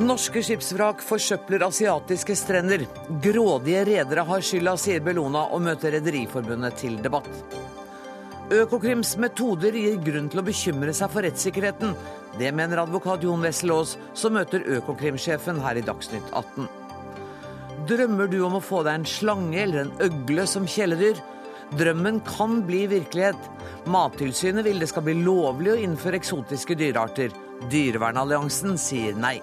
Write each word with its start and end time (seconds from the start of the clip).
Norske 0.00 0.40
skipsvrak 0.40 1.02
forsøpler 1.04 1.66
asiatiske 1.66 2.32
strender. 2.38 2.86
Grådige 3.20 3.82
redere 3.84 4.22
har 4.24 4.44
skylda, 4.44 4.72
sier 4.80 5.02
Bellona 5.04 5.42
og 5.52 5.60
møter 5.66 5.92
Rederiforbundet 5.92 6.78
til 6.80 6.96
debatt. 7.04 7.28
Økokrims 8.50 9.12
metoder 9.20 9.76
gir 9.76 9.98
grunn 10.00 10.30
til 10.32 10.40
å 10.40 10.46
bekymre 10.46 10.94
seg 10.96 11.12
for 11.12 11.26
rettssikkerheten. 11.26 11.92
Det 12.40 12.48
mener 12.56 12.80
advokat 12.80 13.26
Jon 13.28 13.44
Wessel-Aas, 13.44 13.98
som 14.16 14.38
møter 14.38 14.64
Økokrim-sjefen 14.78 15.60
her 15.66 15.76
i 15.76 15.84
Dagsnytt 15.84 16.32
18. 16.32 16.70
Drømmer 17.92 18.32
du 18.32 18.40
om 18.48 18.56
å 18.56 18.64
få 18.64 18.80
deg 18.86 19.02
en 19.02 19.06
slange 19.18 19.60
eller 19.60 19.84
en 19.84 19.94
øgle 20.08 20.48
som 20.48 20.64
kjæledyr? 20.64 21.20
Drømmen 21.76 22.24
kan 22.24 22.62
bli 22.64 22.86
virkelighet. 22.90 23.52
Mattilsynet 23.84 24.64
vil 24.64 24.80
det 24.80 24.88
skal 24.90 25.04
bli 25.04 25.20
lovlig 25.20 25.76
å 25.76 25.80
innføre 25.84 26.18
eksotiske 26.22 26.80
dyrearter. 26.80 27.36
Dyrevernalliansen 27.68 28.80
sier 28.80 29.12
nei. 29.14 29.36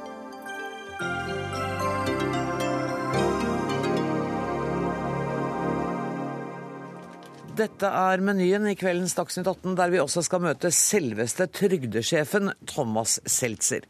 Dette 7.57 7.89
er 7.89 8.21
menyen 8.21 8.67
i 8.69 8.75
kveldens 8.77 9.15
Dagsnytt 9.17 9.47
18, 9.49 9.71
der 9.79 9.89
vi 9.89 9.97
også 9.97 10.21
skal 10.21 10.43
møte 10.43 10.69
selveste 10.69 11.47
trygdesjefen 11.49 12.51
Thomas 12.69 13.15
Seltzer. 13.25 13.87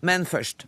Men 0.00 0.24
først. 0.24 0.64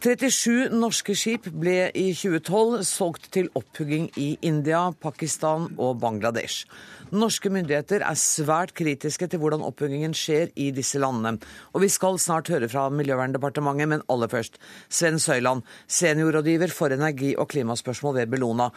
37 0.00 0.72
norske 0.72 1.12
skip 1.18 1.50
ble 1.52 1.90
i 1.92 2.06
2012 2.16 2.86
solgt 2.88 3.28
til 3.36 3.50
opphugging 3.58 4.08
i 4.16 4.30
India, 4.40 4.86
Pakistan 5.04 5.68
og 5.76 6.00
Bangladesh. 6.00 6.64
Norske 7.12 7.50
myndigheter 7.52 8.00
er 8.00 8.16
svært 8.16 8.70
kritiske 8.72 9.26
til 9.28 9.40
hvordan 9.42 9.64
oppbyggingen 9.66 10.14
skjer 10.16 10.48
i 10.56 10.70
disse 10.72 10.96
landene. 11.02 11.34
Og 11.76 11.82
vi 11.84 11.90
skal 11.92 12.16
snart 12.22 12.48
høre 12.48 12.70
fra 12.72 12.86
Miljøverndepartementet, 12.88 13.90
men 13.90 14.04
aller 14.08 14.30
først. 14.32 14.56
Sven 14.88 15.20
Søyland, 15.20 15.60
seniorrådgiver 15.84 16.72
for 16.72 16.94
energi- 16.94 17.34
og 17.36 17.50
klimaspørsmål 17.52 18.16
ved 18.22 18.32
Bellona. 18.32 18.70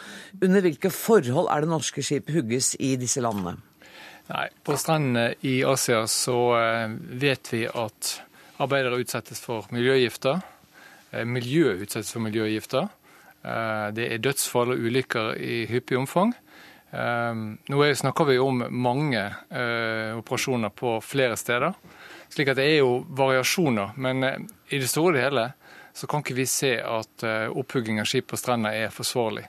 Under 0.44 0.66
hvilke 0.68 0.92
forhold 0.92 1.48
er 1.48 1.64
det 1.64 1.72
norske 1.72 2.04
skip 2.04 2.34
hugges 2.36 2.74
i 2.80 2.98
disse 3.00 3.24
landene? 3.24 3.56
Nei, 4.28 4.50
På 4.66 4.76
strendene 4.76 5.36
i 5.46 5.62
Asia 5.64 6.04
så 6.10 6.40
eh, 6.60 6.92
vet 7.22 7.54
vi 7.54 7.64
at 7.70 8.16
arbeidere 8.60 9.00
utsettes 9.00 9.40
for 9.40 9.68
miljøgifter. 9.72 10.42
Eh, 11.14 11.24
miljøet 11.24 11.86
utsettes 11.86 12.12
for 12.12 12.26
miljøgifter. 12.26 12.90
Eh, 13.46 13.92
det 13.96 14.10
er 14.12 14.24
dødsfall 14.26 14.74
og 14.76 14.90
ulykker 14.90 15.38
i 15.40 15.62
hyppig 15.70 16.04
omfang. 16.04 16.36
Ehm, 16.96 17.58
nå 17.68 17.96
snakker 17.96 18.26
vi 18.26 18.40
om 18.40 18.64
mange 18.70 19.36
eh, 19.50 20.18
operasjoner 20.18 20.70
på 20.70 21.02
flere 21.02 21.36
steder, 21.38 21.74
slik 22.30 22.52
at 22.54 22.60
det 22.60 22.68
er 22.70 22.78
jo 22.80 23.02
variasjoner. 23.10 23.98
Men 24.00 24.24
eh, 24.24 24.38
i 24.70 24.80
det 24.80 24.88
store 24.90 25.18
og 25.18 25.24
hele 25.26 25.46
så 25.96 26.08
kan 26.12 26.24
ikke 26.24 26.38
vi 26.38 26.46
se 26.48 26.76
at 26.80 27.26
eh, 27.28 27.48
opphugging 27.52 28.00
av 28.00 28.08
skip 28.08 28.30
på 28.32 28.40
strenda 28.40 28.72
er 28.76 28.94
forsvarlig. 28.96 29.44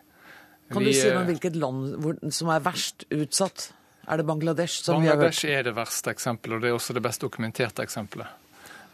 Kan 0.73 0.83
du 0.83 0.91
si 0.91 1.07
noe 1.07 1.23
om 1.23 1.29
hvilket 1.31 1.59
land 1.63 2.33
som 2.35 2.51
er 2.51 2.65
verst 2.65 3.07
utsatt? 3.15 3.69
Er 4.11 4.19
det 4.19 4.27
Bangladesh? 4.27 4.83
som 4.83 4.99
Bangladesh 4.99 5.45
vi 5.45 5.53
har 5.53 5.61
hørt? 5.61 5.61
er 5.61 5.69
det 5.69 5.77
verste 5.77 6.11
eksempelet, 6.15 6.57
og 6.57 6.65
det 6.65 6.73
er 6.73 6.81
også 6.81 6.97
det 6.97 7.05
best 7.07 7.23
dokumenterte 7.23 7.87
eksempelet. 7.87 8.43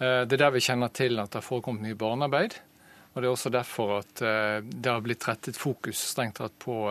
Det 0.02 0.34
er 0.34 0.40
der 0.40 0.52
vi 0.52 0.60
kjenner 0.64 0.90
til 0.92 1.20
at 1.22 1.30
det 1.30 1.38
har 1.38 1.44
forekommet 1.46 1.84
mye 1.86 1.96
barnearbeid. 1.96 2.56
Og 3.12 3.20
det 3.20 3.28
er 3.28 3.32
også 3.32 3.52
derfor 3.54 3.92
at 4.00 4.22
det 4.64 4.88
har 4.88 5.04
blitt 5.04 5.24
rettet 5.28 5.56
fokus 5.60 6.00
strengt 6.12 6.40
tatt 6.40 6.56
på 6.60 6.88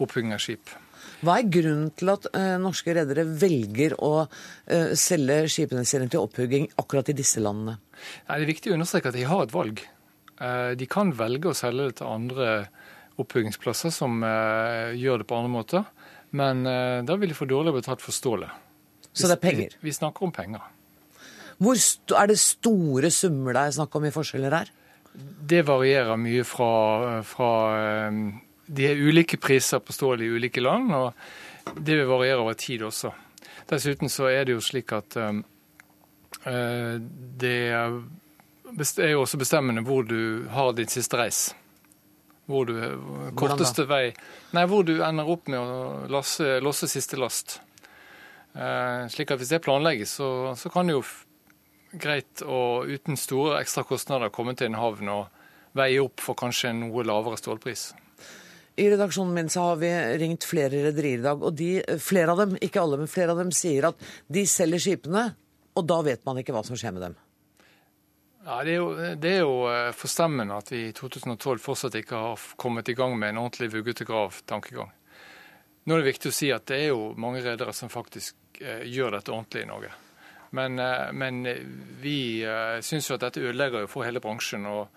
oppbygging 0.00 0.34
av 0.36 0.42
skip. 0.42 0.72
Hva 1.20 1.36
er 1.36 1.48
grunnen 1.52 1.90
til 2.00 2.12
at 2.12 2.26
uh, 2.32 2.56
norske 2.60 2.94
redere 2.96 3.26
velger 3.28 3.96
å 4.00 4.12
uh, 4.24 4.92
selge 4.96 5.42
skipene 5.52 5.84
sine 5.88 6.08
til 6.12 6.24
opphugging 6.24 6.70
akkurat 6.80 7.12
i 7.12 7.16
disse 7.16 7.42
landene? 7.44 7.76
Nei, 8.28 8.38
det 8.38 8.44
er 8.46 8.52
viktig 8.54 8.72
å 8.72 8.78
understreke 8.78 9.12
at 9.12 9.18
de 9.18 9.26
har 9.28 9.44
et 9.44 9.52
valg. 9.52 9.82
Uh, 10.40 10.72
de 10.80 10.88
kan 10.88 11.12
velge 11.16 11.52
å 11.52 11.56
selge 11.56 11.90
det 11.90 11.98
til 12.00 12.08
andre 12.08 12.48
opphuggingsplasser 13.20 13.92
som 13.92 14.22
gjør 14.96 15.20
det 15.20 15.26
på 15.28 15.36
andre 15.36 15.52
måter, 15.52 15.88
men 16.32 16.62
da 17.04 17.16
vil 17.20 17.28
de 17.28 17.36
få 17.36 17.44
dårlig 17.50 17.74
betalt 17.76 18.00
for 18.00 18.16
stålet. 18.16 18.48
Så 19.12 19.28
det 19.28 19.34
er 19.34 19.42
penger? 19.42 19.74
Vi, 19.76 19.90
vi 19.90 19.92
snakker 19.92 20.24
om 20.24 20.32
penger. 20.32 20.62
Hvor 21.60 21.76
er 22.16 22.30
det 22.30 22.38
store 22.40 23.10
summer 23.12 23.58
det 23.58 23.66
er 23.66 23.76
snakk 23.76 23.98
om 23.98 24.06
i 24.08 24.14
forskjeller 24.14 24.56
her? 24.56 24.70
Det 25.52 25.60
varierer 25.68 26.16
mye 26.16 26.46
fra, 26.48 26.70
fra 27.28 27.50
de 28.70 28.86
er 28.86 29.00
ulike 29.00 29.38
priser 29.42 29.82
på 29.82 29.94
stål 29.94 30.22
i 30.22 30.30
ulike 30.30 30.62
land, 30.62 30.92
og 30.94 31.74
det 31.76 31.96
vil 31.98 32.08
variere 32.10 32.42
over 32.42 32.58
tid 32.58 32.84
også. 32.86 33.12
Dessuten 33.70 34.10
så 34.10 34.28
er 34.30 34.46
det 34.46 34.54
jo 34.56 34.62
slik 34.64 34.92
at 34.94 35.16
um, 35.18 35.42
det 36.40 37.56
er 37.74 39.10
jo 39.12 39.24
også 39.24 39.40
bestemmende 39.40 39.82
hvor 39.86 40.06
du 40.06 40.46
har 40.50 40.72
din 40.78 40.90
siste 40.90 41.18
reis. 41.18 41.48
Hvor 42.50 42.66
du 42.66 42.74
Korteste 43.38 43.84
vei 43.86 44.10
Nei, 44.56 44.64
hvor 44.66 44.82
du 44.82 44.96
ender 45.06 45.28
opp 45.30 45.50
med 45.50 45.58
å 45.60 46.06
lasse, 46.10 46.56
losse 46.64 46.88
siste 46.90 47.18
last. 47.20 47.60
Uh, 48.54 49.06
slik 49.10 49.30
at 49.30 49.38
hvis 49.38 49.52
det 49.52 49.62
planlegges, 49.62 50.16
så, 50.18 50.30
så 50.58 50.72
kan 50.74 50.90
det 50.90 50.96
jo 50.96 51.04
greit 51.90 52.42
og 52.46 52.90
uten 52.90 53.18
store 53.18 53.60
ekstra 53.60 53.84
kostnader 53.86 54.32
komme 54.34 54.56
til 54.58 54.70
en 54.70 54.78
havn 54.78 55.10
og 55.10 55.76
veie 55.78 56.02
opp 56.02 56.22
for 56.22 56.38
kanskje 56.38 56.72
en 56.72 56.84
noe 56.86 57.06
lavere 57.06 57.38
stålpris. 57.38 57.90
I 58.80 58.88
redaksjonen 58.88 59.34
min 59.36 59.50
så 59.52 59.66
har 59.68 59.80
vi 59.80 59.90
ringt 60.22 60.46
flere 60.48 60.84
rederier 60.86 61.20
i 61.20 61.24
dag, 61.24 61.42
og 61.44 61.56
de, 61.56 61.72
flere 62.00 62.32
av 62.32 62.44
dem, 62.44 62.54
ikke 62.64 62.80
alle, 62.80 63.00
men 63.02 63.10
flere 63.10 63.34
av 63.34 63.42
dem 63.42 63.50
sier 63.52 63.90
at 63.90 64.06
de 64.32 64.46
selger 64.48 64.80
skipene, 64.80 65.26
og 65.76 65.84
da 65.88 65.98
vet 66.06 66.24
man 66.24 66.40
ikke 66.40 66.54
hva 66.56 66.62
som 66.66 66.78
skjer 66.80 66.94
med 66.96 67.04
dem. 67.08 67.18
Ja, 68.46 68.62
Det 68.64 68.72
er 68.72 68.78
jo, 68.78 68.88
det 69.20 69.32
er 69.34 69.42
jo 69.42 69.56
eh, 69.68 69.90
forstemmende 69.92 70.56
at 70.56 70.72
vi 70.72 70.86
i 70.88 70.94
2012 70.96 71.60
fortsatt 71.60 71.98
ikke 72.00 72.22
har 72.24 72.46
kommet 72.56 72.88
i 72.88 72.96
gang 72.96 73.18
med 73.18 73.34
en 73.34 73.42
ordentlig 73.44 73.68
vugge 73.74 73.92
til 73.98 74.08
grav-tankegang. 74.08 74.94
Nå 75.84 75.96
er 75.96 76.00
det 76.00 76.12
viktig 76.12 76.30
å 76.30 76.34
si 76.34 76.48
at 76.52 76.64
det 76.70 76.78
er 76.86 76.88
jo 76.94 77.10
mange 77.20 77.42
redere 77.44 77.74
som 77.76 77.92
faktisk 77.92 78.60
eh, 78.60 78.86
gjør 78.88 79.18
dette 79.18 79.32
ordentlig 79.34 79.66
i 79.66 79.68
Norge. 79.68 79.92
Men, 80.56 80.78
eh, 80.78 81.12
men 81.12 81.44
vi 82.00 82.16
eh, 82.44 82.80
syns 82.84 83.10
jo 83.10 83.16
at 83.16 83.28
dette 83.28 83.44
ødelegger 83.44 83.84
jo 83.84 83.92
for 83.92 84.08
hele 84.08 84.22
bransjen. 84.24 84.66
og 84.66 84.88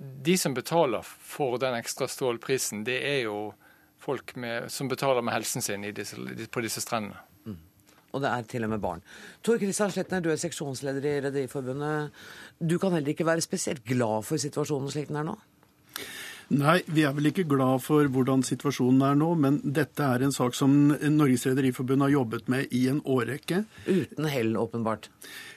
de 0.00 0.36
som 0.38 0.54
betaler 0.56 1.04
for 1.04 1.58
den 1.60 1.76
ekstra 1.76 2.08
stålprisen, 2.08 2.84
det 2.84 3.00
er 3.04 3.20
jo 3.26 3.50
folk 4.00 4.34
med, 4.40 4.70
som 4.72 4.88
betaler 4.88 5.24
med 5.24 5.34
helsen 5.36 5.64
sin 5.64 5.84
disse, 5.94 6.16
på 6.50 6.64
disse 6.64 6.80
strendene. 6.80 7.20
Mm. 7.44 7.58
Og 8.10 8.24
det 8.24 8.32
er 8.32 8.48
til 8.48 8.66
og 8.66 8.72
med 8.72 8.82
barn. 8.82 9.04
Tor 9.44 9.60
Kristian 9.60 9.92
Sletner, 9.92 10.24
du 10.24 10.30
er 10.32 10.40
seksjonsleder 10.40 11.04
i 11.04 11.14
Rederiforbundet. 11.26 12.16
Du 12.58 12.78
kan 12.78 12.96
heller 12.96 13.12
ikke 13.12 13.28
være 13.28 13.44
spesielt 13.44 13.84
glad 13.84 14.24
for 14.28 14.40
situasjonen 14.40 14.92
slik 14.92 15.12
den 15.12 15.20
er 15.20 15.30
nå? 15.30 15.38
Nei, 16.50 16.80
vi 16.90 17.04
er 17.06 17.12
vel 17.14 17.28
ikke 17.30 17.44
glad 17.46 17.78
for 17.84 18.08
hvordan 18.10 18.40
situasjonen 18.42 19.04
er 19.06 19.18
nå, 19.20 19.28
men 19.38 19.60
dette 19.62 20.02
er 20.02 20.24
en 20.26 20.34
sak 20.34 20.56
som 20.58 20.72
Norges 20.90 21.46
Rederiforbund 21.46 22.02
har 22.02 22.10
jobbet 22.16 22.50
med 22.50 22.72
i 22.74 22.88
en 22.90 22.98
årrekke. 23.06 23.60
Uten 23.86 24.26
hell, 24.32 24.56
åpenbart. 24.58 25.06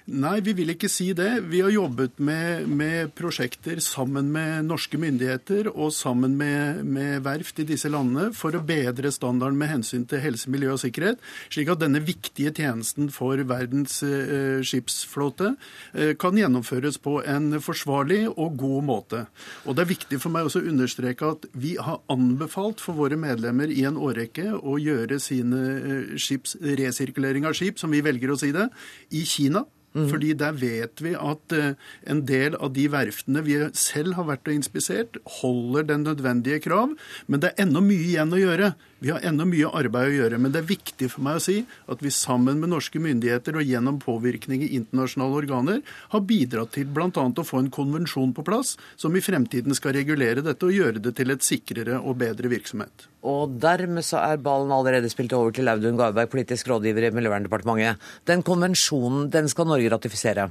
Nei, 0.03 0.41
vi 0.43 0.51
vil 0.51 0.73
ikke 0.73 0.89
si 0.91 1.05
det. 1.15 1.45
Vi 1.47 1.61
har 1.63 1.71
jobbet 1.71 2.17
med, 2.19 2.65
med 2.67 3.13
prosjekter 3.15 3.79
sammen 3.79 4.33
med 4.33 4.65
norske 4.67 4.97
myndigheter 4.99 5.69
og 5.71 5.93
sammen 5.95 6.33
med, 6.35 6.81
med, 6.83 7.21
verft 7.23 7.61
i 7.63 7.65
disse 7.69 7.87
landene 7.87 8.33
for 8.35 8.51
å 8.51 8.59
bedre 8.67 9.13
standarden 9.15 9.55
med 9.61 9.69
hensyn 9.71 10.03
til 10.03 10.19
helse, 10.19 10.49
miljø 10.51 10.73
og 10.73 10.81
sikkerhet, 10.81 11.21
slik 11.47 11.71
at 11.71 11.79
denne 11.79 12.01
viktige 12.03 12.51
tjenesten 12.51 13.07
for 13.15 13.39
verdens 13.47 14.01
eh, 14.03 14.59
skipsflåte 14.67 15.53
eh, 15.95 16.11
kan 16.19 16.35
gjennomføres 16.35 16.99
på 16.99 17.21
en 17.23 17.61
forsvarlig 17.63 18.25
og 18.33 18.57
god 18.59 18.87
måte. 18.89 19.21
Og 19.63 19.77
Det 19.77 19.85
er 19.85 19.91
viktig 19.93 20.19
for 20.19 20.35
meg 20.35 20.49
også 20.49 20.65
å 20.65 20.73
understreke 20.73 21.29
at 21.37 21.47
vi 21.55 21.77
har 21.79 22.01
anbefalt 22.11 22.83
for 22.83 22.99
våre 22.99 23.15
medlemmer 23.15 23.71
i 23.71 23.85
en 23.87 23.95
årrekke 23.95 24.51
å 24.51 24.75
gjøre 24.83 25.21
sine 25.23 25.63
eh, 25.77 26.19
skips, 26.19 26.57
resirkulering 26.59 27.47
av 27.47 27.55
skip, 27.55 27.79
som 27.79 27.95
vi 27.95 28.03
velger 28.03 28.35
å 28.35 28.37
si 28.43 28.51
det, 28.51 28.67
i 29.15 29.23
Kina. 29.23 29.63
Mm. 29.93 30.07
Fordi 30.09 30.33
der 30.37 30.55
vet 30.57 31.03
vi 31.05 31.13
at 31.17 31.55
uh, 31.57 31.73
en 32.09 32.23
del 32.27 32.57
av 32.57 32.73
de 32.77 32.87
verftene 32.93 33.43
vi 33.45 33.59
selv 33.77 34.17
har 34.17 34.29
vært 34.29 34.49
og 34.49 34.57
inspisert, 34.57 35.19
holder 35.41 35.89
den 35.91 36.07
nødvendige 36.07 36.63
krav. 36.65 36.95
Men 37.27 37.43
det 37.43 37.53
er 37.53 37.67
ennå 37.67 37.83
mye 37.85 38.09
igjen 38.09 38.33
å 38.33 38.41
gjøre. 38.41 38.73
Vi 39.03 39.11
har 39.11 39.25
ennå 39.27 39.43
mye 39.49 39.67
arbeid 39.75 40.13
å 40.13 40.15
gjøre, 40.15 40.37
men 40.39 40.53
det 40.53 40.61
er 40.61 40.67
viktig 40.69 41.09
for 41.11 41.25
meg 41.25 41.35
å 41.35 41.43
si 41.43 41.57
at 41.91 41.99
vi 41.99 42.11
sammen 42.15 42.61
med 42.61 42.71
norske 42.71 43.01
myndigheter 43.03 43.57
og 43.59 43.67
gjennom 43.67 43.97
påvirkning 43.99 44.63
i 44.63 44.69
internasjonale 44.77 45.41
organer 45.41 45.81
har 46.13 46.23
bidratt 46.23 46.71
til 46.77 46.87
bl.a. 46.87 47.09
å 47.11 47.43
få 47.43 47.59
en 47.59 47.67
konvensjon 47.73 48.31
på 48.37 48.45
plass 48.47 48.77
som 48.95 49.11
i 49.19 49.23
fremtiden 49.25 49.75
skal 49.75 49.97
regulere 49.97 50.45
dette 50.45 50.69
og 50.69 50.71
gjøre 50.71 51.03
det 51.03 51.17
til 51.19 51.35
et 51.35 51.43
sikrere 51.43 51.99
og 51.99 52.21
bedre 52.23 52.47
virksomhet. 52.53 53.09
Og 53.27 53.59
dermed 53.59 54.07
så 54.07 54.23
er 54.23 54.39
ballen 54.43 54.71
allerede 54.71 55.11
spilt 55.11 55.35
over 55.35 55.51
til 55.51 55.67
Audun 55.67 55.99
Garberg, 55.99 56.31
politisk 56.31 56.71
rådgiver 56.71 57.09
i 57.09 57.13
Miljøverndepartementet. 57.19 57.99
Den 58.23 58.47
konvensjonen 58.47 59.27
den 59.35 59.51
skal 59.51 59.67
Norge 59.67 59.91
ratifisere. 59.91 60.47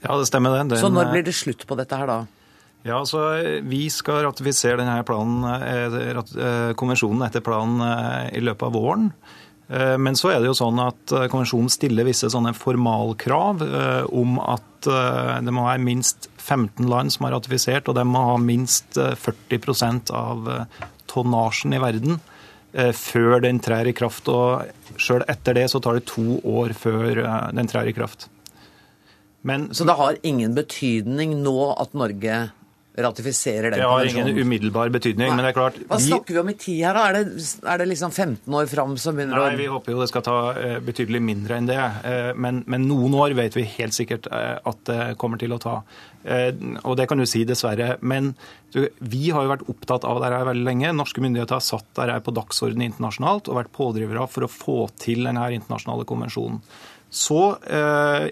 Ja, 0.00 0.14
det 0.14 0.30
stemmer 0.30 0.54
det. 0.54 0.68
Den, 0.76 0.78
så 0.78 0.94
når 0.94 1.10
blir 1.10 1.26
det 1.26 1.34
slutt 1.34 1.66
på 1.66 1.74
dette 1.82 1.98
her 1.98 2.06
da? 2.06 2.22
Ja, 2.82 2.96
altså 2.96 3.20
Vi 3.68 3.84
skal 3.92 4.24
ratifisere 4.24 4.80
denne 4.80 5.02
planen, 5.04 5.44
eh, 5.44 6.16
eh, 6.16 6.72
konvensjonen 6.72 7.26
etter 7.26 7.44
planen 7.44 7.82
eh, 7.84 8.38
i 8.38 8.40
løpet 8.40 8.68
av 8.70 8.76
våren. 8.76 9.12
Men 9.70 10.16
så 10.18 10.32
er 10.32 10.40
det 10.42 10.48
jo 10.48 10.54
sånn 10.58 10.80
at 10.82 11.12
konvensjonen 11.30 11.70
stiller 11.70 12.02
visse 12.02 12.26
sånne 12.26 12.50
formalkrav 12.58 13.60
om 14.10 14.40
at 14.42 14.82
det 14.82 15.54
må 15.54 15.62
være 15.62 15.84
minst 15.84 16.26
15 16.42 16.88
land 16.90 17.14
som 17.14 17.28
har 17.28 17.36
ratifisert, 17.36 17.86
og 17.86 17.94
de 17.94 18.02
må 18.02 18.24
ha 18.32 18.34
minst 18.42 18.98
40% 18.98 20.10
av 20.10 20.50
tonnasjen 21.06 21.78
i 21.78 21.82
verden 21.86 22.18
før 22.98 23.44
den 23.46 23.62
trer 23.62 23.86
i 23.86 23.94
kraft. 23.94 24.26
Og 24.26 24.98
sjøl 24.98 25.22
etter 25.30 25.54
det 25.60 25.68
så 25.70 25.78
tar 25.78 26.00
det 26.00 26.08
to 26.10 26.40
år 26.42 26.74
før 26.74 27.22
den 27.54 27.70
trer 27.70 27.86
i 27.86 27.94
kraft. 27.94 28.26
Men, 29.46 29.70
så 29.70 29.86
det 29.86 30.00
har 30.02 30.18
ingen 30.26 30.58
betydning 30.58 31.38
nå 31.44 31.76
at 31.78 31.94
Norge 31.94 32.48
ratifiserer 32.98 33.70
den 33.70 33.80
konvensjonen? 33.80 34.08
Det 34.08 34.22
har 34.22 34.28
ingen 34.28 34.46
umiddelbar 34.46 34.88
betydning, 34.88 35.28
Nei. 35.28 35.36
men 35.36 35.44
det 35.44 35.52
er 35.52 35.56
klart 35.56 35.78
Hva 35.86 35.98
snakker 36.02 36.36
vi 36.36 36.40
om 36.42 36.50
i 36.50 36.56
tid 36.58 36.80
her, 36.82 36.96
da? 36.96 37.04
Er 37.08 37.18
det, 37.18 37.44
er 37.62 37.82
det 37.82 37.88
liksom 37.92 38.10
15 38.10 38.56
år 38.60 38.70
fram 38.70 38.96
som 39.00 39.18
begynner 39.18 39.38
å 39.38 39.46
Nei, 39.46 39.58
vi 39.60 39.68
håper 39.70 39.94
jo 39.94 40.00
det 40.02 40.08
skal 40.10 40.24
ta 40.26 40.38
uh, 40.56 40.76
betydelig 40.84 41.22
mindre 41.22 41.60
enn 41.60 41.68
det. 41.70 41.78
Uh, 41.78 42.30
men, 42.34 42.62
men, 42.70 42.86
noen 42.90 43.14
år 43.20 43.34
vet 43.38 43.58
vi 43.58 43.66
helt 43.78 43.96
sikkert 43.96 44.26
uh, 44.32 44.58
at 44.66 44.82
det 44.90 45.00
kommer 45.20 45.40
til 45.40 45.54
å 45.54 45.60
ta. 45.62 45.80
og 46.84 46.96
det 46.98 47.06
kan 47.08 47.20
du 47.20 47.24
si, 47.28 47.44
dessverre. 47.48 47.94
Men 48.04 48.34
vi 48.98 49.30
har 49.32 49.44
jo 49.44 49.52
vært 49.54 49.68
opptatt 49.72 50.04
av 50.04 50.20
dette 50.22 50.40
veldig 50.50 50.66
lenge. 50.66 50.92
Norske 50.96 51.22
myndigheter 51.24 51.56
har 51.56 51.64
satt 51.64 51.86
dette 51.96 52.18
på 52.26 52.34
dagsordenen 52.36 52.90
internasjonalt 52.90 53.48
og 53.48 53.60
vært 53.60 53.72
pådrivere 53.76 54.26
for 54.28 54.44
å 54.44 54.50
få 54.52 54.78
til 55.00 55.24
denne 55.28 55.46
internasjonale 55.56 56.04
konvensjonen. 56.08 56.60
Så 57.10 57.56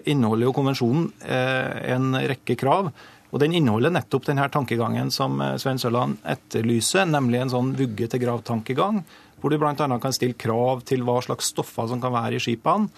inneholder 0.07 0.45
jo 0.45 0.53
konvensjonen 0.55 1.09
en 1.19 2.13
rekke 2.31 2.55
krav 2.61 2.93
og 3.29 3.41
Den 3.43 3.53
inneholder 3.53 3.93
nettopp 3.93 4.25
denne 4.29 4.47
tankegangen 4.51 5.11
som 5.13 5.37
eh, 5.43 5.55
Svein 5.61 5.81
Sørland 5.81 6.17
etterlyser, 6.27 7.05
nemlig 7.09 7.43
en 7.43 7.53
sånn 7.53 7.75
vugge 7.77 8.09
til 8.09 8.23
grav-tankegang, 8.23 9.03
hvor 9.39 9.53
du 9.53 9.59
bl.a. 9.61 9.75
kan 9.75 10.15
stille 10.15 10.37
krav 10.39 10.83
til 10.89 11.05
hva 11.07 11.19
slags 11.23 11.53
stoffer 11.53 11.91
som 11.91 12.01
kan 12.01 12.15
være 12.15 12.39
i 12.39 12.43
skipene. 12.43 12.89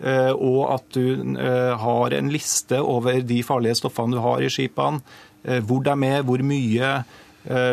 Eh, 0.00 0.32
og 0.32 0.60
at 0.76 0.92
du 0.96 1.34
eh, 1.36 1.72
har 1.80 2.16
en 2.16 2.30
liste 2.32 2.78
over 2.80 3.24
de 3.24 3.40
farlige 3.44 3.80
stoffene 3.80 4.16
du 4.16 4.22
har 4.24 4.44
i 4.44 4.52
skipene. 4.52 5.02
Hvor 5.40 5.80
de 5.80 5.92
er, 6.04 6.20
hvor 6.28 6.42
mye. 6.44 6.88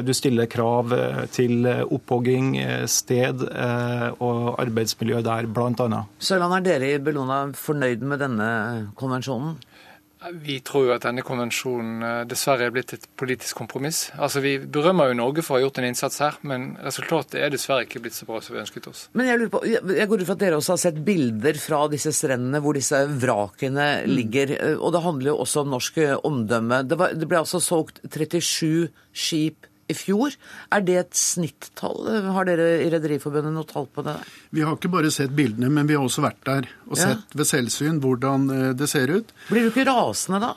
Du 0.07 0.13
stiller 0.15 0.47
krav 0.47 0.93
til 1.35 1.67
opphogging, 1.67 2.53
sted 2.87 3.43
og 3.43 4.45
arbeidsmiljø 4.63 5.19
der, 5.25 5.49
bl.a. 5.51 5.99
Sørland, 6.15 6.55
er 6.55 6.63
dere 6.63 6.93
i 6.93 7.01
Bellona 7.03 7.41
fornøyd 7.59 8.07
med 8.07 8.23
denne 8.23 8.47
konvensjonen? 8.95 9.57
Vi 10.17 10.57
tror 10.65 10.87
jo 10.87 10.93
at 10.95 11.03
denne 11.05 11.21
konvensjonen 11.25 12.01
eh, 12.05 12.21
dessverre 12.29 12.67
er 12.67 12.73
blitt 12.73 12.95
et 12.95 13.05
politisk 13.19 13.59
kompromiss. 13.59 14.07
Altså, 14.17 14.41
Vi 14.41 14.55
berømmer 14.57 15.11
jo 15.11 15.19
Norge 15.19 15.45
for 15.45 15.55
å 15.55 15.59
ha 15.59 15.65
gjort 15.67 15.77
en 15.81 15.87
innsats 15.91 16.17
her, 16.23 16.39
men 16.47 16.71
resultatet 16.81 17.37
er 17.41 17.53
dessverre 17.53 17.85
ikke 17.85 18.01
blitt 18.01 18.17
så 18.17 18.25
bra 18.29 18.41
som 18.41 18.55
vi 18.55 18.63
ønsket 18.63 18.89
oss. 18.89 19.05
Men 19.17 19.29
jeg 19.29 19.41
lurer 19.41 19.53
på, 19.53 19.61
jeg 19.69 20.09
går 20.09 20.23
ut 20.23 20.29
fra 20.29 20.37
at 20.39 20.43
dere 20.43 20.59
også 20.59 20.73
har 20.73 20.83
sett 20.87 20.99
bilder 21.05 21.61
fra 21.61 21.83
disse 21.93 22.13
strendene 22.17 22.61
hvor 22.65 22.77
disse 22.77 23.03
vrakene 23.21 23.87
mm. 24.01 24.11
ligger. 24.17 24.55
Mm. 24.57 24.81
og 24.81 24.93
det 24.95 25.05
handler 25.05 25.33
jo 25.33 25.39
også 25.45 25.63
om 25.63 25.73
norsk 25.75 26.01
eh, 26.01 26.17
omdømme. 26.27 26.83
Det, 26.89 26.99
var, 26.99 27.13
det 27.13 27.29
ble 27.29 27.43
altså 27.43 27.61
solgt 27.63 28.01
37 28.09 28.89
skip 29.13 29.69
i 29.87 29.95
fjor. 29.97 30.35
Er 30.73 30.85
det 30.85 30.97
et 31.01 31.17
snitttall? 31.17 32.07
Har 32.35 32.47
dere 32.49 32.69
i 32.83 32.89
Rederiforbundet 32.93 33.55
noe 33.55 33.67
tall 33.67 33.89
på 33.91 34.05
det? 34.05 34.17
Vi 34.55 34.63
har 34.65 34.77
ikke 34.77 34.91
bare 34.93 35.11
sett 35.13 35.35
bildene, 35.37 35.71
men 35.73 35.89
vi 35.89 35.97
har 35.97 36.05
også 36.05 36.25
vært 36.25 36.41
der 36.47 36.71
og 36.87 36.97
ja. 36.97 37.11
sett 37.11 37.37
ved 37.37 37.49
selvsyn 37.49 38.01
hvordan 38.03 38.49
eh, 38.53 38.71
det 38.77 38.89
ser 38.91 39.13
ut. 39.13 39.31
Blir 39.51 39.67
du 39.67 39.71
ikke 39.71 39.87
rasende 39.89 40.41
da? 40.43 40.55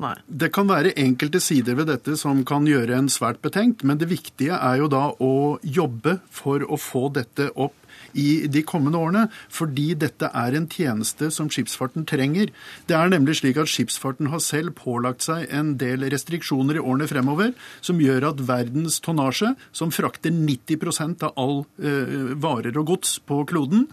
Nei. 0.00 0.14
Det 0.24 0.48
kan 0.56 0.68
være 0.68 0.94
enkelte 0.96 1.42
sider 1.44 1.76
ved 1.76 1.90
dette 1.90 2.14
som 2.16 2.40
kan 2.48 2.64
gjøre 2.68 2.96
en 2.96 3.10
svært 3.12 3.42
betenkt, 3.44 3.84
men 3.84 4.00
det 4.00 4.08
viktige 4.08 4.56
er 4.56 4.80
jo 4.80 4.88
da 4.88 5.10
å 5.12 5.58
jobbe 5.60 6.16
for 6.32 6.64
å 6.64 6.78
få 6.80 7.10
dette 7.12 7.50
opp 7.52 7.76
i 8.18 8.46
de 8.50 8.62
kommende 8.66 9.00
årene, 9.00 9.26
fordi 9.52 9.92
dette 9.98 10.30
er 10.34 10.56
en 10.56 10.68
tjeneste 10.70 11.30
som 11.34 11.50
skipsfarten 11.52 12.06
trenger. 12.08 12.52
Det 12.88 12.96
er 12.96 13.12
nemlig 13.12 13.38
slik 13.40 13.60
at 13.60 13.70
skipsfarten 13.70 14.30
har 14.32 14.42
selv 14.44 14.74
pålagt 14.78 15.26
seg 15.26 15.46
en 15.54 15.74
del 15.80 16.06
restriksjoner 16.12 16.78
i 16.78 16.84
årene 16.84 17.08
fremover, 17.10 17.54
som 17.84 18.00
gjør 18.02 18.30
at 18.32 18.42
verdens 18.48 19.00
tonnasje, 19.04 19.54
som 19.72 19.92
frakter 19.94 20.34
90 20.34 21.24
av 21.26 21.32
all 21.40 21.62
eh, 21.82 22.34
varer 22.40 22.76
og 22.80 22.94
gods 22.94 23.18
på 23.26 23.42
kloden, 23.50 23.88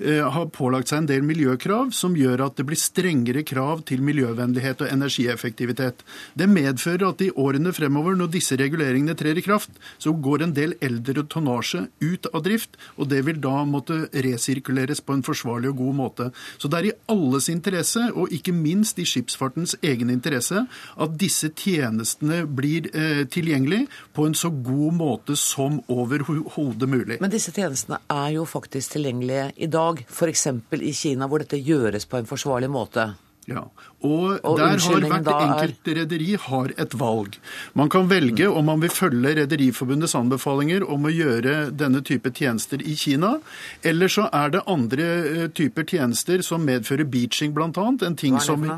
har 0.00 0.46
pålagt 0.54 0.90
seg 0.90 1.02
en 1.02 1.08
del 1.10 1.24
miljøkrav 1.26 1.90
som 1.96 2.14
gjør 2.16 2.46
at 2.46 2.56
det 2.58 2.66
blir 2.68 2.78
strengere 2.80 3.42
krav 3.46 3.82
til 3.88 4.02
miljøvennlighet 4.04 4.84
og 4.84 4.92
energieffektivitet. 4.92 6.04
Det 6.34 6.48
medfører 6.50 7.08
at 7.10 7.24
i 7.24 7.30
årene 7.36 7.72
fremover, 7.76 8.16
når 8.16 8.32
disse 8.34 8.56
reguleringene 8.60 9.16
trer 9.18 9.38
i 9.38 9.44
kraft, 9.44 9.72
så 9.98 10.12
går 10.12 10.46
en 10.46 10.54
del 10.56 10.74
eldre 10.84 11.24
tonnasje 11.30 11.86
ut 12.00 12.28
av 12.32 12.44
drift, 12.46 12.78
og 12.96 13.10
det 13.12 13.22
vil 13.26 13.40
da 13.42 13.64
måtte 13.68 14.02
resirkuleres 14.12 15.02
på 15.04 15.16
en 15.16 15.24
forsvarlig 15.26 15.72
og 15.72 15.80
god 15.82 15.98
måte. 16.00 16.28
Så 16.58 16.70
det 16.70 16.80
er 16.80 16.88
i 16.90 16.96
alles 17.12 17.50
interesse, 17.52 18.06
og 18.14 18.32
ikke 18.34 18.54
minst 18.56 18.98
i 19.00 19.06
skipsfartens 19.08 19.76
egen 19.82 20.12
interesse, 20.12 20.64
at 21.00 21.16
disse 21.20 21.50
tjenestene 21.56 22.42
blir 22.46 22.90
eh, 22.94 23.24
tilgjengelig 23.30 23.84
på 24.16 24.26
en 24.28 24.36
så 24.36 24.50
god 24.50 24.96
måte 24.96 25.36
som 25.38 25.80
overhodet 25.90 26.88
mulig. 26.90 27.20
Men 27.20 27.32
disse 27.32 27.52
tjenestene 27.54 28.00
er 28.10 28.36
jo 28.36 28.46
faktisk 28.48 28.96
tilgjengelige 28.96 29.50
i 29.56 29.70
dag, 29.70 29.89
f.eks. 30.06 30.46
i 30.80 30.92
Kina, 30.94 31.26
hvor 31.26 31.42
dette 31.42 31.58
gjøres 31.58 32.06
på 32.06 32.20
en 32.20 32.30
forsvarlig 32.30 32.70
måte. 32.70 33.10
Ja, 33.48 33.64
og, 34.06 34.36
og 34.46 34.58
der 34.60 34.78
har 34.78 35.04
hvert 35.10 35.28
enkelt 35.32 35.88
rederi 35.96 36.34
har 36.38 36.72
et 36.78 36.94
valg. 37.00 37.38
Man 37.74 37.90
kan 37.90 38.06
velge 38.10 38.46
om 38.46 38.68
man 38.68 38.82
vil 38.84 38.92
følge 38.94 39.32
Rederiforbundets 39.40 40.14
anbefalinger 40.14 40.84
om 40.86 41.08
å 41.08 41.12
gjøre 41.12 41.56
denne 41.74 42.02
type 42.06 42.30
tjenester 42.36 42.82
i 42.84 42.94
Kina, 43.00 43.38
eller 43.82 44.12
så 44.12 44.28
er 44.36 44.54
det 44.54 44.64
andre 44.70 45.08
eh, 45.18 45.46
typer 45.56 45.88
tjenester 45.88 46.44
som 46.46 46.66
medfører 46.68 47.08
beaching, 47.10 47.56
bl.a. 47.56 47.70
En 48.06 48.18
ting 48.18 48.38
som 48.44 48.68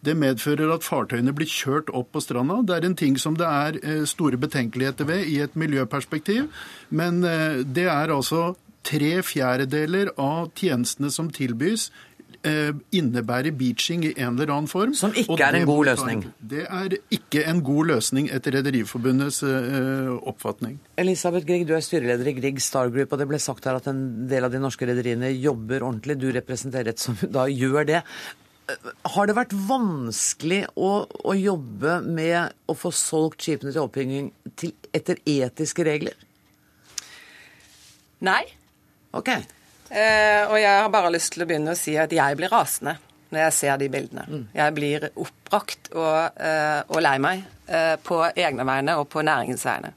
det 0.00 0.14
medfører 0.16 0.70
at 0.72 0.86
fartøyene 0.86 1.34
blir 1.36 1.48
kjørt 1.50 1.90
opp 1.96 2.14
på 2.14 2.22
stranda. 2.24 2.62
Det 2.64 2.76
er 2.76 2.86
en 2.88 2.96
ting 2.96 3.18
som 3.20 3.36
det 3.36 3.48
er 3.48 3.80
eh, 3.82 4.02
store 4.08 4.40
betenkeligheter 4.40 5.08
ved 5.08 5.26
i 5.28 5.40
et 5.44 5.56
miljøperspektiv, 5.58 6.48
men 6.88 7.24
eh, 7.24 7.60
det 7.64 7.88
er 7.90 8.14
altså 8.14 8.54
tre 8.86 9.18
fjerdedeler 9.26 10.12
av 10.20 10.50
tjenestene 10.56 11.10
som 11.12 11.28
tilbys, 11.34 11.90
Eh, 12.40 12.70
innebærer 12.96 13.52
beaching 13.52 14.00
i 14.08 14.10
en 14.16 14.38
eller 14.38 14.48
annen 14.54 14.68
form. 14.70 14.94
Som 14.96 15.12
ikke 15.12 15.36
er 15.44 15.58
en 15.58 15.66
god 15.68 15.90
løsning? 15.90 16.22
Det 16.40 16.62
er 16.64 16.94
ikke 17.12 17.42
en 17.50 17.58
god 17.60 17.90
løsning 17.90 18.30
etter 18.32 18.54
Rederiforbundets 18.56 19.42
eh, 19.44 20.08
oppfatning. 20.30 20.78
Elisabeth 21.02 21.44
Grieg, 21.44 21.66
du 21.68 21.74
er 21.76 21.84
styreleder 21.84 22.30
i 22.30 22.32
Grieg 22.38 22.62
Star 22.64 22.88
Group, 22.94 23.12
og 23.12 23.20
det 23.20 23.26
ble 23.28 23.40
sagt 23.44 23.68
her 23.68 23.76
at 23.76 23.90
en 23.92 24.00
del 24.30 24.48
av 24.48 24.54
de 24.54 24.60
norske 24.62 24.88
rederiene 24.88 25.28
jobber 25.34 25.84
ordentlig. 25.84 26.16
Du 26.22 26.30
representerer 26.32 26.94
et 26.94 27.02
som 27.02 27.18
da 27.36 27.44
gjør 27.44 27.84
det. 27.90 28.00
Har 29.12 29.28
det 29.28 29.36
vært 29.36 29.52
vanskelig 29.68 30.62
å, 30.80 30.94
å 31.12 31.36
jobbe 31.36 31.98
med 32.06 32.56
å 32.64 32.78
få 32.78 32.94
solgt 32.94 33.44
skipene 33.44 33.74
til 33.74 33.84
oppbygging 33.84 34.32
til, 34.56 34.72
etter 34.96 35.20
etiske 35.28 35.84
regler? 35.84 36.16
Nei. 38.24 38.46
Ok. 39.16 39.28
Eh, 39.90 40.42
og 40.46 40.56
jeg 40.60 40.70
har 40.70 40.90
bare 40.92 41.10
lyst 41.10 41.34
til 41.34 41.42
å 41.42 41.48
begynne 41.50 41.74
å 41.74 41.78
si 41.78 41.96
at 41.98 42.12
jeg 42.14 42.38
blir 42.38 42.52
rasende 42.52 42.96
når 43.30 43.44
jeg 43.44 43.54
ser 43.54 43.78
de 43.78 43.88
bildene. 43.90 44.24
Mm. 44.26 44.42
Jeg 44.54 44.74
blir 44.74 45.06
oppbrakt 45.10 45.92
og, 45.94 46.40
eh, 46.42 46.80
og, 46.88 46.98
lei 47.02 47.16
meg 47.22 47.44
eh, 47.70 47.94
på 48.02 48.22
egne 48.30 48.66
vegne 48.66 48.96
og 48.98 49.06
på 49.10 49.22
næringens 49.26 49.66
vegne. 49.66 49.92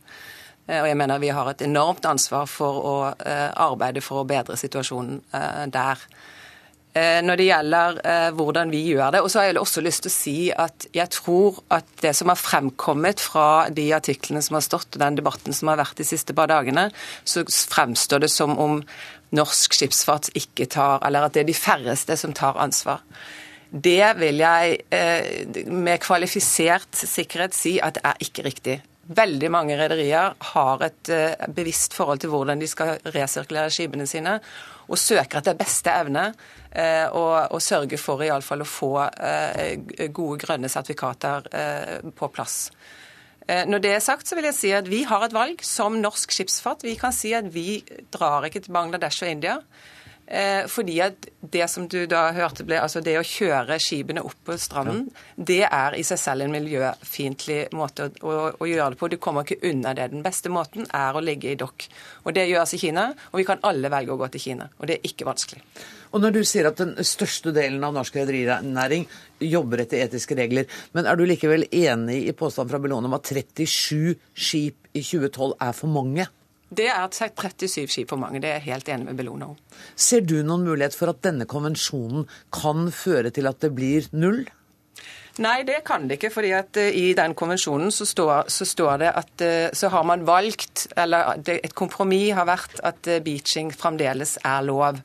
Eh, 0.67 0.79
og 0.81 0.87
jeg 0.89 0.97
mener 0.99 1.21
vi 1.21 1.33
har 1.33 1.49
et 1.49 1.65
enormt 1.65 2.05
ansvar 2.09 2.49
for 2.49 2.83
å 2.89 2.95
eh, 3.13 3.49
arbeide 3.49 4.03
for 4.05 4.21
å 4.21 4.27
bedre 4.29 4.57
situasjonen 4.59 5.21
eh, 5.33 5.65
der. 5.73 6.05
Når 6.93 7.39
det 7.39 7.45
gjelder 7.47 7.95
hvordan 8.37 8.69
vi 8.69 8.83
gjør 8.91 9.15
det. 9.15 9.21
Og 9.25 9.31
så 9.31 9.39
har 9.39 9.47
jeg 9.47 9.57
også 9.57 9.81
lyst 9.81 10.03
til 10.05 10.11
å 10.11 10.13
si 10.13 10.35
at 10.53 10.85
jeg 10.93 11.09
tror 11.15 11.57
at 11.73 11.87
det 12.03 12.11
som 12.13 12.29
har 12.29 12.37
fremkommet 12.37 13.23
fra 13.23 13.65
de 13.73 13.87
artiklene 13.97 14.43
som 14.45 14.59
har 14.59 14.65
stått, 14.67 14.91
og 14.93 15.01
den 15.01 15.17
debatten 15.17 15.57
som 15.57 15.71
har 15.71 15.79
vært 15.81 15.97
de 15.97 16.05
siste 16.05 16.35
par 16.37 16.51
dagene, 16.51 16.91
så 17.25 17.41
fremstår 17.49 18.21
det 18.21 18.29
som 18.29 18.53
om 18.61 18.83
norsk 19.33 19.73
skipsfart 19.73 20.29
ikke 20.37 20.69
tar, 20.69 21.01
eller 21.05 21.25
at 21.25 21.33
det 21.33 21.43
er 21.43 21.49
de 21.49 21.57
færreste 21.57 22.17
som 22.19 22.35
tar 22.37 22.59
ansvar. 22.61 23.01
Det 23.73 24.13
vil 24.19 24.41
jeg 24.43 24.77
eh, 24.93 25.65
med 25.65 26.01
kvalifisert 26.03 26.93
sikkerhet 26.93 27.57
si 27.57 27.79
at 27.81 27.97
det 27.97 28.03
er 28.05 28.25
ikke 28.27 28.45
riktig. 28.45 28.75
Veldig 29.03 29.49
mange 29.51 29.75
rederier 29.75 30.35
har 30.53 30.83
et 30.85 31.09
eh, 31.11 31.47
bevisst 31.51 31.95
forhold 31.97 32.21
til 32.23 32.31
hvordan 32.31 32.61
de 32.61 32.69
skal 32.71 33.01
resirkulere 33.11 33.71
skipene 33.73 34.07
sine, 34.07 34.37
og 34.87 34.99
søker 34.99 35.41
etter 35.41 35.57
beste 35.59 35.91
evne 35.91 36.29
eh, 36.71 37.07
og, 37.11 37.51
og 37.51 37.63
sørger 37.63 37.99
for 37.99 38.23
iallfall 38.23 38.63
å 38.63 38.67
få 38.67 38.93
gode 40.15 40.39
grønne 40.43 40.71
sertifikater 40.71 41.47
på 42.15 42.31
plass. 42.31 42.69
Eh, 43.47 43.65
når 43.67 43.81
det 43.83 43.91
er 43.97 44.03
sagt, 44.03 44.27
så 44.27 44.37
vil 44.37 44.47
jeg 44.47 44.55
si 44.55 44.71
at 44.75 44.87
vi 44.87 45.01
har 45.07 45.25
et 45.25 45.35
valg 45.35 45.63
som 45.67 45.99
norsk 45.99 46.31
skipsfart. 46.31 46.85
Vi 46.85 46.95
kan 46.99 47.15
si 47.15 47.33
at 47.35 47.49
vi 47.51 47.81
drar 48.13 48.47
ikke 48.47 48.63
til 48.63 48.75
Bangladesh 48.75 49.25
og 49.25 49.33
India. 49.33 49.57
Eh, 50.25 50.67
fordi 50.71 50.95
at 51.03 51.25
det 51.51 51.65
som 51.67 51.87
du 51.91 52.05
da 52.07 52.29
hørte 52.31 52.63
ble, 52.63 52.77
altså 52.79 53.01
det 53.03 53.17
å 53.19 53.25
kjøre 53.27 53.75
skipene 53.83 54.23
opp 54.23 54.37
på 54.47 54.55
stranden, 54.61 55.09
ja. 55.11 55.45
det 55.49 55.61
er 55.67 55.97
i 55.99 56.03
seg 56.07 56.21
selv 56.21 56.45
en 56.45 56.53
miljøfiendtlig 56.55 57.57
måte 57.75 58.07
å, 58.07 58.29
å, 58.31 58.35
å, 58.55 58.69
gjøre 58.69 58.93
det 58.93 58.99
på. 59.01 59.09
Du 59.11 59.17
kommer 59.21 59.43
ikke 59.43 59.67
unna 59.69 59.91
det. 59.97 60.07
Den 60.13 60.23
beste 60.23 60.51
måten 60.53 60.87
er 60.87 61.17
å 61.17 61.23
ligge 61.23 61.51
i 61.51 61.59
dokk. 61.59 61.89
Og 62.23 62.37
det 62.37 62.47
gjøres 62.47 62.75
i 62.77 62.79
Kina, 62.85 63.09
og 63.31 63.41
vi 63.41 63.47
kan 63.49 63.61
alle 63.67 63.91
velge 63.91 64.15
å 64.15 64.21
gå 64.21 64.31
til 64.33 64.45
Kina. 64.47 64.69
Og 64.79 64.87
det 64.89 64.97
er 64.97 65.11
ikke 65.11 65.27
vanskelig. 65.27 65.59
Og 66.13 66.21
når 66.21 66.35
du 66.35 66.43
sier 66.45 66.69
at 66.69 66.79
den 66.79 66.93
største 67.09 67.51
delen 67.55 67.83
av 67.83 67.95
norsk 67.95 68.15
rederinæring 68.19 69.07
jobber 69.43 69.81
etter 69.83 70.05
etiske 70.05 70.37
regler, 70.37 70.69
men 70.93 71.09
er 71.09 71.17
du 71.19 71.25
likevel 71.27 71.65
enig 71.67 72.21
i 72.29 72.35
påstanden 72.37 72.71
fra 72.71 72.79
Bellone 72.79 73.09
om 73.09 73.17
at 73.17 73.33
37 73.33 74.13
skip 74.31 74.93
i 74.93 75.01
2012 75.01 75.57
er 75.57 75.75
for 75.75 75.91
mange? 75.91 76.29
Det 76.73 76.87
er 76.89 77.05
37 77.11 77.87
skip 77.91 78.09
for 78.09 78.21
mange. 78.21 78.41
Det 78.41 78.49
er 78.49 78.59
jeg 78.59 78.69
helt 78.71 78.89
enig 78.89 79.09
med 79.09 79.19
Bellona 79.19 79.51
om. 79.51 79.57
Ser 79.95 80.23
du 80.25 80.39
noen 80.41 80.65
mulighet 80.65 80.95
for 80.97 81.11
at 81.11 81.21
denne 81.25 81.45
konvensjonen 81.49 82.27
kan 82.53 82.87
føre 82.93 83.33
til 83.33 83.49
at 83.49 83.61
det 83.61 83.73
blir 83.75 84.09
null? 84.15 84.43
Nei, 85.41 85.63
det 85.65 85.79
kan 85.85 86.05
det 86.05 86.19
ikke. 86.19 86.29
fordi 86.33 86.51
at 86.53 86.77
uh, 86.77 86.89
I 86.89 87.13
den 87.17 87.33
konvensjonen 87.33 87.91
så 87.91 88.05
står, 88.05 88.49
så 88.53 88.65
står 88.69 88.97
det 89.01 89.13
at 89.17 89.45
uh, 89.45 89.69
så 89.73 89.89
har 89.89 90.03
man 90.05 90.25
valgt, 90.27 90.87
eller 90.97 91.41
et 91.49 91.73
kompromiss 91.73 92.35
har 92.37 92.45
vært 92.45 92.77
at 92.85 93.09
uh, 93.09 93.17
beaching 93.23 93.73
fremdeles 93.73 94.37
er 94.43 94.61
lov. 94.61 95.01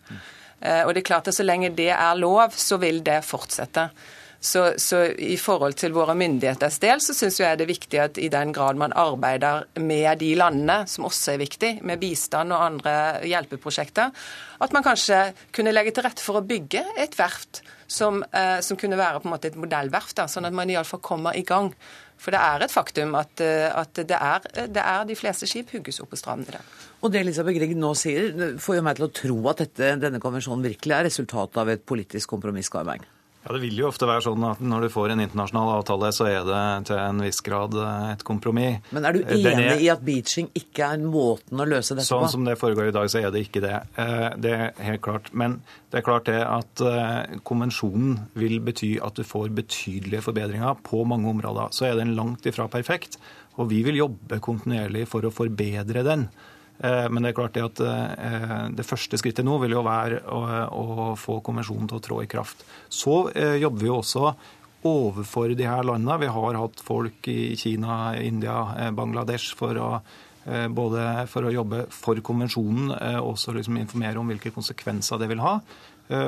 og 0.59 0.89
det 0.91 1.01
er 1.01 1.07
klart 1.07 1.29
at 1.29 1.35
Så 1.35 1.45
lenge 1.45 1.71
det 1.71 1.91
er 1.95 2.15
lov, 2.19 2.51
så 2.51 2.77
vil 2.77 3.01
det 3.07 3.23
fortsette. 3.25 3.91
Så, 4.41 4.61
så, 4.79 5.01
i 5.19 5.35
forhold 5.35 5.75
til 5.81 5.95
våre 5.97 6.15
myndigheters 6.15 6.77
del 6.79 7.01
så 7.03 7.15
syns 7.17 7.41
jeg 7.41 7.59
det 7.59 7.65
er 7.67 7.73
viktig 7.73 7.99
at 7.99 8.21
i 8.23 8.29
den 8.31 8.53
grad 8.55 8.79
man 8.79 8.95
arbeider 8.95 9.67
med 9.83 10.21
de 10.21 10.31
landene, 10.39 10.85
som 10.87 11.09
også 11.09 11.35
er 11.35 11.43
viktig, 11.43 11.73
med 11.83 11.99
bistand 11.99 12.55
og 12.55 12.63
andre 12.69 12.93
hjelpeprosjekter, 13.27 14.15
at 14.63 14.77
man 14.77 14.87
kanskje 14.87 15.33
kunne 15.55 15.75
legge 15.75 15.97
til 15.97 16.07
rette 16.07 16.23
for 16.23 16.39
å 16.39 16.47
bygge 16.47 16.85
et 17.03 17.19
verft 17.19 17.65
som, 17.91 18.23
eh, 18.31 18.61
som 18.63 18.79
kunne 18.79 19.01
være 19.01 19.25
på 19.25 19.27
en 19.27 19.35
måte 19.35 19.51
et 19.51 19.59
modellverft, 19.59 20.15
da, 20.21 20.29
sånn 20.31 20.47
at 20.47 20.55
man 20.55 20.71
iallfall 20.71 21.03
kommer 21.03 21.35
i 21.35 21.43
gang. 21.43 21.73
For 22.19 22.35
det 22.35 22.39
er 22.43 22.63
et 22.63 22.75
faktum 22.75 23.15
at, 23.19 23.41
eh, 23.43 23.67
at 23.75 23.95
det, 23.95 24.15
er, 24.15 24.49
det, 24.67 24.83
er, 24.83 25.05
de 25.09 25.19
fleste 25.19 25.51
skip 25.51 25.75
hugges 25.75 25.99
opp 26.03 26.13
på 26.15 26.19
stranden 26.21 26.47
i 26.51 26.59
dag. 26.59 26.73
Og 27.03 27.11
det 27.11 27.25
Elisabeth 27.25 27.59
Grieg 27.59 27.75
nå 27.79 27.95
sier, 27.99 28.59
får 28.59 28.79
jo 28.79 28.87
meg 28.87 28.99
til 28.99 29.11
å 29.11 29.15
tro 29.23 29.39
at 29.51 29.67
dette, 29.67 29.95
denne 30.03 30.23
konvensjonen 30.23 30.67
virkelig 30.67 30.95
er 30.95 31.09
resultatet 31.11 31.63
av 31.63 31.71
et 31.75 31.87
politisk 31.87 32.37
kompromiss. 32.37 32.71
Ja, 33.49 33.55
Det 33.57 33.63
vil 33.63 33.79
jo 33.81 33.87
ofte 33.89 34.05
være 34.05 34.21
sånn 34.27 34.43
at 34.45 34.59
når 34.61 34.85
du 34.85 34.89
får 34.93 35.15
en 35.15 35.23
internasjonal 35.25 35.71
avtale, 35.79 36.11
så 36.13 36.27
er 36.29 36.43
det 36.45 36.65
til 36.91 36.99
en 37.01 37.23
viss 37.25 37.41
grad 37.45 37.73
eh, 37.81 38.11
et 38.13 38.25
kompromiss. 38.29 38.83
Men 38.93 39.09
er 39.09 39.17
du 39.17 39.23
enig 39.25 39.65
er, 39.65 39.81
i 39.81 39.89
at 39.89 40.03
beaching 40.05 40.51
ikke 40.59 40.91
er 40.93 41.01
måten 41.01 41.57
å 41.57 41.65
løse 41.69 41.97
dette 41.97 42.05
sånn 42.11 42.21
på? 42.21 42.29
Sånn 42.29 42.35
som 42.35 42.45
det 42.45 42.59
foregår 42.61 42.91
i 42.91 42.95
dag, 42.99 43.09
så 43.09 43.23
er 43.23 43.33
det 43.33 43.47
ikke 43.47 43.63
det. 43.65 43.79
Eh, 43.97 44.27
det 44.37 44.53
er 44.53 44.85
helt 44.85 45.03
klart. 45.07 45.33
Men 45.33 45.63
det 45.89 46.03
er 46.03 46.05
klart 46.05 46.29
det 46.29 46.43
at 46.45 46.85
eh, 46.85 47.41
konvensjonen 47.49 48.19
vil 48.37 48.59
bety 48.69 48.99
at 49.01 49.17
du 49.17 49.25
får 49.25 49.49
betydelige 49.57 50.27
forbedringer 50.29 50.85
på 50.85 51.01
mange 51.09 51.33
områder. 51.33 51.73
Så 51.73 51.89
er 51.89 51.97
den 51.97 52.13
langt 52.19 52.45
ifra 52.53 52.69
perfekt, 52.69 53.17
og 53.57 53.73
vi 53.73 53.81
vil 53.87 53.97
jobbe 54.03 54.43
kontinuerlig 54.45 55.09
for 55.09 55.25
å 55.25 55.33
forbedre 55.33 56.05
den. 56.05 56.29
Eh, 56.79 57.09
men 57.11 57.23
det 57.23 57.33
er 57.33 57.39
klart 57.39 57.57
det 57.57 57.65
at 57.67 57.81
eh, 57.83 58.69
det 58.79 58.87
første 58.87 59.19
skrittet 59.19 59.47
nå 59.47 59.57
vil 59.63 59.75
jo 59.75 59.83
være 59.87 60.23
å, 60.31 61.11
få 61.19 61.41
konvensjonen 61.45 61.91
til 61.91 61.99
å 61.99 62.05
trå 62.05 62.21
i 62.23 62.31
kraft. 62.31 62.63
Så 62.89 63.25
eh, 63.35 63.59
jobber 63.63 63.83
vi 63.83 63.91
jo 63.91 63.99
også 63.99 64.33
overfor 64.89 65.57
de 65.59 65.67
her 65.67 65.83
landene. 65.87 66.21
Vi 66.23 66.31
har 66.31 66.61
hatt 66.61 66.83
folk 66.87 67.29
i 67.33 67.57
Kina, 67.59 68.15
India, 68.23 68.91
Bangladesh 68.95 69.57
for 69.59 69.75
å, 69.83 69.89
både 70.71 71.27
for 71.29 71.49
å 71.49 71.51
jobbe 71.53 71.81
for 71.91 72.21
konvensjonen 72.25 72.93
og 72.95 73.33
også 73.33 73.57
liksom 73.57 73.81
informere 73.81 74.23
om 74.23 74.31
hvilke 74.31 74.53
konsekvenser 74.55 75.19
det 75.19 75.29
vil 75.33 75.43
ha. 75.43 75.57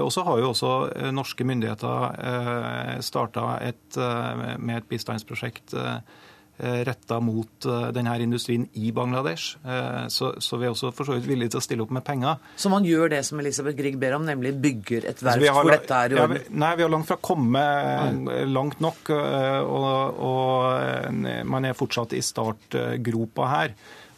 Og 0.02 0.10
så 0.12 0.26
har 0.26 0.42
jo 0.42 0.50
også 0.50 0.72
norske 1.14 1.46
myndigheter 1.46 2.98
starta 3.06 3.46
med 4.58 4.74
et 4.74 4.90
bistandsprosjekt 4.90 5.78
retta 6.60 7.20
mot 7.24 7.66
eh, 7.66 7.88
denne 7.96 8.16
industrien 8.22 8.66
i 8.74 8.92
Bangladesh. 8.92 9.56
Eh, 9.64 10.06
så, 10.12 10.34
så 10.38 10.58
vi 10.60 10.68
er 10.68 10.74
også 10.74 10.92
for 10.96 11.08
så 11.08 11.16
vidt 11.16 11.28
villige 11.30 11.54
til 11.54 11.62
å 11.62 11.64
stille 11.64 11.86
opp 11.86 11.94
med 11.96 12.04
penger. 12.06 12.40
Så 12.60 12.72
man 12.72 12.86
gjør 12.86 13.12
det 13.14 13.22
som 13.28 13.40
Elisabeth 13.40 13.78
Grieg 13.78 13.96
ber 14.00 14.18
om, 14.18 14.26
nemlig 14.28 14.54
bygger 14.60 15.08
et 15.10 15.22
verft 15.22 15.40
altså 15.40 15.56
hvor 15.56 15.72
dette 15.72 16.02
er 16.02 16.12
i 16.12 16.20
orden? 16.20 16.42
Ja, 16.42 16.58
nei, 16.64 16.74
vi 16.76 16.86
har 16.86 16.92
langt 16.92 17.08
fra 17.08 17.16
kommet 17.20 18.28
langt 18.50 18.82
nok. 18.82 19.10
Og, 19.10 20.20
og, 20.26 21.16
man 21.48 21.66
er 21.66 21.76
fortsatt 21.76 22.14
i 22.16 22.22
startgropa 22.24 23.48
her. 23.50 23.74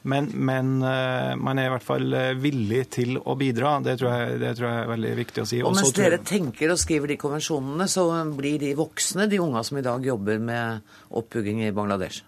Men, 0.09 0.27
men, 0.35 0.73
man 0.83 1.61
er 1.61 1.69
i 1.69 1.73
hvert 1.77 1.87
fall 1.87 2.17
villig 2.43 2.81
til 2.97 3.21
å 3.21 3.37
bidra. 3.39 3.77
Det 3.85 3.95
tror 4.01 4.11
jeg, 4.11 4.41
det 4.43 4.51
tror 4.59 4.69
jeg 4.69 4.81
er 4.81 4.91
veldig 4.91 5.13
viktig 5.21 5.45
å 5.45 5.47
si. 5.53 5.63
Og 5.63 5.77
mens 5.79 5.95
dere 5.95 6.19
tenker 6.27 6.75
og 6.75 6.81
skriver 6.83 7.15
de 7.15 7.21
konvensjonene, 7.23 7.87
så 7.91 8.09
blir 8.35 8.59
de 8.63 8.75
voksne, 8.79 9.29
de 9.31 9.41
unga 9.45 9.63
som 9.67 9.79
i 9.79 9.87
dag 9.87 10.11
jobber 10.11 10.43
med 10.43 10.99
oppbygging 11.23 11.63
i 11.69 11.73
Bangladesh? 11.77 12.25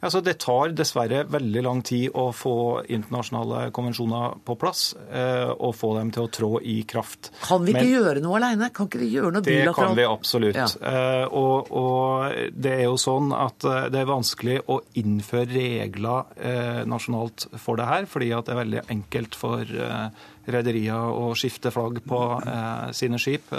Altså, 0.00 0.22
det 0.24 0.38
tar 0.40 0.72
dessverre 0.72 1.24
veldig 1.28 1.62
lang 1.66 1.82
tid 1.84 2.14
å 2.16 2.30
få 2.32 2.54
internasjonale 2.88 3.66
konvensjoner 3.76 4.38
på 4.48 4.56
plass 4.60 4.94
eh, 5.12 5.50
og 5.52 5.74
få 5.76 5.92
dem 5.98 6.12
til 6.14 6.24
å 6.24 6.30
trå 6.32 6.50
i 6.64 6.78
kraft. 6.88 7.28
Kan 7.44 7.66
vi 7.66 7.74
ikke 7.74 7.84
Men, 7.84 7.92
gjøre 7.92 8.22
noe 8.24 8.38
alene? 8.40 8.70
Kan 8.76 8.88
ikke 8.88 9.02
vi 9.02 9.10
gjøre 9.12 9.34
noe 9.36 9.44
bilateralt? 9.44 9.76
Det 9.76 9.82
kan 9.82 9.98
vi 9.98 10.06
absolutt. 10.08 10.60
Ja. 10.60 10.68
Eh, 10.92 11.26
og, 11.28 11.68
og, 11.76 12.40
det 12.56 12.74
er 12.78 12.84
jo 12.86 12.96
sånn 13.00 13.34
at 13.36 13.68
eh, 13.68 13.90
det 13.92 14.00
er 14.00 14.08
vanskelig 14.08 14.58
å 14.72 14.80
innføre 15.00 15.50
regler 15.50 16.32
eh, 16.40 16.82
nasjonalt 16.88 17.50
for 17.60 17.80
det 17.80 17.90
her, 17.90 18.08
fordi 18.08 18.32
at 18.36 18.48
det 18.48 18.56
er 18.56 18.62
veldig 18.62 18.84
enkelt 18.96 19.36
for 19.36 19.68
eh, 19.68 20.26
rederier 20.50 21.12
å 21.12 21.34
skifte 21.36 21.72
flagg 21.74 22.00
på 22.08 22.24
eh, 22.40 22.88
sine 22.96 23.20
skip. 23.20 23.52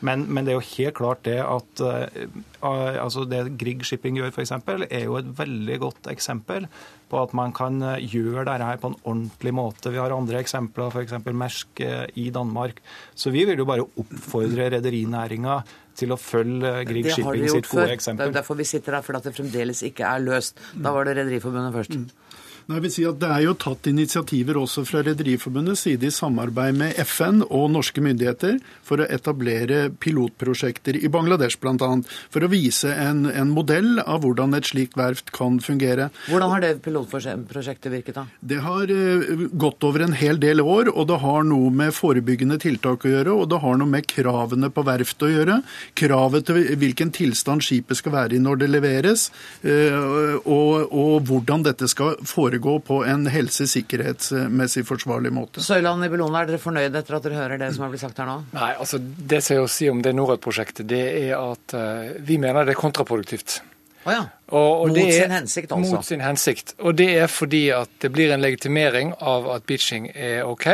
Men, 0.00 0.24
men, 0.28 0.44
det 0.44 0.54
er 0.54 0.58
jo 0.58 0.66
helt 0.66 0.96
klart 0.98 1.22
det 1.26 1.38
at 1.40 1.82
uh, 1.84 2.98
altså 3.00 3.24
det 3.28 3.58
Grieg 3.60 3.84
Shipping 3.86 4.18
gjør, 4.18 4.32
f.eks., 4.34 4.52
er 4.90 5.04
jo 5.06 5.18
et 5.20 5.30
veldig 5.38 5.78
godt 5.82 6.10
eksempel 6.12 6.68
på 7.10 7.20
at 7.20 7.34
man 7.36 7.52
kan 7.54 7.78
eh, 7.84 8.02
gjøre 8.10 8.46
dette 8.48 8.66
her 8.66 8.78
på 8.80 8.90
en 8.90 8.96
ordentlig 9.04 9.52
måte. 9.54 9.92
Vi 9.92 10.00
har 10.00 10.12
andre 10.14 10.40
eksempler, 10.40 10.90
f.eks. 10.90 11.14
Mersk 11.30 11.84
uh, 11.84 12.04
i 12.18 12.30
Danmark. 12.34 12.80
Så 13.14 13.30
vi 13.34 13.44
vil 13.46 13.60
jo 13.60 13.68
bare 13.68 13.84
oppfordre 13.84 14.70
rederinæringa 14.74 15.60
til 15.94 16.14
å 16.14 16.18
følge 16.18 16.72
Grieg 16.88 17.12
Shipping 17.12 17.46
sitt 17.52 17.70
gode 17.70 17.92
eksempel. 17.94 18.24
Det 18.24 18.32
er 18.32 18.40
derfor 18.40 18.58
vi 18.58 18.66
sitter 18.66 18.98
her, 18.98 19.06
for 19.06 19.18
at 19.18 19.28
det 19.28 19.34
fremdeles 19.36 19.84
ikke 19.86 20.08
er 20.08 20.24
løst. 20.24 20.58
Da 20.74 20.94
var 20.96 21.06
det 21.06 21.18
Rederiforbundet 21.20 21.76
først. 21.76 22.00
Mm. 22.00 22.33
Nei, 22.64 22.78
jeg 22.78 22.84
vil 22.86 22.92
si 22.94 23.02
at 23.04 23.18
Det 23.20 23.28
er 23.28 23.42
jo 23.44 23.52
tatt 23.60 23.88
initiativer 23.90 24.56
også 24.56 24.86
fra 24.88 25.02
Rederiforbundets 25.04 25.82
side 25.84 26.08
i 26.08 26.12
samarbeid 26.14 26.76
med 26.78 26.96
FN 27.04 27.42
og 27.44 27.66
norske 27.74 28.00
myndigheter 28.00 28.56
for 28.84 29.02
å 29.02 29.08
etablere 29.12 29.90
pilotprosjekter 30.00 30.96
i 30.96 31.10
Bangladesh 31.12 31.60
bl.a. 31.60 31.90
For 32.32 32.46
å 32.46 32.48
vise 32.48 32.88
en, 32.88 33.26
en, 33.28 33.52
modell 33.52 34.00
av 34.00 34.22
hvordan 34.24 34.56
et 34.56 34.70
slikt 34.70 34.96
verft 34.96 35.28
kan 35.36 35.58
fungere. 35.60 36.08
Hvordan 36.30 36.54
har 36.54 36.64
det 36.64 36.70
pilotprosjektet 36.86 37.92
virket? 37.92 38.16
da? 38.16 38.24
Det 38.40 38.62
har 38.64 38.88
uh, 38.88 39.44
gått 39.52 39.84
over 39.84 40.06
en 40.06 40.16
hel 40.16 40.40
del 40.40 40.64
år, 40.64 40.88
og 40.94 41.08
det 41.12 41.20
har 41.20 41.44
noe 41.44 41.68
med 41.68 41.92
forebyggende 41.96 42.56
tiltak 42.64 43.04
å 43.04 43.12
gjøre. 43.12 43.36
Og 43.44 43.52
det 43.52 43.60
har 43.60 43.76
noe 43.80 43.92
med 43.92 44.08
kravene 44.08 44.72
på 44.72 44.86
verftet 44.88 45.28
å 45.28 45.32
gjøre. 45.34 45.58
Kravet 46.00 46.48
til 46.48 46.62
hvilken 46.80 47.12
tilstand 47.12 47.64
skipet 47.66 48.00
skal 48.00 48.16
være 48.16 48.38
i 48.38 48.42
når 48.42 48.64
det 48.64 48.72
leveres, 48.72 49.28
uh, 49.68 50.40
og, 50.40 50.88
og 50.88 51.28
hvordan 51.28 51.68
dette 51.68 51.92
skal 51.92 52.16
foregå 52.24 52.53
foregå 52.54 52.80
på 52.80 53.04
en 53.04 53.26
helsesikkerhetsmessig 53.26 54.86
forsvarlig 54.86 55.32
måte. 55.32 55.62
Søyland 55.62 56.04
i 56.04 56.08
Bellona, 56.08 56.42
er 56.42 56.52
dere 56.52 56.62
fornøyd 56.62 56.94
etter 56.94 57.16
at 57.16 57.24
dere 57.24 57.34
hører 57.34 57.58
det 57.58 57.74
som 57.74 57.84
har 57.84 57.90
blitt 57.90 58.04
sagt 58.04 58.18
her 58.18 58.28
nå? 58.28 58.44
Nei, 58.54 58.74
altså 58.78 58.98
Det 59.00 59.42
som 59.42 59.56
jeg 59.56 59.64
vil 59.64 59.72
si 59.74 59.88
om 59.90 60.02
det 60.02 60.14
Norad-prosjektet, 60.14 60.86
det 60.88 61.02
er 61.24 61.34
at 61.38 61.74
uh, 61.74 62.14
vi 62.20 62.38
mener 62.38 62.64
det 62.64 62.76
er 62.76 62.80
kontraproduktivt. 62.80 63.62
Oh 64.04 64.12
ja. 64.12 64.26
og, 64.52 64.82
og 64.84 64.88
mot 64.92 64.98
er, 65.00 65.12
sin 65.16 65.32
hensikt, 65.32 65.72
altså? 65.72 65.96
Mot 65.96 66.04
sin 66.06 66.20
hensikt. 66.20 66.74
Og 66.78 66.96
det 66.98 67.10
er 67.18 67.26
fordi 67.26 67.70
at 67.72 67.90
det 68.04 68.12
blir 68.12 68.34
en 68.34 68.42
legitimering 68.44 69.14
av 69.20 69.48
at 69.54 69.64
beaching 69.66 70.10
er 70.14 70.44
OK. 70.44 70.68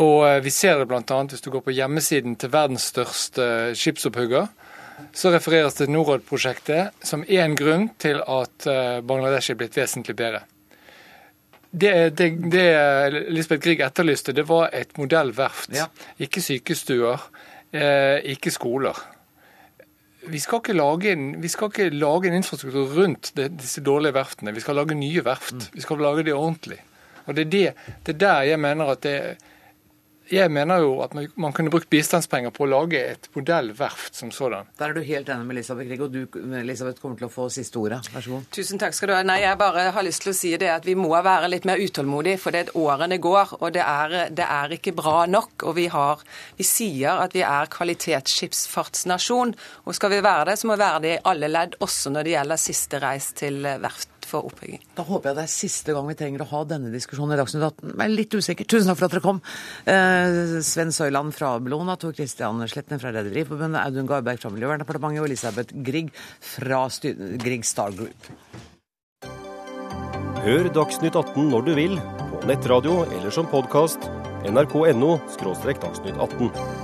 Og 0.00 0.26
eh, 0.26 0.40
vi 0.42 0.50
ser 0.50 0.80
det 0.80 0.88
bl.a. 0.90 1.02
hvis 1.30 1.44
du 1.44 1.52
går 1.54 1.62
på 1.62 1.74
hjemmesiden 1.76 2.34
til 2.36 2.50
verdens 2.50 2.90
største 2.90 3.76
skipsopphugger 3.78 4.50
så 5.12 5.32
refereres 5.34 5.76
det 5.76 5.86
til 5.86 5.94
Norad-prosjektet 5.94 7.04
som 7.06 7.24
én 7.24 7.56
grunn 7.58 7.90
til 8.00 8.20
at 8.22 8.66
eh, 8.70 8.98
Bangladesh 9.06 9.52
er 9.52 9.60
blitt 9.60 9.78
vesentlig 9.78 10.16
bedre. 10.18 10.42
Det, 11.70 11.92
det, 12.18 12.30
det 12.50 12.66
Lisbeth 13.30 13.62
Grieg 13.62 13.82
etterlyste, 13.86 14.34
det 14.34 14.46
var 14.48 14.72
et 14.74 14.96
modellverft. 14.98 15.70
Ja. 15.76 15.86
Ikke 16.18 16.42
sykestuer, 16.42 17.22
eh, 17.72 18.18
ikke 18.34 18.50
skoler. 18.50 18.98
Vi 20.30 20.38
skal, 20.42 20.60
en, 21.08 21.30
vi 21.40 21.48
skal, 21.48 21.70
ikke 21.70 21.90
lage 21.94 22.28
en, 22.28 22.36
infrastruktur 22.36 22.90
rundt 22.98 23.32
disse 23.34 23.80
dårlige 23.80 24.14
verftene. 24.14 24.52
Vi 24.52 24.60
skal 24.60 24.76
lage 24.76 24.98
nye 24.98 25.24
verft. 25.24 25.54
Mm. 25.54 25.68
Vi 25.78 25.84
skal 25.86 26.02
lage 26.02 26.26
det 26.26 26.34
ordentlig. 26.34 26.82
Og 27.26 27.36
det 27.36 27.46
er, 27.46 27.50
det, 27.50 27.94
det 28.06 28.14
er 28.14 28.18
der 28.18 28.42
jeg 28.50 28.60
mener 28.60 28.92
at 28.92 29.02
det 29.06 29.16
jeg 30.30 30.50
mener 30.52 30.82
jo 30.84 30.92
at 31.04 31.14
man 31.14 31.54
kunne 31.54 31.72
brukt 31.72 31.88
bistandspenger 31.90 32.52
på 32.54 32.64
å 32.64 32.68
lage 32.70 33.00
et 33.14 33.28
modellverft 33.34 34.14
som 34.18 34.30
sådan. 34.34 34.68
Der 34.78 34.92
er 34.92 34.96
du 34.96 35.02
helt 35.04 35.28
enig 35.32 35.46
med 35.48 35.56
Elisabeth 35.56 35.88
Grieg, 35.88 36.04
og 36.04 36.14
du 36.14 36.38
Elisabeth, 36.60 37.00
kommer 37.02 37.18
til 37.18 37.26
å 37.26 37.32
få 37.32 37.48
siste 37.52 37.80
ordet. 37.80 37.98
Vær 38.14 38.24
så 38.24 38.34
god. 38.36 38.46
Tusen 38.54 38.80
takk 38.80 38.94
skal 38.96 39.10
du 39.10 39.14
ha. 39.16 39.22
Nei, 39.26 39.40
jeg 39.42 39.58
bare 39.60 39.88
har 39.96 40.06
lyst 40.06 40.22
til 40.24 40.32
å 40.32 40.36
si 40.36 40.52
det 40.60 40.70
at 40.70 40.86
vi 40.86 40.94
må 40.98 41.10
være 41.10 41.50
litt 41.50 41.66
mer 41.68 41.82
utålmodige, 41.82 42.40
for 42.42 42.54
det 42.54 42.62
er 42.62 42.78
årene 42.78 43.18
går, 43.22 43.56
og 43.58 43.74
det 43.74 43.82
er, 43.84 44.16
det 44.36 44.46
er 44.46 44.76
ikke 44.78 44.94
bra 44.98 45.24
nok. 45.30 45.66
Og 45.66 45.76
vi, 45.80 45.88
har, 45.90 46.22
vi 46.60 46.68
sier 46.68 47.24
at 47.24 47.34
vi 47.34 47.42
er 47.46 47.72
kvalitetsskipsfartsnasjon, 47.74 49.56
og 49.84 49.98
skal 49.98 50.14
vi 50.14 50.22
være 50.24 50.52
det, 50.52 50.60
så 50.60 50.70
må 50.70 50.78
vi 50.78 50.84
være 50.84 51.04
det 51.06 51.16
i 51.16 51.20
alle 51.32 51.50
ledd, 51.50 51.76
også 51.82 52.14
når 52.14 52.26
det 52.26 52.36
gjelder 52.36 52.64
siste 52.68 53.02
reis 53.02 53.32
til 53.40 53.62
verft 53.82 54.19
for 54.30 54.48
oppbygging. 54.48 54.82
Da 54.96 55.04
håper 55.06 55.30
jeg 55.30 55.38
det 55.40 55.44
er 55.44 55.52
siste 55.52 55.94
gang 55.96 56.08
vi 56.08 56.16
trenger 56.18 56.44
å 56.44 56.48
ha 56.52 56.62
denne 56.68 56.92
diskusjonen 56.94 57.34
i 57.34 57.40
Dagsnytt 57.40 57.66
18. 57.66 57.94
Jeg 57.94 58.06
er 58.06 58.14
litt 58.14 58.36
usikker. 58.36 58.68
Tusen 58.70 58.90
takk 58.90 59.00
for 59.00 59.08
at 59.08 59.16
dere 59.16 59.24
kom. 59.26 59.42
Eh, 59.90 60.56
Sven 60.66 60.94
Søyland 60.94 61.34
fra 61.36 61.52
Bellona, 61.62 61.98
Tor 62.00 62.14
Christian 62.16 62.62
Sletten 62.70 63.02
fra 63.02 63.12
Rederiforbundet, 63.14 63.82
Audun 63.82 64.08
Garberg 64.10 64.42
fra 64.42 64.52
Miljøverndepartementet 64.54 65.24
og 65.24 65.30
Elisabeth 65.30 65.84
Grieg 65.86 66.12
fra 66.40 66.86
Grieg 67.44 67.66
Star 67.68 67.94
Group. 67.96 68.30
Hør 70.40 70.70
Dagsnytt 70.72 71.18
18 71.18 71.50
når 71.52 71.66
du 71.66 71.74
vil, 71.76 71.98
på 72.40 72.46
nettradio 72.48 73.02
eller 73.10 73.34
som 73.34 73.48
podkast. 73.50 74.08
nrk.no– 74.48 75.18
dagsnytt 75.84 76.16
18. 76.16 76.79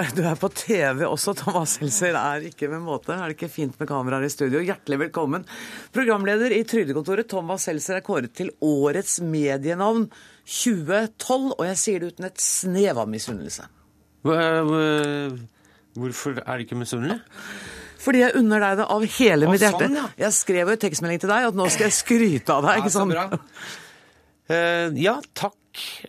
Du 0.16 0.22
er 0.24 0.36
på 0.38 0.48
TV 0.54 1.02
også, 1.06 1.34
Thomas 1.38 1.76
Seltzer. 1.76 2.16
Er 2.16 2.46
ikke 2.48 2.68
med 2.72 2.82
måte. 2.84 3.14
Er 3.14 3.30
det 3.30 3.36
ikke 3.36 3.50
fint 3.52 3.76
med 3.80 3.88
kameraer 3.90 4.24
i 4.26 4.32
studio? 4.32 4.62
Hjertelig 4.64 4.98
velkommen. 5.06 5.44
Programleder 5.94 6.54
i 6.56 6.62
Trygdekontoret, 6.68 7.28
Thomas 7.30 7.66
Seltzer, 7.68 7.98
er 7.98 8.06
kåret 8.06 8.32
til 8.36 8.52
årets 8.64 9.18
medienavn 9.24 10.08
2012. 10.44 11.50
Og 11.56 11.64
jeg 11.68 11.82
sier 11.82 12.02
det 12.02 12.14
uten 12.14 12.30
et 12.30 12.44
snev 12.44 13.02
av 13.02 13.12
misunnelse. 13.12 13.68
Hvorfor 14.24 16.40
er 16.40 16.52
det 16.54 16.66
ikke 16.66 16.80
misunnelig? 16.80 17.18
Fordi 18.00 18.22
jeg 18.22 18.36
unner 18.40 18.58
deg 18.64 18.80
det 18.80 18.88
av 18.96 19.02
hele 19.18 19.50
mitt 19.50 19.60
hjerte. 19.60 19.90
Sånn, 19.90 20.00
ja. 20.00 20.06
Jeg 20.24 20.32
skrev 20.38 20.64
jo 20.64 20.78
en 20.78 20.84
tekstmelding 20.86 21.20
til 21.20 21.32
deg 21.34 21.50
at 21.50 21.58
nå 21.58 21.64
skal 21.68 21.90
jeg 21.90 21.96
skryte 21.98 22.50
av 22.56 22.64
deg. 22.64 22.74
ikke 22.80 22.94
sant? 22.94 23.16
Ja. 23.16 23.24
Uh, 24.50 24.86
ja, 24.98 25.20
takk. 25.36 25.59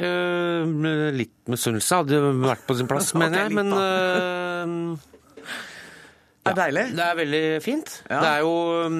Uh, 0.02 0.66
litt 1.14 1.36
misunnelse 1.52 2.02
hadde 2.02 2.20
vært 2.42 2.64
på 2.68 2.78
sin 2.80 2.90
plass, 2.90 3.12
mener 3.20 3.46
jeg. 3.46 3.54
Men 3.58 3.74
uh, 3.76 4.96
Det 6.42 6.54
er 6.54 6.60
deilig? 6.64 6.86
Det 6.98 7.06
er 7.06 7.20
veldig 7.22 7.46
fint. 7.66 7.94
Ja. 8.10 8.20
Det 8.20 8.32
er 8.32 8.46
jo 8.46 8.56
um, 8.88 9.00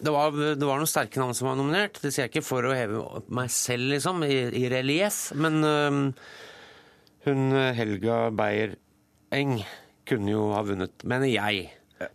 det 0.00 0.14
var, 0.14 0.32
det 0.32 0.64
var, 0.64 0.80
noen 0.80 0.88
sterke 0.90 1.20
navn 1.20 1.36
som 1.36 1.50
var 1.50 1.58
nominert. 1.60 2.00
Det 2.02 2.10
sier 2.10 2.26
jeg 2.26 2.34
ikke 2.34 2.46
for 2.46 2.66
å 2.66 2.74
heve 2.74 3.04
meg 3.36 3.52
selv, 3.54 3.90
liksom, 3.94 4.24
i, 4.26 4.40
i 4.62 4.64
relieff. 4.72 5.28
Men 5.38 5.60
um, 5.64 6.00
hun 7.28 7.52
Helga 7.76 8.22
Beyer-Eng 8.32 9.60
kunne 10.08 10.32
jo 10.32 10.48
ha 10.56 10.64
vunnet, 10.66 11.04
mener 11.06 11.30
jeg. 11.30 11.68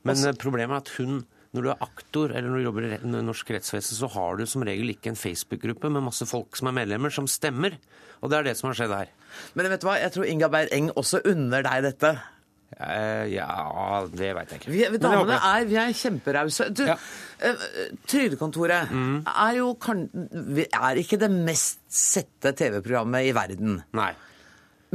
Men 0.03 0.23
problemet 0.41 0.73
er 0.73 0.81
at 0.81 0.93
hun 0.97 1.19
når 1.55 1.65
du 1.65 1.71
er 1.73 1.83
aktor 1.85 2.33
eller 2.33 2.51
når 2.51 2.61
du 2.61 2.67
jobber 2.67 2.87
i 2.91 2.99
norsk 3.15 3.55
rettsvesen, 3.55 3.97
så 3.97 4.09
har 4.15 4.37
du 4.39 4.45
som 4.49 4.65
regel 4.67 4.91
ikke 4.93 5.13
en 5.13 5.19
Facebook-gruppe 5.19 5.91
med 5.91 6.05
masse 6.05 6.27
folk 6.29 6.59
som 6.59 6.69
er 6.69 6.77
medlemmer, 6.83 7.13
som 7.13 7.29
stemmer. 7.31 7.79
Og 8.21 8.31
det 8.31 8.39
er 8.39 8.49
det 8.49 8.55
som 8.59 8.69
har 8.69 8.79
skjedd 8.79 8.95
her. 8.95 9.11
Men 9.55 9.71
vet 9.71 9.83
du 9.83 9.89
hva, 9.89 9.99
jeg 10.01 10.15
tror 10.15 10.29
Inga 10.29 10.51
Beir 10.51 10.71
Eng 10.75 10.93
også 10.95 11.23
unner 11.31 11.65
deg 11.65 11.85
dette. 11.89 12.15
Eh, 12.75 13.25
ja, 13.31 13.47
det 14.11 14.33
veit 14.35 14.51
jeg 14.51 14.61
ikke. 14.61 14.73
Vi, 14.73 14.99
damene 14.99 15.37
er, 15.37 15.65
vi 15.69 15.77
er 15.79 15.95
kjemperause. 15.95 16.67
Du, 16.75 16.83
ja. 16.89 16.97
uh, 16.97 17.65
Trygdekontoret 18.09 18.91
mm. 18.91 19.17
er 19.31 19.59
jo 19.61 19.71
kan, 19.79 20.05
er 20.65 20.99
ikke 20.99 21.19
det 21.21 21.31
mest 21.31 21.85
sette 21.87 22.51
TV-programmet 22.57 23.29
i 23.29 23.35
verden. 23.37 23.79
Nei. 23.95 24.11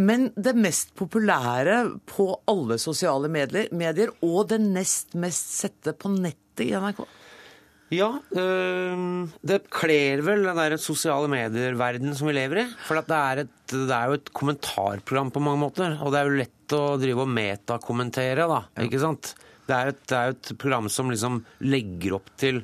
Men 0.00 0.30
det 0.38 0.54
mest 0.57 0.95
populære 0.99 1.83
på 2.09 2.30
alle 2.49 2.78
sosiale 2.80 3.28
medier, 3.33 3.69
medier 3.76 4.12
og 4.25 4.47
det 4.52 4.61
nest 4.62 5.16
mest 5.19 5.57
sette 5.59 5.95
på 5.97 6.12
nettet 6.14 6.69
i 6.69 6.73
NRK? 6.73 7.02
Ja, 7.90 8.09
det 8.30 9.57
kler 9.75 10.21
vel 10.23 10.45
den 10.47 10.59
der 10.61 10.76
sosiale 10.78 11.26
medier-verdenen 11.30 12.14
som 12.14 12.28
vi 12.30 12.37
lever 12.37 12.62
i. 12.62 12.66
For 12.87 13.00
det 13.00 13.16
er, 13.16 13.40
et, 13.42 13.57
det, 13.73 13.97
er 13.97 14.12
jo 14.12 14.19
et 14.21 14.30
kommentarprogram 14.37 15.33
på 15.35 15.42
mange 15.42 15.62
måter. 15.64 15.97
Og 15.99 16.14
det 16.14 16.21
er 16.21 16.28
jo 16.28 16.38
lett 16.38 16.76
å 16.76 16.85
drive 17.02 17.25
og 17.26 17.33
metakommentere, 17.35 18.47
da. 18.47 18.61
Ja. 18.76 18.87
Ikke 18.87 19.02
sant? 19.02 19.33
Det 19.66 19.75
er, 19.75 19.90
et, 19.90 20.04
det 20.07 20.19
er 20.21 20.30
jo 20.30 20.37
et 20.37 20.52
program 20.62 20.87
som 20.90 21.11
liksom 21.11 21.42
legger 21.66 22.14
opp 22.21 22.30
til 22.38 22.62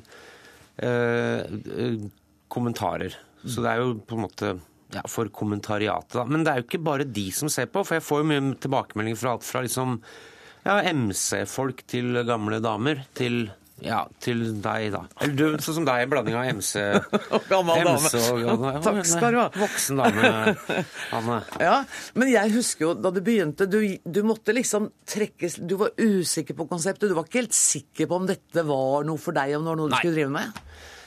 øh, 0.87 2.07
kommentarer. 2.51 3.19
Så 3.43 3.63
det 3.63 3.73
er 3.73 3.83
jo 3.83 3.97
på 4.07 4.15
en 4.15 4.25
måte 4.29 4.55
ja, 4.95 5.03
for 5.11 5.29
kommentariatet, 5.33 6.15
da. 6.15 6.25
Men 6.29 6.45
det 6.45 6.53
er 6.53 6.61
jo 6.61 6.67
ikke 6.69 6.83
bare 6.85 7.07
de 7.07 7.27
som 7.35 7.51
ser 7.51 7.69
på, 7.71 7.83
for 7.83 7.97
jeg 7.97 8.05
får 8.07 8.23
jo 8.23 8.31
mye 8.31 8.49
tilbakemeldinger 8.63 9.19
fra 9.19 9.35
alt 9.35 9.47
fra 9.47 9.63
liksom 9.65 9.99
ja, 10.67 10.81
MC-folk 10.81 11.83
til 11.87 12.21
gamle 12.27 12.61
damer 12.63 13.05
til 13.17 13.47
ja, 13.85 13.99
til 14.23 14.39
deg, 14.57 14.87
da. 14.89 15.03
Eller 15.21 15.35
du, 15.37 15.43
sånn 15.61 15.75
som 15.79 15.85
deg, 15.85 16.07
blanding 16.09 16.33
av 16.33 16.47
MC 16.57 16.81
og 17.35 17.45
Gammel 17.49 17.83
dame. 17.85 18.09
Og, 18.09 18.39
ja, 18.41 18.55
Takk 18.87 19.01
skal 19.05 19.35
du 19.35 19.39
ha. 19.43 19.47
Voksen 19.53 20.01
dame, 20.01 20.31
Anne. 21.13 21.39
Ja, 21.67 21.75
men 22.17 22.31
jeg 22.31 22.55
husker 22.55 22.87
jo 22.87 22.95
da 22.97 23.11
du 23.13 23.21
begynte, 23.21 23.67
du, 23.69 23.79
du 24.01 24.21
måtte 24.25 24.55
liksom 24.55 24.89
trekkes 25.07 25.59
Du 25.61 25.75
var 25.81 25.93
usikker 25.93 26.57
på 26.57 26.65
konseptet. 26.69 27.11
Du 27.11 27.17
var 27.17 27.29
ikke 27.29 27.43
helt 27.43 27.57
sikker 27.57 28.09
på 28.09 28.17
om 28.17 28.25
dette 28.29 28.65
var 28.65 29.05
noe 29.05 29.21
for 29.21 29.37
deg, 29.37 29.53
om 29.59 29.67
det 29.67 29.73
var 29.75 29.81
noe 29.83 29.91
du 29.91 29.93
Nei. 29.93 30.01
skulle 30.01 30.17
drive 30.17 30.33
med? 30.33 30.63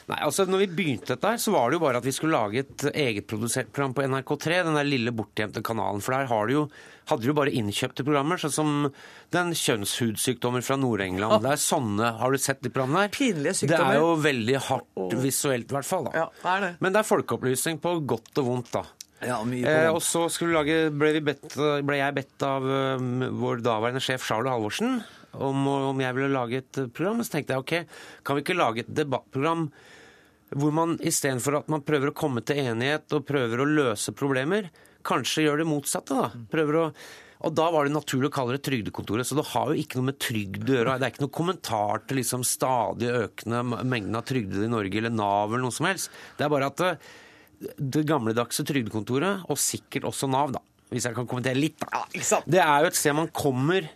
Nei, 0.08 0.18
altså 0.26 0.46
når 0.48 0.64
vi 0.64 0.68
begynte 0.78 1.12
dette, 1.14 1.32
her, 1.34 1.40
så 1.42 1.52
var 1.54 1.70
det 1.70 1.78
jo 1.78 1.82
bare 1.84 2.00
at 2.00 2.06
vi 2.06 2.14
skulle 2.14 2.38
lage 2.38 2.62
et 2.64 2.84
egetprodusert 2.90 3.72
program 3.74 3.94
på 3.96 4.06
NRK3, 4.06 4.62
den 4.66 4.78
der 4.78 4.88
lille 4.88 5.12
bortgjemte 5.14 5.62
kanalen. 5.66 6.02
For 6.04 6.16
der 6.16 6.30
har 6.30 6.48
du 6.48 6.54
jo, 6.54 6.64
hadde 7.10 7.26
du 7.26 7.30
jo 7.30 7.36
bare 7.38 7.54
innkjøpte 7.60 8.06
programmer, 8.06 8.40
sånn 8.40 8.54
som 8.54 8.72
den 9.34 9.52
kjønnshudsykdommer 9.56 10.64
fra 10.66 10.78
Nord-England. 10.80 11.44
Det 11.44 11.52
er 11.54 11.62
sånne, 11.62 12.14
Har 12.20 12.32
du 12.32 12.40
sett 12.40 12.62
de 12.64 12.72
programmene 12.72 13.06
der? 13.06 13.14
Pinlige 13.14 13.58
sykdommer. 13.62 13.92
Det 13.92 14.00
er 14.00 14.06
jo 14.06 14.14
veldig 14.24 14.56
hardt 14.70 15.18
visuelt, 15.20 15.68
i 15.70 15.78
hvert 15.78 15.90
fall. 15.90 16.08
da. 16.08 16.24
Ja, 16.24 16.26
det 16.40 16.54
er 16.56 16.66
det. 16.66 16.72
Men 16.80 16.96
det 16.96 17.02
er 17.02 17.10
folkeopplysning 17.10 17.82
på 17.82 17.98
godt 18.08 18.42
og 18.42 18.50
vondt, 18.50 18.72
da. 18.78 18.86
Ja, 19.20 19.36
mye 19.44 19.68
eh, 19.68 19.86
og 19.92 20.00
så 20.00 20.24
lage, 20.48 20.86
ble, 20.96 21.18
bedt, 21.20 21.52
ble, 21.84 21.96
jeg 21.98 22.16
bedt 22.16 22.44
av 22.46 22.64
um, 22.64 23.26
vår 23.42 23.60
daværende 23.66 24.00
sjef 24.00 24.24
Charles 24.24 24.48
Halvorsen 24.48 25.02
om, 25.32 25.66
om 25.92 26.02
jeg 26.02 26.16
ville 26.16 26.34
lage 26.34 26.60
et 26.62 26.82
program. 26.90 27.22
Så 27.24 27.36
tenkte 27.36 27.56
jeg 27.56 27.64
ok, 27.64 27.96
kan 28.26 28.38
vi 28.38 28.44
ikke 28.44 28.58
lage 28.58 28.84
et 28.84 28.94
debattprogram 29.00 29.68
hvor 30.58 30.74
man 30.74 30.96
istedenfor 31.06 31.60
at 31.60 31.68
man 31.70 31.84
prøver 31.86 32.10
å 32.10 32.16
komme 32.16 32.42
til 32.42 32.58
enighet 32.58 33.12
og 33.14 33.26
prøver 33.28 33.62
å 33.62 33.68
løse 33.70 34.10
problemer, 34.18 34.66
kanskje 35.06 35.44
gjør 35.44 35.62
det 35.62 35.66
motsatte. 35.70 36.16
da. 36.16 36.46
Prøver 36.50 36.80
å 36.80 36.86
og 37.40 37.54
da 37.56 37.70
var 37.72 37.86
det 37.86 37.94
naturlig 37.94 38.28
å 38.28 38.34
kalle 38.34 38.56
det 38.56 38.64
Trygdekontoret. 38.66 39.24
Så 39.24 39.36
det 39.38 39.46
har 39.54 39.70
jo 39.70 39.80
ikke 39.80 39.96
noe 39.96 40.10
med 40.10 40.18
trygd 40.20 40.68
å 40.68 40.74
gjøre. 40.74 40.96
Det 41.00 41.06
er 41.06 41.14
ikke 41.14 41.24
noe 41.24 41.32
kommentar 41.38 42.02
til 42.04 42.20
liksom 42.20 42.44
stadig 42.44 43.08
økende 43.16 43.62
mengden 43.88 44.18
av 44.18 44.26
trygdede 44.28 44.66
i 44.66 44.72
Norge 44.72 45.00
eller 45.00 45.14
Nav 45.14 45.48
eller 45.48 45.64
noe 45.64 45.72
som 45.72 45.88
helst. 45.88 46.12
Det 46.36 46.44
er 46.44 46.52
bare 46.52 46.68
at 46.68 46.82
det, 46.82 46.90
det 47.80 48.04
gamledagse 48.08 48.66
Trygdekontoret, 48.68 49.46
og 49.48 49.60
sikkert 49.60 50.10
også 50.10 50.28
Nav, 50.28 50.52
da, 50.52 50.60
hvis 50.92 51.08
jeg 51.08 51.16
kan 51.16 51.30
kommentere 51.30 51.56
litt, 51.56 51.80
da. 51.80 52.04
det 52.44 52.60
er 52.60 52.84
jo 52.84 52.92
et 52.92 53.00
sted 53.00 53.16
man 53.16 53.32
kommer 53.32 53.88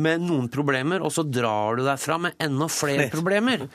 med 0.00 0.24
noen 0.24 0.48
problemer, 0.52 1.04
og 1.04 1.12
så 1.14 1.24
drar 1.26 1.78
du 1.78 1.84
derfra 1.86 2.18
med 2.26 2.36
enda 2.42 2.68
flere 2.72 3.08
problemer. 3.12 3.66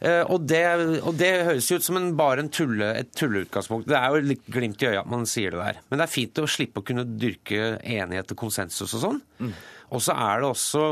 Eh, 0.00 0.22
og 0.32 0.46
det, 0.48 0.64
og 1.04 1.14
det, 1.20 1.30
høres 1.44 1.70
ut 1.70 1.84
som 1.84 1.98
en, 2.00 2.10
bare 2.16 2.44
en 2.44 2.50
tulle, 2.52 2.88
et 3.02 3.10
tulleutgangspunkt. 3.18 3.88
Det 3.90 3.98
er 3.98 4.08
jo 4.08 4.28
litt 4.32 4.46
glimt 4.48 4.82
i 4.82 4.88
øyet 4.88 5.02
at 5.02 5.10
man 5.12 5.28
sier 5.28 5.54
det 5.54 5.60
der. 5.60 5.80
Men 5.88 6.00
det 6.00 6.06
er 6.06 6.14
fint 6.14 6.40
å 6.40 6.48
slippe 6.48 6.80
å 6.80 6.86
kunne 6.86 7.06
dyrke 7.20 7.74
enighet 7.78 8.32
og 8.32 8.40
konsensus 8.40 8.96
og 8.96 9.04
sånn. 9.04 9.24
Mm. 9.42 9.52
Og 9.90 10.04
så 10.04 10.16
er 10.16 10.40
det 10.40 10.50
også 10.50 10.84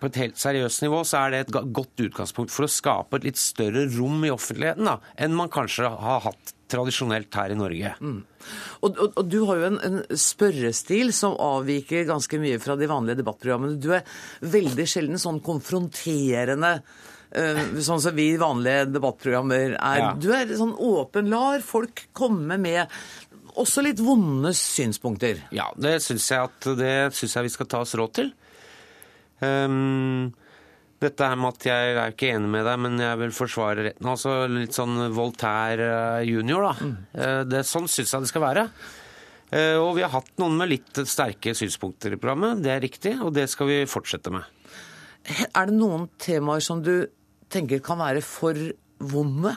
på 0.00 0.08
et 0.08 0.18
helt 0.20 0.38
seriøst 0.40 0.84
nivå 0.84 1.02
så 1.04 1.24
er 1.24 1.34
det 1.34 1.40
et 1.44 1.58
godt 1.74 2.00
utgangspunkt 2.00 2.52
for 2.54 2.64
å 2.66 2.72
skape 2.72 3.18
et 3.18 3.26
litt 3.28 3.40
større 3.40 3.86
rom 3.92 4.22
i 4.24 4.32
offentligheten 4.32 4.88
da, 4.88 4.94
enn 5.20 5.36
man 5.36 5.52
kanskje 5.52 5.90
har 6.00 6.22
hatt 6.24 6.54
tradisjonelt 6.70 7.38
her 7.40 7.54
i 7.54 7.58
Norge. 7.58 7.92
Mm. 8.00 8.18
Og, 8.80 8.90
og, 8.90 9.06
og, 9.10 9.22
du 9.28 9.38
har 9.50 9.60
jo 9.60 9.68
en, 9.68 9.78
en, 9.84 10.00
spørrestil 10.16 11.12
som 11.16 11.36
avviker 11.36 12.08
ganske 12.08 12.40
mye 12.40 12.58
fra 12.62 12.78
de 12.80 12.88
vanlige 12.90 13.20
debattprogrammene. 13.20 13.80
Du 13.82 13.90
er 13.96 14.06
veldig 14.40 14.88
sjelden 14.88 15.20
sånn 15.20 15.42
konfronterende 15.44 16.78
Eh, 17.30 17.58
sånn 17.78 18.00
som 18.02 18.14
vi 18.16 18.32
vanlige 18.40 18.88
debattprogrammer 18.90 19.76
er. 19.76 20.00
Ja. 20.02 20.10
Du 20.18 20.32
er 20.34 20.50
sånn 20.58 20.74
åpen, 20.74 21.30
lar 21.30 21.62
folk 21.62 22.08
komme 22.16 22.58
med 22.58 22.90
også 23.60 23.84
litt 23.86 24.02
vonde 24.02 24.50
synspunkter. 24.56 25.44
Ja, 25.54 25.68
det 25.78 26.00
syns 26.02 26.26
jeg, 26.30 26.50
jeg 26.80 27.44
vi 27.46 27.52
skal 27.54 27.70
ta 27.70 27.84
oss 27.84 27.94
råd 27.98 28.16
til. 28.18 28.32
Um, 29.40 30.32
dette 31.00 31.28
her 31.28 31.38
med 31.40 31.54
at 31.54 31.66
jeg 31.70 31.92
er 31.96 32.12
ikke 32.12 32.32
enig 32.34 32.50
med 32.52 32.66
deg, 32.68 32.80
men 32.84 33.00
jeg 33.00 33.20
vil 33.22 33.34
forsvare 33.34 33.86
retten. 33.88 34.08
Altså 34.12 34.34
litt 34.52 34.76
sånn 34.76 34.98
Voltaire 35.16 35.90
eh, 36.20 36.28
junior, 36.28 36.68
da. 36.68 36.74
Mm. 36.84 36.96
Eh, 37.14 37.42
det, 37.48 37.62
sånn 37.68 37.88
syns 37.88 38.12
jeg 38.14 38.26
det 38.26 38.32
skal 38.32 38.46
være. 38.48 38.66
Og 39.50 39.96
vi 39.96 40.04
har 40.04 40.12
hatt 40.12 40.28
noen 40.38 40.60
med 40.60 40.68
litt 40.70 40.98
sterke 41.10 41.50
synspunkter 41.58 42.12
i 42.14 42.18
programmet, 42.22 42.60
det 42.62 42.70
er 42.70 42.84
riktig, 42.84 43.16
og 43.18 43.32
det 43.34 43.48
skal 43.50 43.66
vi 43.66 43.78
fortsette 43.90 44.30
med. 44.30 44.46
Er 45.26 45.66
det 45.66 45.74
noen 45.74 46.04
temaer 46.22 46.62
som 46.62 46.84
du 46.86 47.08
tenker 47.50 47.82
kan 47.82 47.98
være 47.98 48.22
for 48.22 48.54
vonde? 49.10 49.56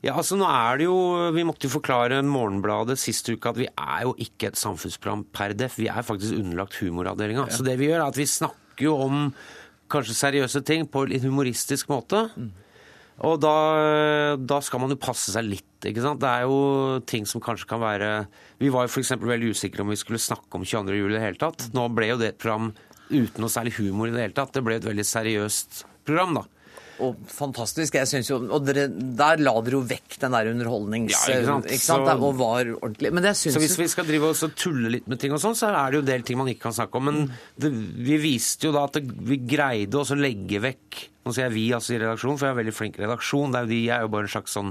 Ja, 0.00 0.14
altså 0.16 0.38
nå 0.40 0.46
er 0.48 0.80
det 0.80 0.86
jo, 0.86 0.96
Vi 1.36 1.44
måtte 1.44 1.68
jo 1.68 1.74
forklare 1.74 2.22
Morgenbladet 2.24 2.96
sist 3.00 3.28
uke 3.28 3.52
at 3.52 3.58
vi 3.60 3.68
er 3.68 4.06
jo 4.06 4.14
ikke 4.16 4.48
et 4.48 4.60
samfunnsprogram 4.60 5.26
per 5.34 5.52
def. 5.52 5.76
Vi 5.76 5.90
er 5.92 6.06
faktisk 6.06 6.38
underlagt 6.38 6.78
humoravdelinga. 6.80 7.50
Så 7.52 7.66
det 7.66 7.76
vi 7.80 7.90
gjør, 7.90 8.00
er 8.00 8.08
at 8.08 8.20
vi 8.20 8.28
snakker 8.28 8.86
jo 8.86 8.96
om 9.04 9.26
kanskje 9.90 10.16
seriøse 10.18 10.62
ting 10.66 10.86
på 10.90 11.04
litt 11.10 11.24
humoristisk 11.26 11.90
måte. 11.92 12.26
Og 13.20 13.36
da, 13.42 13.54
da 14.38 14.60
skal 14.64 14.80
man 14.80 14.94
jo 14.94 15.00
passe 15.00 15.34
seg 15.34 15.44
litt. 15.44 15.66
ikke 15.84 16.04
sant? 16.04 16.22
Det 16.22 16.28
er 16.30 16.46
jo 16.48 17.00
ting 17.08 17.26
som 17.28 17.42
kanskje 17.44 17.68
kan 17.68 17.82
være 17.82 18.08
Vi 18.62 18.70
var 18.72 18.86
jo 18.86 18.92
f.eks. 18.94 19.12
veldig 19.20 19.50
usikre 19.52 19.84
om 19.84 19.92
vi 19.92 19.98
skulle 20.00 20.22
snakke 20.22 20.56
om 20.56 20.64
22. 20.64 20.96
juli 20.96 21.12
i 21.12 21.18
det 21.18 21.26
hele 21.26 21.40
tatt. 21.40 21.68
Nå 21.76 21.84
ble 21.92 22.14
jo 22.14 22.20
det 22.20 22.32
et 22.32 22.40
program 22.40 22.72
uten 23.10 23.42
noe 23.42 23.52
særlig 23.52 23.74
humor 23.76 24.08
i 24.08 24.14
det 24.14 24.24
hele 24.24 24.36
tatt. 24.38 24.54
Det 24.56 24.64
ble 24.64 24.78
et 24.80 24.88
veldig 24.88 25.04
seriøst 25.04 25.82
program, 26.08 26.40
da. 26.40 26.46
Og 27.00 27.20
fantastisk. 27.30 27.94
jeg 27.98 28.08
synes 28.10 28.30
jo, 28.30 28.38
og 28.52 28.64
dere, 28.66 28.88
Der 28.88 29.40
la 29.40 29.54
dere 29.64 29.78
jo 29.78 29.82
vekk 29.88 30.18
den 30.22 30.36
der 30.36 30.50
underholdnings... 30.52 31.14
Ja, 31.14 31.36
ikke 31.36 31.48
sant? 31.48 31.68
Ikke 31.70 31.86
sant? 31.86 32.08
Så- 32.10 32.16
og 32.30 32.38
var 32.38 32.72
ordentlig. 32.76 33.12
Men 33.16 33.26
det 33.26 33.34
syns 33.36 33.56
Så 33.56 33.62
hvis 33.62 33.78
vi 33.80 33.88
skal 33.88 34.08
drive 34.08 34.30
oss 34.32 34.42
og 34.46 34.54
tulle 34.58 34.92
litt 34.92 35.08
med 35.08 35.20
ting 35.22 35.32
og 35.32 35.40
sånn, 35.42 35.56
så 35.58 35.70
er 35.72 35.90
det 35.90 36.00
jo 36.00 36.04
en 36.06 36.10
del 36.12 36.26
ting 36.26 36.40
man 36.40 36.50
ikke 36.52 36.68
kan 36.68 36.76
snakke 36.76 37.00
om. 37.00 37.08
Men 37.10 37.22
det, 37.58 37.72
vi 37.72 38.18
viste 38.22 38.68
jo 38.68 38.74
da 38.76 38.86
at 38.88 38.98
det, 38.98 39.04
vi 39.08 39.40
greide 39.44 40.00
å 40.00 40.18
legge 40.18 40.62
vekk 40.62 41.06
Nå 41.20 41.34
sier 41.36 41.50
jeg 41.50 41.52
vi 41.52 41.66
altså 41.76 41.92
i 41.92 41.98
redaksjonen, 42.00 42.38
for 42.40 42.48
jeg 42.48 42.54
er 42.54 42.58
veldig 42.62 42.72
flink 42.72 42.94
redaksjon. 42.96 43.52
Det 43.52 43.58
er 43.58 43.66
jo 43.66 43.70
de, 43.70 43.80
jeg 43.84 43.92
er 43.92 44.06
jo 44.06 44.12
bare 44.14 44.24
en 44.24 44.32
slags 44.32 44.54
sånn 44.56 44.70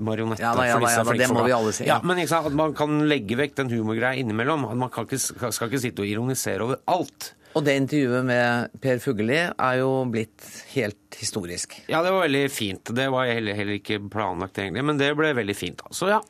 marionette 0.00 0.44
Ja 0.44 0.52
da, 0.56 0.66
ja 0.68 0.78
da, 0.80 0.90
ja 0.92 1.04
da, 1.04 1.14
det 1.16 1.28
må 1.32 1.44
vi 1.46 1.54
alle 1.56 1.72
si, 1.76 1.86
Ja, 1.88 1.98
men 2.04 2.20
sant, 2.28 2.50
at 2.50 2.56
man 2.56 2.74
kan 2.76 3.00
legge 3.08 3.38
vekk 3.40 3.56
den 3.62 3.72
humorgreia 3.72 4.20
innimellom. 4.20 4.66
At 4.68 4.78
man 4.80 4.92
kan 4.92 5.08
ikke, 5.08 5.20
skal 5.20 5.70
ikke 5.70 5.82
sitte 5.82 6.04
og 6.04 6.10
ironisere 6.10 6.66
over 6.66 6.80
alt. 6.90 7.32
Og 7.58 7.64
det 7.66 7.74
intervjuet 7.80 8.22
med 8.28 8.76
Per 8.82 9.00
Fugelli 9.02 9.40
er 9.42 9.80
jo 9.80 9.90
blitt 10.12 10.44
helt 10.76 11.18
historisk. 11.18 11.74
Ja, 11.90 11.98
det 12.06 12.12
var 12.14 12.28
veldig 12.28 12.44
fint. 12.54 12.92
Det 12.94 13.08
var 13.10 13.26
heller, 13.26 13.56
heller 13.58 13.78
ikke 13.80 13.98
planlagt 14.12 14.60
egentlig, 14.62 14.84
men 14.86 15.00
det 15.00 15.10
ble 15.18 15.32
veldig 15.34 15.56
fint. 15.58 15.82
Så 15.90 16.12
ja, 16.12 16.20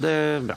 det 0.00 0.14
er 0.16 0.46
bra. 0.48 0.56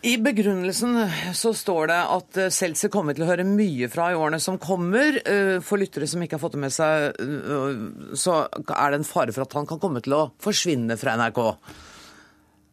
I 0.00 0.14
begrunnelsen 0.16 0.96
så 1.36 1.50
står 1.52 1.90
det 1.90 1.98
at 2.14 2.38
eh, 2.40 2.48
Seltzer 2.56 2.88
kommer 2.88 3.12
til 3.12 3.26
å 3.26 3.28
høre 3.28 3.44
mye 3.44 3.84
fra 3.92 4.06
i 4.08 4.16
årene 4.16 4.38
som 4.40 4.56
kommer. 4.56 5.18
Eh, 5.28 5.58
For 5.60 5.76
lyttere 5.76 6.08
som 6.08 6.24
ikke 6.24 6.38
har 6.38 6.40
fått 6.46 6.56
det 6.56 6.62
med 6.62 6.72
seg, 6.72 7.20
eh, 7.20 7.82
så 8.16 8.38
er 8.48 8.94
det 8.94 9.02
en 9.02 9.04
fare 9.04 9.34
for 9.36 9.44
at 9.44 9.58
han 9.58 9.68
kan 9.68 9.82
komme 9.82 10.00
til 10.00 10.16
å 10.16 10.22
forsvinne 10.40 10.96
fra 10.96 11.18
NRK. 11.20 11.42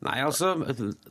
Nei, 0.07 0.21
altså, 0.23 0.53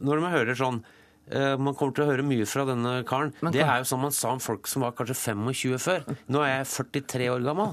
når 0.00 0.24
man 0.24 0.32
hører 0.32 0.56
sånn 0.56 0.80
Man 1.26 1.74
kommer 1.74 1.90
til 1.96 2.04
å 2.04 2.10
høre 2.12 2.22
mye 2.22 2.44
fra 2.46 2.62
denne 2.68 3.00
karen. 3.08 3.32
Men 3.42 3.54
det 3.54 3.64
er 3.64 3.80
jo 3.82 3.88
som 3.90 4.04
man 4.04 4.12
sa 4.14 4.30
om 4.30 4.42
folk 4.42 4.68
som 4.70 4.84
var 4.86 4.92
kanskje 4.94 5.16
25 5.34 5.80
før. 5.82 6.04
Nå 6.30 6.44
er 6.44 6.52
jeg 6.60 6.68
43 6.92 7.30
år 7.32 7.42
gammel. 7.48 7.72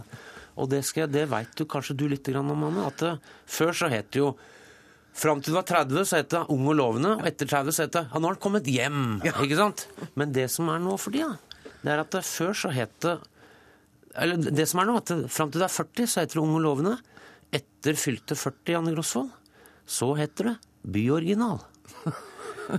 Og 0.58 0.70
det, 0.70 0.84
skal, 0.86 1.10
det 1.10 1.28
veit 1.32 1.54
du 1.58 1.66
kanskje 1.70 1.96
du 1.98 2.08
litt 2.10 2.30
om, 2.34 2.52
Anne. 2.54 2.88
At 2.90 3.02
det, 3.02 3.14
før 3.50 3.74
så 3.78 3.92
het 3.94 4.12
det 4.14 4.24
jo 4.24 4.34
Fram 5.14 5.44
til 5.46 5.54
du 5.54 5.60
var 5.60 5.66
30, 5.70 6.08
så 6.10 6.20
het 6.24 6.32
det 6.34 6.40
Ung 6.50 6.64
og 6.72 6.78
lovende. 6.80 7.12
Og 7.20 7.28
etter 7.30 7.46
30 7.46 7.76
så 7.76 7.86
het 7.86 7.94
det 7.94 8.02
Ja, 8.08 8.18
nå 8.18 8.30
har 8.32 8.34
han 8.34 8.42
kommet 8.42 8.70
hjem. 8.70 9.04
Ikke 9.22 9.60
sant? 9.60 9.86
Men 10.18 10.34
det 10.34 10.48
som 10.50 10.72
er 10.74 10.82
nå 10.82 10.96
for 10.98 11.14
tida, 11.14 11.36
det 11.84 11.94
er 11.94 12.02
at 12.02 12.16
det, 12.16 12.24
før 12.26 12.58
så 12.58 12.72
het 12.74 12.96
det 13.06 13.20
Eller 14.18 14.42
det 14.42 14.66
som 14.70 14.82
er 14.82 14.90
nå, 14.90 14.98
at 14.98 15.14
fram 15.34 15.54
til 15.54 15.62
du 15.62 15.68
er 15.68 15.74
40, 15.74 16.10
så 16.10 16.24
heter 16.24 16.40
det 16.40 16.44
Ung 16.48 16.58
og 16.58 16.66
lovende. 16.66 16.98
Etter 17.54 17.98
fylte 17.98 18.38
40, 18.38 18.80
Anne 18.80 18.94
Grosvold, 18.96 19.30
så 19.86 20.14
heter 20.18 20.50
det 20.50 20.58
Byoriginal. 20.98 21.62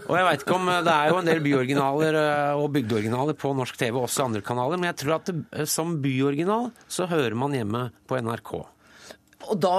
Og 0.08 0.12
jeg 0.16 0.26
vet 0.28 0.44
ikke 0.44 0.58
om 0.58 0.68
Det 0.86 0.94
er 0.94 1.10
jo 1.12 1.18
en 1.20 1.28
del 1.30 1.42
byoriginaler 1.44 2.20
eh, 2.20 2.60
og 2.60 2.70
bygdeoriginaler 2.76 3.38
på 3.38 3.54
norsk 3.56 3.78
TV, 3.80 3.98
også 4.00 4.28
andre 4.28 4.44
kanaler, 4.44 4.80
men 4.80 4.90
jeg 4.92 5.00
tror 5.04 5.18
at 5.18 5.30
det, 5.30 5.40
eh, 5.52 5.66
som 5.68 5.98
byoriginal 6.04 6.70
så 6.88 7.08
hører 7.10 7.36
man 7.38 7.56
hjemme 7.56 7.88
på 8.08 8.20
NRK. 8.20 8.54
Og 9.50 9.58
da, 9.60 9.72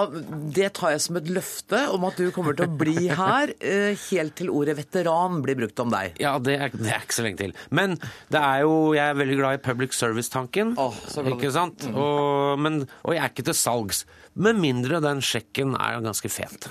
Det 0.56 0.68
tar 0.78 0.94
jeg 0.94 1.04
som 1.06 1.18
et 1.20 1.30
løfte 1.34 1.80
om 1.94 2.06
at 2.08 2.20
du 2.20 2.28
kommer 2.36 2.58
til 2.58 2.68
å 2.68 2.78
bli 2.78 3.08
her 3.10 3.54
eh, 3.58 3.98
helt 4.10 4.36
til 4.38 4.52
ordet 4.54 4.78
veteran 4.78 5.41
blir 5.46 5.58
brukt 5.60 5.82
om 5.82 5.94
deg. 5.94 6.20
Ja, 6.22 6.36
det 6.39 6.58
er, 6.60 6.76
det 6.76 6.91
er 6.91 7.06
ikke 7.06 7.18
så 7.18 7.26
lenge 7.26 7.41
til. 7.41 7.56
Men 7.74 7.98
det 8.34 8.41
er 8.41 8.65
jo, 8.65 8.76
jeg 8.98 9.06
er 9.08 9.18
veldig 9.22 9.39
glad 9.41 9.58
i 9.58 9.63
public 9.65 9.98
service-tanken. 9.98 10.76
Oh, 10.82 10.96
ikke 11.26 11.54
sant? 11.56 11.88
Og, 11.94 12.62
men, 12.62 12.84
og 13.04 13.15
jeg 13.18 13.24
er 13.24 13.34
ikke 13.34 13.48
til 13.50 13.58
salgs. 13.58 14.06
Med 14.36 14.58
mindre 14.60 15.00
den 15.00 15.21
sjekken 15.24 15.78
er 15.80 16.02
ganske 16.04 16.28
fet. 16.32 16.67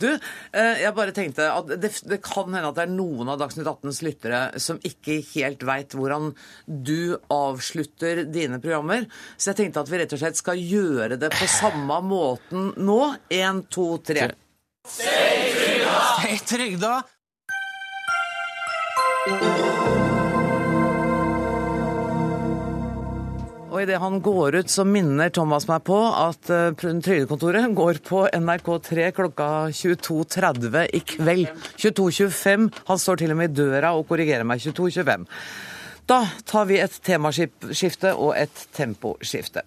Du, 0.00 0.08
eh, 0.08 0.78
jeg 0.80 0.94
bare 0.96 1.12
tenkte 1.12 1.50
at 1.52 1.68
det, 1.68 1.90
det 2.08 2.20
kan 2.24 2.48
hende 2.48 2.70
at 2.70 2.78
det 2.78 2.86
er 2.86 2.94
noen 2.94 3.28
av 3.28 3.36
Dagsnytt 3.42 3.68
18s 3.68 4.00
lyttere 4.06 4.40
som 4.62 4.80
ikke 4.80 5.18
helt 5.34 5.66
veit 5.68 5.92
hvordan 5.98 6.30
du 6.64 7.18
avslutter 7.28 8.24
dine 8.32 8.60
programmer. 8.62 9.04
Så 9.36 9.52
jeg 9.52 9.60
tenkte 9.60 9.84
at 9.84 9.92
vi 9.92 10.00
rett 10.00 10.16
og 10.16 10.22
slett 10.22 10.40
skal 10.40 10.64
gjøre 10.64 11.20
det 11.20 11.32
på 11.36 11.50
samme 11.58 12.00
måten 12.08 12.72
nå. 12.80 13.00
Én, 13.36 13.62
to, 13.68 13.90
tre. 14.00 14.30
Hei, 16.24 16.40
trygda! 16.48 17.02
Og 23.78 23.84
idet 23.84 24.00
han 24.02 24.16
går 24.18 24.56
ut, 24.58 24.70
så 24.74 24.82
minner 24.82 25.30
Thomas 25.30 25.68
meg 25.70 25.84
på 25.86 25.96
at 26.10 26.48
eh, 26.50 26.72
Trygdekontoret 26.74 27.68
går 27.78 28.00
på 28.02 28.24
NRK3 28.26 29.12
klokka 29.14 29.46
22.30 29.70 30.80
i 30.98 31.00
kveld. 31.06 31.52
22.25. 31.78 32.64
Han 32.88 32.98
står 32.98 33.20
til 33.22 33.30
og 33.30 33.38
med 33.38 33.52
i 33.52 33.60
døra 33.60 33.92
og 33.94 34.08
korrigerer 34.10 34.42
meg 34.42 34.64
22.25. 34.66 35.28
Da 36.10 36.18
tar 36.50 36.66
vi 36.66 36.80
et 36.82 36.98
temaskifte 37.06 38.16
og 38.18 38.34
et 38.34 38.66
temposkifte. 38.74 39.62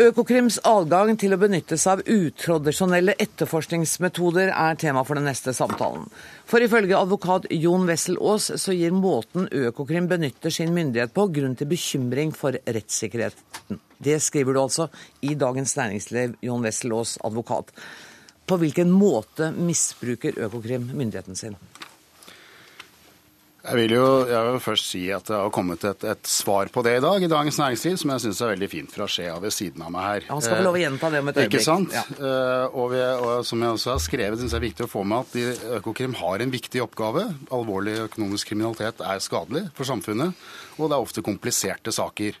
Økokrims 0.00 0.56
adgang 0.64 1.18
til 1.20 1.34
å 1.34 1.36
benytte 1.36 1.76
seg 1.76 1.98
av 1.98 2.06
utradisjonelle 2.08 3.12
etterforskningsmetoder 3.20 4.48
er 4.48 4.78
tema 4.80 5.02
for 5.04 5.20
den 5.20 5.26
neste 5.28 5.52
samtalen. 5.52 6.06
For 6.48 6.64
ifølge 6.64 6.96
advokat 6.96 7.44
Jon 7.52 7.84
Wessel 7.84 8.16
Aas 8.16 8.48
så 8.62 8.72
gir 8.72 8.96
måten 8.96 9.50
Økokrim 9.52 10.08
benytter 10.08 10.54
sin 10.54 10.72
myndighet 10.72 11.12
på 11.12 11.26
grunn 11.36 11.58
til 11.60 11.68
bekymring 11.68 12.32
for 12.32 12.56
rettssikkerheten. 12.56 13.82
Det 14.00 14.16
skriver 14.24 14.56
du 14.56 14.62
altså 14.62 14.88
i 15.20 15.36
Dagens 15.36 15.76
Næringsliv, 15.76 16.38
Jon 16.40 16.64
Wessel 16.64 16.96
Aas, 16.96 17.18
advokat. 17.20 17.68
På 18.48 18.56
hvilken 18.64 18.88
måte 18.96 19.52
misbruker 19.52 20.40
Økokrim 20.40 20.88
myndigheten 20.96 21.36
sin? 21.36 21.60
Jeg 23.62 23.78
vil 23.78 23.92
jo 23.94 24.06
jeg 24.26 24.42
vil 24.42 24.56
først 24.62 24.88
si 24.90 25.00
at 25.14 25.28
det 25.28 25.36
har 25.38 25.50
kommet 25.54 25.84
et, 25.86 26.04
et 26.10 26.26
svar 26.26 26.66
på 26.74 26.82
det 26.82 26.96
i 26.98 27.02
dag 27.04 27.22
i 27.22 27.28
Dagens 27.30 27.58
Næringsliv, 27.60 27.98
som 28.00 28.10
jeg 28.10 28.22
syns 28.24 28.40
er 28.42 28.50
veldig 28.56 28.68
fint 28.72 28.90
fra 28.90 29.06
Skjea 29.06 29.36
ved 29.42 29.54
siden 29.54 29.84
av 29.86 29.92
meg 29.94 30.06
her. 30.08 30.24
Ja, 30.26 30.32
Han 30.32 30.42
skal 30.42 30.58
få 30.58 30.64
lov 30.66 30.78
å 30.78 30.80
gjenta 30.82 31.10
det 31.12 31.20
om 31.22 31.30
et 31.30 31.36
øyeblikk. 31.38 31.52
Ikke 31.52 31.62
sant? 31.62 31.94
Ja. 31.94 32.02
Eh, 32.16 32.74
og, 32.74 32.88
vi, 32.90 33.02
og 33.22 33.44
som 33.46 33.62
jeg 33.62 33.76
også 33.76 33.92
har 33.92 34.00
skrevet, 34.02 34.40
syns 34.40 34.56
jeg 34.56 34.58
er 34.58 34.64
viktig 34.64 34.86
å 34.88 34.90
få 34.90 35.04
med 35.06 35.22
at 35.22 35.36
de, 35.38 35.44
Økokrim 35.78 36.16
har 36.18 36.42
en 36.42 36.54
viktig 36.54 36.82
oppgave. 36.82 37.22
Alvorlig 37.54 37.94
økonomisk 38.08 38.50
kriminalitet 38.50 39.04
er 39.06 39.22
skadelig 39.22 39.62
for 39.76 39.86
samfunnet, 39.86 40.42
og 40.74 40.88
det 40.88 40.96
er 40.96 41.06
ofte 41.06 41.24
kompliserte 41.28 41.94
saker. 41.94 42.40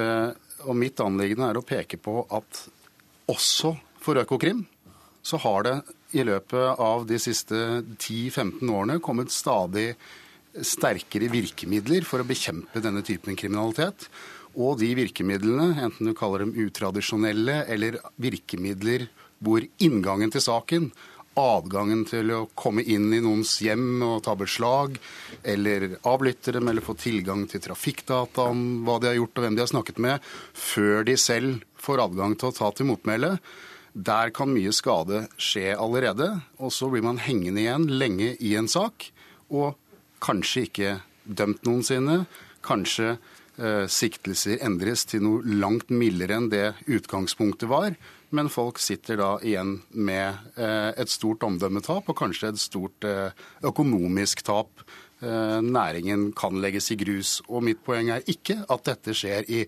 Eh, 0.00 0.30
og 0.64 0.78
mitt 0.80 1.02
anliggende 1.04 1.50
er 1.52 1.60
å 1.60 1.66
peke 1.66 2.00
på 2.00 2.22
at 2.38 2.62
også 3.28 3.74
for 4.00 4.22
Økokrim 4.24 4.64
så 5.28 5.36
har 5.44 5.68
det 5.68 5.74
i 6.16 6.24
løpet 6.24 6.80
av 6.80 7.04
de 7.04 7.20
siste 7.20 7.58
10-15 8.00 8.64
årene 8.64 8.96
kommet 9.04 9.34
stadig 9.34 9.90
sterkere 10.66 11.30
virkemidler 11.32 12.06
for 12.06 12.22
å 12.22 12.28
bekjempe 12.28 12.82
denne 12.84 13.04
typen 13.06 13.38
kriminalitet. 13.38 14.08
Og 14.58 14.78
de 14.80 14.90
virkemidlene, 14.98 15.74
enten 15.84 16.08
du 16.08 16.16
kaller 16.16 16.44
dem 16.44 16.56
utradisjonelle 16.58 17.62
eller 17.70 18.00
virkemidler 18.20 19.06
hvor 19.44 19.62
inngangen 19.84 20.32
til 20.34 20.42
saken, 20.42 20.90
adgangen 21.38 22.02
til 22.08 22.32
å 22.34 22.40
komme 22.58 22.82
inn 22.82 23.12
i 23.14 23.20
noens 23.22 23.54
hjem 23.62 24.02
og 24.02 24.24
ta 24.26 24.34
beslag, 24.38 24.98
eller 25.46 25.92
avlytte 26.08 26.56
dem 26.56 26.70
eller 26.70 26.84
få 26.84 26.96
tilgang 26.98 27.44
til 27.50 27.62
trafikkdata 27.62 28.48
om 28.50 28.82
hva 28.86 28.98
de 28.98 29.12
har 29.12 29.18
gjort 29.20 29.38
og 29.38 29.46
hvem 29.46 29.58
de 29.58 29.64
har 29.64 29.70
snakket 29.70 30.02
med, 30.02 30.28
før 30.52 31.06
de 31.06 31.14
selv 31.20 31.62
får 31.78 32.04
adgang 32.08 32.34
til 32.38 32.50
å 32.50 32.56
ta 32.58 32.72
til 32.74 32.90
motmæle, 32.90 33.36
der 33.98 34.30
kan 34.34 34.50
mye 34.52 34.72
skade 34.74 35.26
skje 35.40 35.72
allerede. 35.78 36.30
Og 36.62 36.74
så 36.74 36.90
blir 36.90 37.04
man 37.06 37.22
hengende 37.22 37.62
igjen 37.64 37.86
lenge 37.90 38.34
i 38.44 38.54
en 38.58 38.70
sak, 38.70 39.10
og 39.48 39.78
kanskje 40.24 40.64
ikke 40.68 40.92
dømt 41.24 41.64
noensinne. 41.68 42.22
Kanskje 42.64 43.14
eh, 43.14 43.86
siktelser 43.90 44.62
endres 44.64 45.06
til 45.08 45.24
noe 45.24 45.58
langt 45.60 45.90
mildere 45.90 46.38
enn 46.38 46.50
det 46.52 46.72
utgangspunktet 46.86 47.70
var. 47.70 47.96
Men 48.30 48.50
folk 48.52 48.78
sitter 48.78 49.16
da 49.16 49.28
igjen 49.40 49.78
med 49.96 50.58
eh, 50.60 50.90
et 51.00 51.08
stort 51.08 51.44
omdømmetap 51.46 52.10
og 52.10 52.18
kanskje 52.18 52.52
et 52.52 52.60
stort 52.60 53.06
eh, 53.08 53.30
økonomisk 53.64 54.42
tap. 54.44 54.84
Eh, 55.24 55.60
næringen 55.64 56.28
kan 56.36 56.60
legges 56.60 56.90
i 56.92 56.98
grus. 57.00 57.38
Og 57.48 57.64
mitt 57.64 57.80
poeng 57.86 58.12
er 58.12 58.26
ikke 58.28 58.60
at 58.68 58.84
dette 58.90 59.16
skjer 59.16 59.48
i 59.48 59.62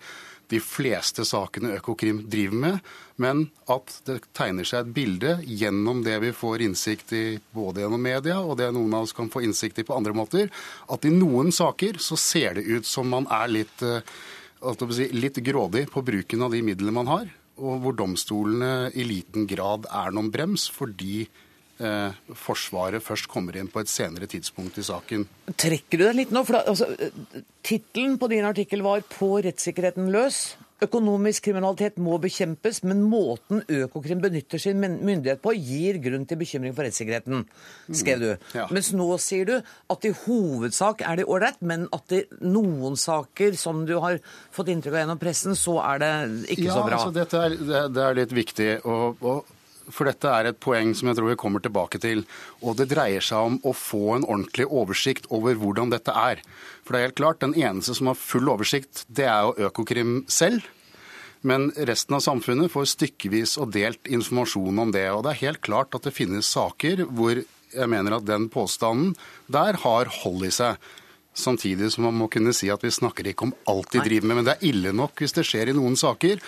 de 0.50 0.58
fleste 0.60 1.24
sakene 1.24 1.76
Økokrim 1.78 2.24
driver 2.28 2.58
med, 2.58 2.78
men 3.22 3.44
at 3.70 3.92
det 4.08 4.18
tegner 4.34 4.66
seg 4.66 4.82
et 4.82 4.92
bilde 4.96 5.36
gjennom 5.46 6.02
det 6.02 6.16
vi 6.24 6.32
får 6.34 6.64
innsikt 6.66 7.14
i 7.14 7.24
både 7.54 7.84
gjennom 7.84 8.02
media 8.02 8.40
og 8.42 8.56
det 8.58 8.72
noen 8.74 8.96
av 8.98 9.06
oss 9.06 9.14
kan 9.14 9.30
få 9.30 9.44
innsikt 9.46 9.78
i 9.78 9.86
på 9.86 9.94
andre 9.94 10.14
måter, 10.16 10.50
at 10.90 11.06
i 11.06 11.14
noen 11.14 11.54
saker 11.54 12.02
så 12.02 12.18
ser 12.18 12.58
det 12.58 12.66
ut 12.66 12.88
som 12.88 13.06
man 13.14 13.30
er 13.30 13.52
litt, 13.60 13.86
si, 14.90 15.06
litt 15.14 15.38
grådig 15.38 15.86
på 15.94 16.02
bruken 16.02 16.42
av 16.42 16.50
de 16.56 16.64
midlene 16.66 16.98
man 16.98 17.14
har. 17.14 17.30
Og 17.60 17.84
hvor 17.84 17.96
domstolene 17.96 18.90
i 18.96 19.04
liten 19.06 19.46
grad 19.50 19.86
er 19.86 20.14
noen 20.16 20.30
brems, 20.32 20.66
fordi 20.72 21.22
eh, 21.24 22.16
Forsvaret 22.38 23.04
først 23.04 23.28
kommer 23.30 23.58
inn 23.60 23.70
på 23.72 23.82
et 23.82 23.92
senere 23.92 24.28
tidspunkt 24.30 24.80
i 24.80 24.86
saken. 24.86 25.26
Trekker 25.52 26.00
du 26.00 26.06
deg 26.06 26.18
litt 26.22 26.34
nå? 26.34 26.44
For 26.48 26.60
altså, 26.62 26.88
Tittelen 27.66 28.16
på 28.20 28.30
din 28.32 28.48
artikkel 28.48 28.84
var 28.86 29.04
'På 29.04 29.36
rettssikkerheten 29.44 30.10
løs'. 30.14 30.56
Økonomisk 30.80 31.44
kriminalitet 31.48 31.98
må 32.00 32.16
bekjempes, 32.22 32.80
men 32.88 33.02
måten 33.04 33.60
Økokrim 33.68 34.22
benytter 34.22 34.62
sin 34.62 34.80
myndighet 34.80 35.42
på, 35.44 35.52
gir 35.52 36.00
grunn 36.00 36.24
til 36.28 36.40
bekymring 36.40 36.72
for 36.76 36.88
rettssikkerheten, 36.88 37.44
skrev 37.92 38.22
du. 38.22 38.30
Mm, 38.32 38.48
ja. 38.56 38.66
Mens 38.72 38.90
nå 38.96 39.08
sier 39.20 39.48
du 39.50 39.54
at 39.60 40.08
i 40.08 40.14
hovedsak 40.24 41.04
er 41.04 41.20
det 41.20 41.28
ålreit, 41.28 41.60
men 41.60 41.86
at 41.92 42.16
i 42.16 42.24
noen 42.48 42.96
saker, 43.00 43.56
som 43.60 43.84
du 43.88 43.98
har 44.00 44.20
fått 44.56 44.72
inntrykk 44.72 44.96
av 44.96 45.04
gjennom 45.04 45.20
pressen, 45.20 45.56
så 45.58 45.78
er 45.84 46.02
det 46.02 46.12
ikke 46.56 46.68
ja, 46.70 46.76
så 46.76 46.84
bra. 46.88 47.00
Altså, 47.00 47.16
dette 47.20 47.46
er, 47.46 47.56
det, 47.60 47.86
det 47.96 48.06
er 48.06 48.20
litt 48.22 48.36
viktig. 48.40 48.70
Og, 48.88 49.20
og, 49.20 49.56
for 49.90 50.08
dette 50.08 50.30
er 50.30 50.50
et 50.50 50.60
poeng 50.62 50.92
som 50.96 51.10
jeg 51.10 51.18
tror 51.18 51.32
vi 51.32 51.38
kommer 51.40 51.62
tilbake 51.62 52.00
til. 52.02 52.24
Og 52.64 52.76
det 52.78 52.88
dreier 52.92 53.24
seg 53.24 53.50
om 53.50 53.58
å 53.66 53.74
få 53.76 54.16
en 54.16 54.26
ordentlig 54.26 54.68
oversikt 54.68 55.28
over 55.34 55.58
hvordan 55.58 55.92
dette 55.92 56.14
er. 56.14 56.42
For 56.90 56.96
det 56.96 57.04
er 57.04 57.06
helt 57.06 57.20
klart, 57.20 57.38
den 57.38 57.52
eneste 57.54 57.94
som 57.94 58.08
har 58.10 58.16
full 58.18 58.48
oversikt, 58.50 59.04
det 59.06 59.28
er 59.30 59.44
jo 59.46 59.68
Økokrim 59.68 60.24
selv. 60.26 60.64
Men 61.46 61.68
resten 61.86 62.16
av 62.16 62.24
samfunnet 62.24 62.72
får 62.72 62.88
stykkevis 62.96 63.52
og 63.62 63.70
delt 63.76 64.10
informasjon 64.10 64.82
om 64.82 64.90
det. 64.90 65.04
Og 65.14 65.22
det 65.22 65.30
er 65.30 65.44
helt 65.44 65.60
klart 65.62 65.94
at 65.94 66.08
det 66.08 66.16
finnes 66.16 66.50
saker 66.50 67.04
hvor 67.06 67.38
jeg 67.38 67.92
mener 67.94 68.18
at 68.18 68.26
den 68.26 68.48
påstanden 68.50 69.14
der 69.46 69.78
har 69.84 70.10
hold 70.24 70.42
i 70.48 70.50
seg. 70.50 70.82
Samtidig 71.30 71.92
som 71.94 72.08
man 72.08 72.18
må 72.18 72.26
kunne 72.26 72.50
si 72.58 72.66
at 72.74 72.82
vi 72.82 72.90
snakker 72.90 73.30
ikke 73.30 73.46
om 73.46 73.54
alt 73.70 73.94
de 73.94 74.02
driver 74.02 74.26
med, 74.26 74.40
men 74.40 74.50
det 74.50 74.58
er 74.58 74.70
ille 74.72 74.90
nok 74.90 75.22
hvis 75.22 75.38
det 75.38 75.46
skjer 75.46 75.70
i 75.70 75.78
noen 75.78 75.94
saker. 75.94 76.42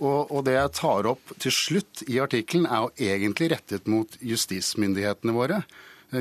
Og, 0.00 0.32
og 0.32 0.46
det 0.48 0.56
jeg 0.56 0.76
tar 0.80 1.12
opp 1.12 1.36
til 1.44 1.52
slutt 1.52 2.06
i 2.08 2.22
artikkelen, 2.24 2.64
er 2.64 2.86
jo 2.88 3.10
egentlig 3.12 3.52
rettet 3.52 3.84
mot 3.84 4.16
justismyndighetene 4.24 5.36
våre. 5.36 5.60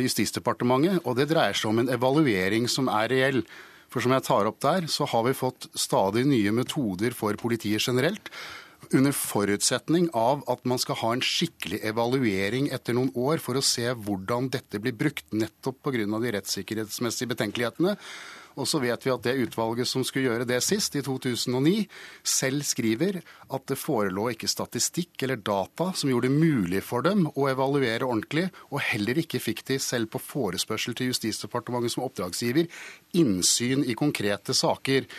Justisdepartementet, 0.01 1.03
og 1.03 1.19
det 1.19 1.29
dreier 1.29 1.57
seg 1.57 1.69
om 1.69 1.83
en 1.83 1.91
evaluering 1.93 2.65
som 2.71 2.89
er 2.89 3.11
reell. 3.13 3.43
For 3.93 4.01
som 4.01 4.15
jeg 4.15 4.25
tar 4.25 4.49
opp 4.49 4.59
der, 4.63 4.87
så 4.89 5.05
har 5.05 5.27
vi 5.27 5.37
fått 5.37 5.67
stadig 5.77 6.25
nye 6.25 6.53
metoder 6.55 7.13
for 7.13 7.37
politiet 7.37 7.83
generelt. 7.85 8.31
Under 8.91 9.13
forutsetning 9.15 10.09
av 10.17 10.41
at 10.51 10.65
man 10.67 10.81
skal 10.81 10.97
ha 10.99 11.11
en 11.13 11.23
skikkelig 11.23 11.79
evaluering 11.87 12.71
etter 12.73 12.97
noen 12.97 13.13
år 13.15 13.39
for 13.43 13.55
å 13.55 13.63
se 13.63 13.85
hvordan 13.93 14.49
dette 14.53 14.81
blir 14.81 14.97
brukt, 14.97 15.27
nettopp 15.31 15.79
pga. 15.85 16.07
de 16.09 16.33
rettssikkerhetsmessige 16.35 17.31
betenkelighetene. 17.35 17.95
Og 18.59 18.67
så 18.69 18.81
vet 18.83 19.05
vi 19.05 19.13
at 19.13 19.23
det 19.25 19.35
utvalget 19.47 19.89
som 19.89 20.03
skulle 20.05 20.29
gjøre 20.29 20.47
det 20.49 20.59
sist, 20.65 20.95
i 20.95 21.03
2009, 21.05 21.87
selv 22.23 22.65
skriver 22.67 23.21
at 23.23 23.67
det 23.69 23.79
forelå 23.79 24.29
ikke 24.33 24.51
statistikk 24.51 25.25
eller 25.25 25.41
data 25.41 25.91
som 25.97 26.11
gjorde 26.11 26.29
det 26.29 26.37
mulig 26.37 26.83
for 26.85 27.05
dem 27.05 27.25
å 27.33 27.47
evaluere 27.51 28.05
ordentlig, 28.05 28.49
og 28.69 28.83
heller 28.91 29.23
ikke 29.23 29.41
fikk 29.41 29.65
de 29.71 29.79
selv 29.81 30.11
på 30.13 30.21
forespørsel 30.21 30.97
til 30.97 31.11
Justisdepartementet 31.11 31.95
som 31.95 32.05
oppdragsgiver 32.05 32.69
innsyn 33.17 33.85
i 33.87 33.97
konkrete 33.97 34.55
saker. 34.57 35.09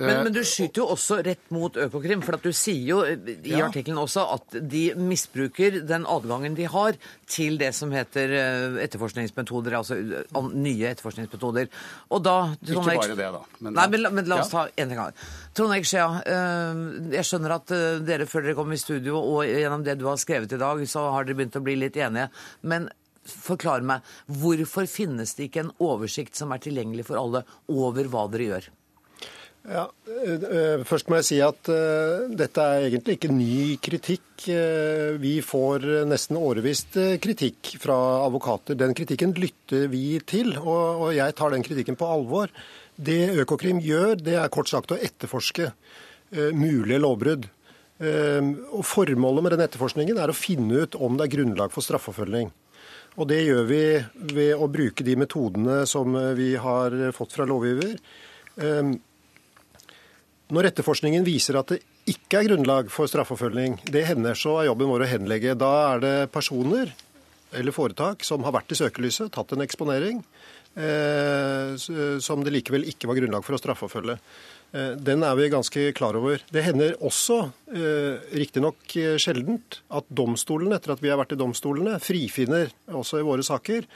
Men, 0.00 0.22
men 0.24 0.32
du 0.32 0.40
skyter 0.48 0.80
jo 0.80 0.86
også 0.94 1.18
rett 1.26 1.50
mot 1.52 1.74
Økokrim, 1.76 2.22
for 2.24 2.38
du 2.40 2.50
sier 2.56 2.86
jo 2.88 3.00
i 3.04 3.36
Ja. 3.52 3.66
artikkelen 3.68 3.98
også 4.00 4.22
at 4.34 4.56
de 4.72 4.94
misbruker 4.96 5.80
den 5.86 6.06
adgangen 6.08 6.54
de 6.56 6.64
har 6.72 6.96
til 7.28 7.58
det 7.60 7.74
som 7.76 7.92
heter 7.92 8.32
eh, 8.32 8.78
etterforskningsmetoder, 8.86 9.76
altså 9.76 9.98
eh, 10.00 10.48
nye 10.56 10.88
etterforskningsmetoder. 10.94 11.68
Og 12.10 12.22
da 12.24 12.36
Ikke 12.64 12.80
bare 12.86 13.16
det, 13.18 13.28
da. 13.36 13.42
Men, 13.60 13.74
Nei, 13.76 13.86
men, 13.92 14.08
men 14.14 14.30
la 14.32 14.40
oss 14.40 14.48
Ja. 14.54 14.64
ta 14.64 14.72
en 14.80 14.88
ting 14.94 14.98
av. 15.04 15.12
Trond 15.54 15.74
Erik 15.76 15.84
Skjea, 15.90 16.08
eh, 16.24 16.80
jeg 17.18 17.28
skjønner 17.28 17.56
at 17.58 17.70
eh, 17.76 18.00
dere 18.08 18.26
før 18.30 18.48
dere 18.48 18.56
kom 18.58 18.72
i 18.72 18.80
studio 18.80 19.20
og 19.20 19.44
gjennom 19.44 19.84
det 19.84 19.98
du 20.00 20.06
har 20.08 20.16
skrevet 20.16 20.56
i 20.56 20.60
dag, 20.64 20.80
så 20.88 21.10
har 21.12 21.28
dere 21.28 21.36
begynt 21.42 21.60
å 21.60 21.64
bli 21.64 21.76
litt 21.76 22.00
enige. 22.00 22.30
Men 22.62 22.88
forklar 23.30 23.82
meg, 23.84 24.00
hvorfor 24.40 24.88
finnes 24.88 25.34
det 25.36 25.50
ikke 25.50 25.66
en 25.66 25.72
oversikt 25.84 26.34
som 26.40 26.50
er 26.56 26.62
tilgjengelig 26.64 27.04
for 27.10 27.20
alle 27.20 27.44
over 27.68 28.08
hva 28.10 28.24
dere 28.32 28.46
gjør? 28.54 28.70
Ja, 29.70 29.84
eh, 30.10 30.80
Først 30.88 31.06
må 31.10 31.20
jeg 31.20 31.26
si 31.28 31.36
at 31.44 31.68
eh, 31.70 32.24
dette 32.34 32.58
er 32.64 32.86
egentlig 32.88 33.14
ikke 33.18 33.30
ny 33.30 33.76
kritikk. 33.78 34.26
Eh, 34.50 35.14
Vi 35.22 35.36
får 35.46 35.84
eh, 35.86 36.06
nesten 36.10 36.38
årevis 36.40 36.82
eh, 36.98 37.18
kritikk 37.22 37.76
fra 37.78 37.96
advokater. 38.24 38.74
Den 38.80 38.96
kritikken 38.98 39.30
lytter 39.38 39.86
vi 39.92 40.18
til, 40.26 40.56
og 40.58 41.12
jeg 41.14 41.36
tar 41.38 41.54
den 41.54 41.62
kritikken 41.62 41.98
på 42.00 42.08
alvor. 42.10 42.50
Det 42.98 43.20
Økokrim 43.44 43.78
gjør, 43.84 44.16
det 44.18 44.34
er 44.40 44.50
kort 44.52 44.68
sagt 44.72 44.90
å 44.90 44.98
etterforske 44.98 45.68
eh, 45.70 46.50
mulige 46.50 46.98
lovbrudd. 47.04 47.46
Eh, 48.02 48.40
Og 48.74 48.82
Formålet 48.88 49.44
med 49.46 49.54
den 49.54 49.62
etterforskningen 49.68 50.18
er 50.18 50.32
å 50.32 50.36
finne 50.36 50.82
ut 50.82 50.98
om 50.98 51.14
det 51.14 51.28
er 51.28 51.36
grunnlag 51.36 51.70
for 51.70 51.86
straffeforfølging. 51.86 52.50
Og 53.22 53.28
Det 53.30 53.38
gjør 53.44 53.64
vi 53.70 53.82
ved 54.34 54.56
å 54.58 54.66
bruke 54.70 55.06
de 55.06 55.14
metodene 55.22 55.84
som 55.86 56.10
eh, 56.18 56.32
vi 56.34 56.56
har 56.58 56.98
fått 57.14 57.38
fra 57.38 57.46
lovgiver. 57.46 57.94
Når 60.50 60.66
etterforskningen 60.72 61.22
viser 61.26 61.54
at 61.60 61.70
det 61.70 61.78
ikke 62.10 62.40
er 62.40 62.48
grunnlag 62.48 62.88
for 62.90 63.06
straffeforfølging, 63.10 63.76
det 63.86 64.02
hender 64.08 64.34
så 64.38 64.56
er 64.58 64.66
jobben 64.70 64.90
vår 64.90 65.04
å 65.06 65.10
henlegge. 65.12 65.54
Da 65.58 65.70
er 65.92 66.02
det 66.02 66.14
personer 66.34 66.90
eller 67.54 67.74
foretak 67.74 68.24
som 68.26 68.42
har 68.46 68.54
vært 68.56 68.74
i 68.74 68.78
søkelyset, 68.78 69.30
tatt 69.34 69.54
en 69.54 69.62
eksponering, 69.62 70.24
eh, 70.74 71.74
som 72.22 72.42
det 72.46 72.54
likevel 72.54 72.86
ikke 72.90 73.10
var 73.10 73.18
grunnlag 73.18 73.46
for 73.46 73.54
å 73.54 73.62
straffeforfølge. 73.62 74.18
Eh, 74.72 74.92
Den 74.98 75.22
er 75.26 75.34
vi 75.38 75.48
ganske 75.50 75.92
klar 75.94 76.18
over. 76.18 76.42
Det 76.50 76.62
hender 76.66 76.94
også, 76.98 77.52
eh, 77.70 78.18
riktignok 78.34 78.96
eh, 78.96 79.18
sjeldent, 79.18 79.80
at 79.90 80.04
domstolene, 80.10 80.74
etter 80.78 80.92
at 80.92 81.00
vi 81.02 81.10
har 81.10 81.18
vært 81.18 81.32
i 81.34 81.40
domstolene, 81.42 81.98
frifinner 82.02 82.70
også 82.88 83.18
i 83.18 83.26
våre 83.26 83.42
saker. 83.46 83.86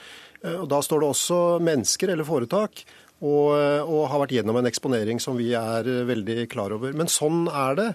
Eh, 0.44 0.54
Og 0.54 0.68
Da 0.68 0.80
står 0.82 1.00
det 1.00 1.10
også 1.10 1.60
mennesker 1.62 2.10
eller 2.10 2.24
foretak 2.24 2.84
og, 3.24 3.48
og 3.88 4.02
har 4.12 4.20
vært 4.24 4.34
gjennom 4.36 4.58
en 4.60 4.68
eksponering 4.68 5.20
som 5.22 5.38
vi 5.40 5.50
er 5.56 5.86
eh, 5.88 6.02
veldig 6.08 6.44
klar 6.52 6.74
over. 6.76 6.92
Men 6.96 7.08
sånn 7.08 7.46
er 7.48 7.78
det, 7.78 7.86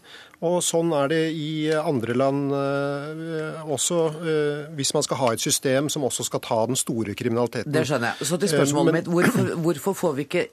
og 0.42 0.60
sånn 0.66 0.90
er 0.98 1.12
det 1.12 1.22
i 1.38 1.50
andre 1.78 2.16
land 2.18 2.54
eh, 2.58 3.60
også, 3.70 4.00
eh, 4.24 4.62
hvis 4.80 4.94
man 4.98 5.06
skal 5.06 5.22
ha 5.22 5.34
et 5.36 5.44
system 5.44 5.90
som 5.94 6.08
også 6.08 6.26
skal 6.28 6.42
ta 6.46 6.62
den 6.72 6.80
store 6.80 7.14
kriminaliteten. 7.20 7.72
Det 7.76 7.86
skjønner 7.90 8.14
jeg. 8.16 8.30
Så 8.32 8.40
til 8.42 8.50
Eh, 8.50 8.56
spørsmålet 8.58 8.94
men- 8.94 9.04
mitt. 9.04 9.12
Hvorfor, 9.14 9.54
hvorfor 9.68 10.00
får 10.04 10.16
vi 10.18 10.26
ikke 10.28 10.48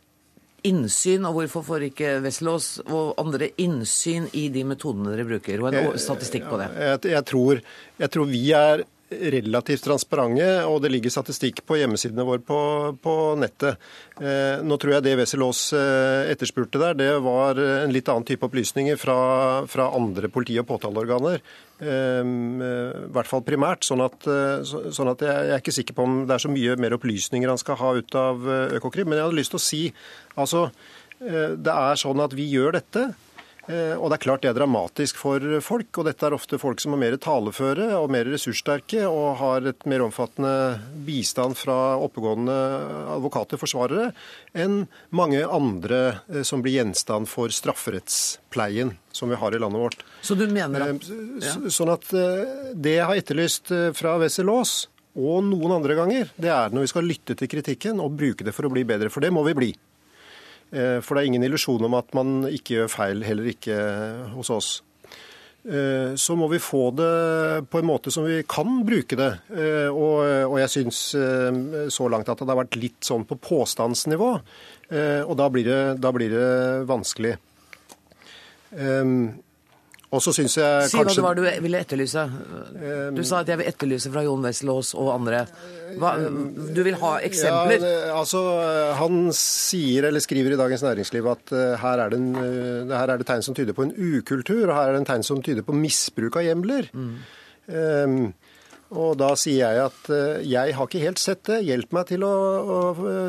innsyn, 0.66 1.24
og 1.28 1.36
hvorfor 1.36 1.62
får 1.62 1.84
ikke 1.92 2.12
Wesselås 2.24 2.80
og 2.90 3.14
andre 3.22 3.50
innsyn 3.62 4.26
i 4.34 4.48
de 4.50 4.64
metodene 4.66 5.12
dere 5.14 5.26
bruker, 5.28 5.62
og 5.62 5.74
en 5.74 5.98
statistikk 6.00 6.48
på 6.50 6.58
det? 6.58 6.68
Jeg, 6.74 7.00
jeg, 7.12 7.24
tror, 7.28 7.60
jeg 8.02 8.10
tror 8.10 8.26
vi 8.30 8.42
er 8.56 8.82
relativt 9.10 9.84
transparente, 9.86 10.48
og 10.66 10.80
det 10.82 10.90
ligger 10.90 11.12
statistikk 11.14 11.60
på 11.66 11.78
hjemmesidene 11.78 12.24
våre 12.26 12.42
på, 12.42 12.58
på 13.02 13.14
nettet. 13.38 13.78
Eh, 14.18 14.62
nå 14.66 14.78
tror 14.82 14.96
jeg 14.96 15.04
det 15.06 15.14
Wesselås 15.20 15.68
eh, 15.78 16.32
etterspurte 16.32 16.80
der, 16.82 16.96
det 16.98 17.12
var 17.22 17.60
en 17.60 17.94
litt 17.94 18.08
annen 18.10 18.26
type 18.26 18.48
opplysninger 18.48 18.98
fra, 18.98 19.18
fra 19.70 19.88
andre 19.94 20.30
politi- 20.32 20.58
og 20.58 20.66
påtaleorganer. 20.72 21.38
Eh, 21.78 22.22
I 22.24 23.10
hvert 23.14 23.30
fall 23.30 23.44
primært. 23.46 23.86
Sånn 23.86 24.02
at, 24.04 24.26
eh, 24.26 24.64
så, 24.66 24.86
sånn 24.94 25.12
at 25.12 25.22
jeg, 25.22 25.48
jeg 25.50 25.54
er 25.54 25.62
ikke 25.62 25.76
sikker 25.78 25.96
på 25.98 26.06
om 26.08 26.18
det 26.26 26.36
er 26.36 26.44
så 26.46 26.52
mye 26.52 26.78
mer 26.80 26.96
opplysninger 26.96 27.52
han 27.52 27.62
skal 27.62 27.78
ha 27.82 27.92
ut 28.00 28.18
av 28.18 28.48
eh, 28.48 28.76
Økokrim. 28.80 29.10
Men 29.10 29.20
jeg 29.20 29.28
hadde 29.28 29.38
lyst 29.38 29.54
til 29.54 29.60
å 29.60 29.66
si 29.66 29.82
altså, 30.34 30.66
eh, 31.20 31.54
det 31.54 31.78
er 31.78 32.02
sånn 32.02 32.24
at 32.24 32.34
vi 32.36 32.48
gjør 32.56 32.80
dette. 32.80 33.10
Eh, 33.68 33.96
Og 33.98 34.10
det 34.10 34.16
er 34.18 34.22
klart 34.22 34.42
det 34.44 34.50
er 34.52 34.58
dramatisk 34.60 35.16
for 35.18 35.42
folk, 35.64 35.88
og 35.98 36.06
dette 36.06 36.22
er 36.28 36.34
ofte 36.36 36.58
folk 36.62 36.78
som 36.82 36.94
er 36.94 37.00
mer 37.02 37.16
taleføre 37.18 37.88
og 37.98 38.10
mer 38.14 38.28
ressurssterke 38.30 39.02
og 39.08 39.36
har 39.40 39.66
et 39.72 39.86
mer 39.90 40.04
omfattende 40.06 40.52
bistand 41.06 41.56
fra 41.58 41.96
oppegående 41.98 42.54
advokater, 43.16 43.58
forsvarere, 43.58 44.12
enn 44.54 44.84
mange 45.10 45.42
andre 45.42 46.20
eh, 46.30 46.42
som 46.46 46.62
blir 46.62 46.78
gjenstand 46.78 47.26
for 47.30 47.50
strafferettspleien 47.50 48.94
som 49.12 49.28
vi 49.32 49.38
har 49.40 49.54
i 49.54 49.58
landet 49.58 49.80
vårt. 49.80 50.04
Så 50.22 50.34
du 50.38 50.46
mener 50.46 50.80
Eh, 50.86 50.94
at 50.94 51.08
Ja. 51.42 51.70
Sånn 51.70 51.90
at 51.92 52.12
eh, 52.14 52.72
det 52.74 52.96
jeg 52.98 53.06
har 53.06 53.16
etterlyst 53.16 53.70
eh, 53.72 53.90
fra 53.96 54.16
Wessel 54.20 54.48
Aas, 54.52 54.86
og 55.16 55.42
noen 55.48 55.72
andre 55.78 55.94
ganger, 55.96 56.28
det 56.36 56.50
er 56.52 56.68
når 56.70 56.84
vi 56.84 56.88
skal 56.92 57.06
lytte 57.08 57.34
til 57.40 57.48
kritikken 57.48 58.00
og 58.04 58.12
bruke 58.18 58.44
det 58.44 58.52
for 58.52 58.68
å 58.68 58.70
bli 58.70 58.82
bedre. 58.84 59.08
For 59.08 59.24
det 59.24 59.30
må 59.32 59.42
vi 59.46 59.54
bli. 59.56 59.70
Eh, 60.72 60.98
For 61.00 61.14
det 61.14 61.22
er 61.22 61.26
ingen 61.30 61.46
illusjon 61.46 61.84
om 61.86 61.94
at 61.94 62.12
man 62.14 62.42
ikke 62.50 62.74
gjør 62.80 62.88
feil, 62.90 63.22
heller 63.22 63.50
ikke 63.52 63.76
hos 64.34 64.50
oss. 64.50 64.82
Eh, 65.66 66.14
Så 66.14 66.36
må 66.38 66.48
vi 66.50 66.58
få 66.62 66.90
det 66.94 67.68
på 67.70 67.78
en 67.78 67.86
måte 67.86 68.10
som 68.10 68.24
vi 68.24 68.42
kan 68.42 68.84
bruke 68.86 69.16
det. 69.16 69.32
Eh, 69.54 69.88
Og, 69.90 70.58
jeg 70.58 70.68
syns 70.70 71.14
eh, 71.14 71.88
så 71.90 72.08
langt 72.10 72.28
at 72.28 72.38
det 72.38 72.48
har 72.48 72.64
vært 72.64 72.76
litt 72.76 73.00
sånn 73.02 73.24
på 73.26 73.38
påstandsnivå. 73.38 74.40
Eh, 74.90 75.22
Og 75.26 75.36
da 75.36 75.48
blir 75.48 75.64
det, 75.64 76.00
da 76.00 76.12
blir 76.12 76.30
det 76.30 76.86
vanskelig. 76.86 77.36
Um, 78.76 79.38
Og 80.14 80.20
så 80.22 80.30
syns 80.36 80.54
jeg 80.54 80.84
Si 80.88 80.96
hva 80.96 81.02
kanskje 81.02 81.18
det 81.18 81.24
var 81.24 81.34
du 81.34 81.42
ville 81.64 81.78
etterlyse. 81.82 82.22
Du 83.16 83.22
sa 83.26 83.40
at 83.42 83.48
jeg 83.50 83.58
vil 83.58 83.66
etterlyse 83.66 84.10
fra 84.14 84.22
Jon 84.22 84.44
Wessel-Aas 84.46 84.92
og 84.94 85.08
andre. 85.16 85.40
Hva, 85.98 86.12
du 86.76 86.78
vil 86.86 86.94
ha 87.00 87.10
eksempler? 87.26 87.80
Ja, 87.80 87.82
det- 87.82 88.12
altså, 88.14 88.42
Han 89.00 89.32
sier 89.32 90.04
eller 90.06 90.20
skriver 90.22 90.52
i 90.54 90.60
Dagens 90.60 90.82
Næringsliv 90.86 91.26
at 91.32 91.52
eh, 91.52 91.76
her, 91.82 91.98
er 92.04 92.08
det 92.14 92.20
en, 92.20 92.34
eh, 92.36 92.96
her 92.96 93.10
er 93.10 93.18
det 93.18 93.26
tegn 93.26 93.42
som 93.42 93.54
tyder 93.54 93.72
på 93.74 93.82
en 93.82 93.92
ukultur, 93.98 94.68
og 94.70 94.74
her 94.76 94.88
er 94.88 94.92
det 94.92 95.00
en 95.02 95.10
tegn 95.10 95.24
som 95.26 95.42
tyder 95.42 95.62
på 95.66 95.74
misbruk 95.74 96.36
av 96.36 96.46
hjemler. 96.46 96.86
Um, 96.94 98.32
og 98.94 99.16
da 99.18 99.32
sier 99.34 99.64
jeg 99.66 99.80
at 99.82 100.08
eh, 100.14 100.44
jeg 100.46 100.74
har 100.76 100.86
ikke 100.86 101.00
helt 101.02 101.18
sett 101.18 101.42
det. 101.48 101.58
Hjelp 101.66 101.94
meg 101.96 102.06
til 102.06 102.22
å, 102.22 102.30
å, 102.30 102.76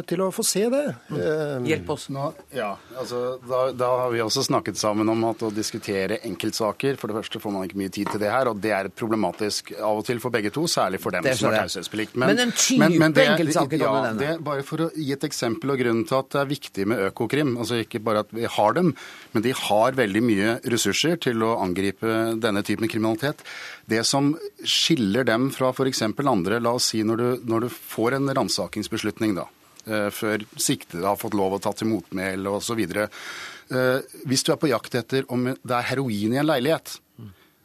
til 0.06 0.22
å 0.22 0.28
få 0.34 0.44
se 0.46 0.68
det. 0.70 0.84
Um, 1.10 1.66
Hjelp 1.66 1.90
oss. 1.96 2.06
Nå, 2.14 2.28
ja, 2.54 2.76
altså, 2.94 3.22
da, 3.42 3.64
da 3.74 3.90
har 4.04 4.12
vi 4.14 4.22
også 4.22 4.44
snakket 4.46 4.78
sammen 4.78 5.10
om 5.10 5.26
at 5.32 5.42
å 5.48 5.50
diskutere 5.54 6.20
enkeltsaker 6.28 7.00
For 7.00 7.10
det 7.10 7.18
første 7.18 7.42
får 7.42 7.54
man 7.56 7.66
ikke 7.66 7.80
mye 7.82 7.94
tid 7.94 8.12
til 8.14 8.22
det 8.22 8.30
her, 8.30 8.52
og 8.52 8.62
det 8.62 8.74
er 8.78 8.92
problematisk 8.94 9.74
av 9.80 10.04
og 10.04 10.06
til 10.06 10.22
for 10.22 10.34
begge 10.34 10.52
to, 10.54 10.68
særlig 10.70 11.02
for 11.02 11.16
dem 11.16 11.26
Det 11.26 11.34
som 11.40 11.50
har 11.50 11.58
skjønner 11.58 11.72
taushetsplikt. 11.72 12.20
Men 12.22 12.44
en 12.46 12.54
type 12.54 13.26
enkeltsaker 13.26 13.82
kan 13.82 13.88
ja, 13.88 14.14
du 14.14 14.22
det, 14.22 14.32
Bare 14.46 14.66
for 14.68 14.86
å 14.86 14.90
gi 14.94 15.10
et 15.16 15.26
eksempel 15.26 15.74
og 15.74 15.82
grunnen 15.82 16.06
til 16.08 16.20
at 16.20 16.30
det 16.36 16.42
er 16.44 16.52
viktig 16.54 16.88
med 16.94 17.04
Økokrim, 17.10 17.56
altså 17.58 17.82
ikke 17.82 18.04
bare 18.06 18.22
at 18.28 18.36
vi 18.36 18.46
har 18.46 18.78
dem, 18.78 18.94
men 19.34 19.46
de 19.46 19.56
har 19.58 19.98
veldig 19.98 20.24
mye 20.26 20.56
ressurser 20.70 21.18
til 21.26 21.42
å 21.46 21.56
angripe 21.64 22.38
denne 22.38 22.62
typen 22.68 22.90
kriminalitet. 22.92 23.42
Det 23.90 24.04
som 24.06 24.34
skiller 24.68 25.26
dem 25.28 25.47
fra 25.54 25.72
f.eks. 25.74 26.02
andre, 26.04 26.60
la 26.60 26.74
oss 26.78 26.92
si 26.94 27.04
når 27.06 27.18
du, 27.22 27.28
når 27.50 27.66
du 27.66 27.70
får 27.74 28.18
en 28.18 28.34
ransakingsbeslutning, 28.40 29.36
da, 29.38 29.48
eh, 29.86 30.10
før 30.14 30.46
siktede 30.56 31.08
har 31.08 31.20
fått 31.20 31.38
lov 31.38 31.58
å 31.58 31.62
ta 31.64 31.74
til 31.74 31.92
motmæle 31.92 32.54
osv. 32.58 32.80
Eh, 32.88 34.00
Hvis 34.28 34.44
du 34.48 34.54
er 34.54 34.62
på 34.62 34.72
jakt 34.72 34.96
etter 34.96 35.28
om 35.30 35.50
det 35.52 35.76
er 35.76 35.90
heroin 35.92 36.34
i 36.34 36.42
en 36.42 36.50
leilighet, 36.50 37.00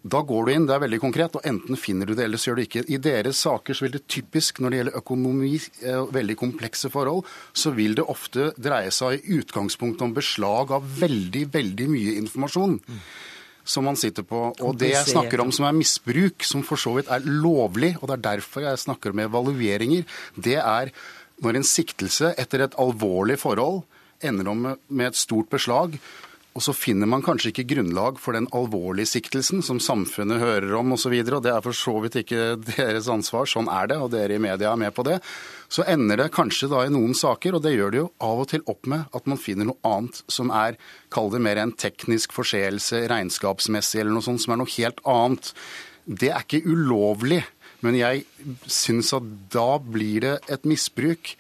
da 0.03 0.19
går 0.27 0.47
du 0.47 0.51
inn, 0.51 0.65
det 0.67 0.75
er 0.75 0.83
veldig 0.83 0.99
konkret, 0.99 1.37
og 1.39 1.45
enten 1.47 1.79
finner 1.79 2.09
du 2.11 2.17
det, 2.17 2.25
eller 2.25 2.41
så 2.41 2.51
gjør 2.51 2.57
du 2.59 2.63
ikke. 2.65 2.83
I 2.91 2.99
deres 2.99 3.39
saker 3.39 3.77
så 3.79 3.85
vil 3.85 3.93
det 3.95 4.09
typisk, 4.11 4.59
når 4.59 4.71
det 4.71 4.79
gjelder 4.81 4.97
økonomi, 4.99 5.51
og 5.95 6.11
veldig 6.17 6.37
komplekse 6.41 6.91
forhold, 6.91 7.29
så 7.55 7.71
vil 7.71 7.95
det 7.95 8.09
ofte 8.11 8.49
dreie 8.59 8.91
seg 8.91 9.21
i 9.21 9.37
utgangspunktet 9.39 10.03
om 10.03 10.17
beslag 10.17 10.75
av 10.75 10.89
veldig, 10.99 11.45
veldig 11.55 11.87
mye 11.93 12.17
informasjon. 12.19 12.81
Som 13.65 13.85
man 13.87 13.97
sitter 13.97 14.25
på. 14.27 14.55
Og 14.61 14.79
det 14.79 14.91
jeg 14.91 15.07
snakker 15.13 15.41
om 15.41 15.53
som 15.55 15.69
er 15.69 15.77
misbruk, 15.77 16.43
som 16.43 16.65
for 16.67 16.81
så 16.81 16.97
vidt 16.97 17.11
er 17.13 17.23
lovlig, 17.23 17.95
og 18.01 18.09
det 18.09 18.17
er 18.19 18.25
derfor 18.37 18.65
jeg 18.67 18.81
snakker 18.83 19.15
om 19.15 19.23
evalueringer, 19.23 20.03
det 20.35 20.59
er 20.59 20.91
når 21.43 21.59
en 21.59 21.67
siktelse 21.67 22.35
etter 22.39 22.65
et 22.67 22.75
alvorlig 22.79 23.39
forhold 23.39 23.83
ender 24.23 24.51
om 24.51 24.77
med- 24.89 25.07
et 25.07 25.17
stort 25.17 25.49
beslag, 25.51 25.99
og 26.53 26.61
så 26.61 26.75
finner 26.77 27.09
man 27.09 27.23
kanskje 27.25 27.49
ikke 27.49 27.65
grunnlag 27.71 28.19
for 28.21 28.37
den 28.37 28.47
alvorlige 28.53 29.09
siktelsen 29.09 29.63
som 29.65 29.79
samfunnet 29.81 30.43
hører 30.43 30.75
om 30.77 30.93
osv. 30.93 31.15
Og, 31.15 31.31
og 31.39 31.45
det 31.47 31.53
er 31.55 31.63
for 31.65 31.77
så 31.77 31.95
vidt 32.05 32.19
ikke 32.21 32.43
deres 32.75 33.09
ansvar, 33.13 33.49
sånn 33.49 33.71
er 33.73 33.89
det, 33.89 33.97
og 34.05 34.13
dere 34.13 34.37
i 34.37 34.43
media 34.43 34.73
er 34.73 34.81
med 34.83 34.93
på 34.93 35.05
det. 35.09 35.17
Så 35.73 35.87
ender 35.89 36.21
det 36.21 36.29
kanskje 36.37 36.69
da 36.69 36.83
i 36.85 36.93
noen 36.93 37.17
saker, 37.17 37.57
og 37.57 37.65
det 37.65 37.73
gjør 37.73 37.95
det 37.95 38.03
jo 38.03 38.11
av 38.29 38.43
og 38.45 38.51
til 38.53 38.67
opp 38.69 38.91
med 38.93 39.17
at 39.17 39.31
man 39.33 39.41
finner 39.41 39.71
noe 39.71 39.81
annet 39.89 40.21
som 40.29 40.53
er, 40.53 40.77
kall 41.15 41.33
det 41.33 41.41
mer 41.47 41.63
en 41.63 41.73
teknisk 41.73 42.37
forseelse, 42.37 43.07
regnskapsmessig 43.09 44.03
eller 44.03 44.19
noe 44.19 44.29
sånt, 44.29 44.45
som 44.45 44.53
er 44.53 44.61
noe 44.61 44.77
helt 44.77 45.01
annet. 45.09 45.55
Det 46.05 46.35
er 46.35 46.45
ikke 46.45 46.67
ulovlig, 46.69 47.41
men 47.81 47.97
jeg 47.97 48.27
syns 48.69 49.15
at 49.17 49.25
da 49.55 49.81
blir 49.81 50.21
det 50.27 50.37
et 50.53 50.69
misbruk 50.69 51.33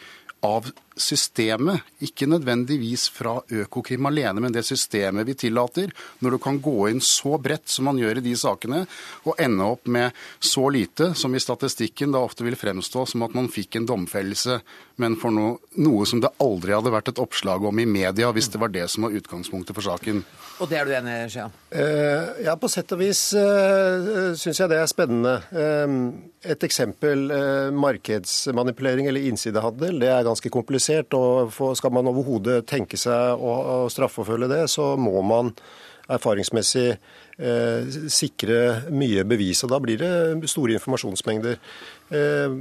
av 0.42 0.72
systemet, 0.96 1.83
ikke 2.05 2.28
nødvendigvis 2.28 3.09
fra 3.12 3.38
Økokrim 3.48 4.07
alene, 4.11 4.42
men 4.44 4.55
det 4.55 4.64
systemet 4.66 5.26
vi 5.28 5.37
tillater, 5.46 5.92
når 6.20 6.37
du 6.37 6.38
kan 6.42 6.61
gå 6.62 6.88
inn 6.90 7.02
så 7.05 7.38
bredt 7.42 7.70
som 7.72 7.88
man 7.88 8.00
gjør 8.00 8.20
i 8.20 8.24
de 8.26 8.35
sakene, 8.38 8.85
og 9.24 9.40
ende 9.42 9.68
opp 9.74 9.88
med 9.90 10.12
så 10.40 10.68
lite 10.72 11.12
som 11.18 11.35
i 11.35 11.42
statistikken 11.42 12.12
da 12.12 12.22
ofte 12.22 12.44
vil 12.46 12.59
fremstå 12.59 13.07
som 13.12 13.24
at 13.26 13.37
man 13.37 13.50
fikk 13.52 13.78
en 13.78 13.88
domfellelse, 13.88 14.61
men 15.00 15.16
for 15.20 15.35
noe, 15.35 15.57
noe 15.81 16.07
som 16.09 16.20
det 16.22 16.33
aldri 16.42 16.74
hadde 16.76 16.92
vært 16.92 17.12
et 17.12 17.22
oppslag 17.22 17.64
om 17.64 17.81
i 17.81 17.88
media, 17.88 18.31
hvis 18.35 18.50
det 18.52 18.61
var 18.61 18.72
det 18.74 18.88
som 18.92 19.07
var 19.07 19.16
utgangspunktet 19.16 19.76
for 19.76 19.87
saken. 19.87 20.22
Og 20.62 20.68
det 20.70 20.78
er 20.78 20.87
du 20.87 20.92
enig 20.94 21.14
i, 21.16 21.31
Skea? 21.33 21.48
Uh, 21.72 22.44
ja, 22.44 22.55
på 22.61 22.68
sett 22.70 22.92
og 22.94 23.00
vis 23.00 23.22
uh, 23.35 24.35
syns 24.38 24.61
jeg 24.61 24.70
det 24.70 24.78
er 24.78 24.90
spennende. 24.90 25.38
Uh, 25.50 26.12
et 26.52 26.66
eksempel, 26.66 27.24
uh, 27.33 27.72
markedsmanipulering 27.74 29.09
eller 29.11 29.26
innsidehandel, 29.31 29.98
det 30.02 30.12
er 30.12 30.28
ganske 30.28 30.52
komplisert. 30.52 30.81
Og 31.16 31.52
Skal 31.78 31.92
man 31.94 32.10
overhodet 32.10 32.66
tenke 32.66 32.98
seg 33.00 33.38
å, 33.38 33.54
å 33.86 33.90
straffeforfølge 33.92 34.50
det, 34.50 34.62
så 34.70 34.94
må 34.96 35.22
man 35.22 35.54
erfaringsmessig 36.10 36.86
eh, 36.92 37.98
sikre 38.10 38.58
mye 38.94 39.24
bevis. 39.28 39.62
og 39.64 39.72
Da 39.72 39.80
blir 39.82 40.00
det 40.00 40.50
store 40.50 40.76
informasjonsmengder. 40.76 41.58
Eh, 42.12 42.56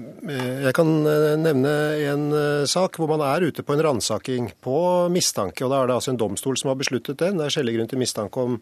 jeg 0.68 0.76
kan 0.78 0.92
eh, 1.10 1.38
nevne 1.42 1.74
en 2.12 2.28
eh, 2.38 2.66
sak 2.70 3.00
hvor 3.00 3.12
man 3.12 3.24
er 3.26 3.48
ute 3.48 3.66
på 3.66 3.76
en 3.76 3.84
ransaking 3.88 4.52
på 4.64 4.78
mistanke. 5.14 5.66
og 5.66 5.74
Da 5.74 5.82
er 5.82 5.92
det 5.92 5.98
altså 6.00 6.14
en 6.14 6.22
domstol 6.22 6.60
som 6.60 6.74
har 6.74 6.80
besluttet 6.82 7.22
den. 7.22 7.40
Det 7.40 7.48
er 7.48 7.58
skjellig 7.58 7.78
grunn 7.78 7.92
til 7.92 8.04
mistanke 8.04 8.46
om, 8.46 8.60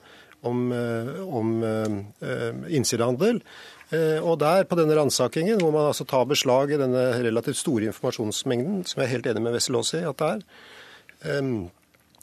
om, 0.48 0.64
eh, 0.76 1.12
om 1.28 1.58
eh, 1.66 2.64
innsidehandel. 2.80 3.44
Eh, 3.92 4.20
Og 4.22 4.38
der, 4.40 4.64
på 4.70 4.78
denne 4.78 4.96
ransakingen, 4.98 5.60
hvor 5.62 5.74
man 5.74 5.90
altså 5.90 6.06
tar 6.06 6.28
beslag 6.30 6.72
i 6.72 6.78
denne 6.78 7.08
relativt 7.24 7.58
store 7.58 7.90
informasjonsmengden, 7.90 8.84
som 8.86 9.02
jeg 9.02 9.08
er 9.10 9.16
helt 9.18 9.30
enig 9.32 9.42
med 9.48 9.56
Wessel 9.58 9.80
Aas 9.80 9.94
i 9.98 10.04
at 10.06 10.18
det 10.22 10.30
er, 10.36 10.44
eh, 11.26 11.52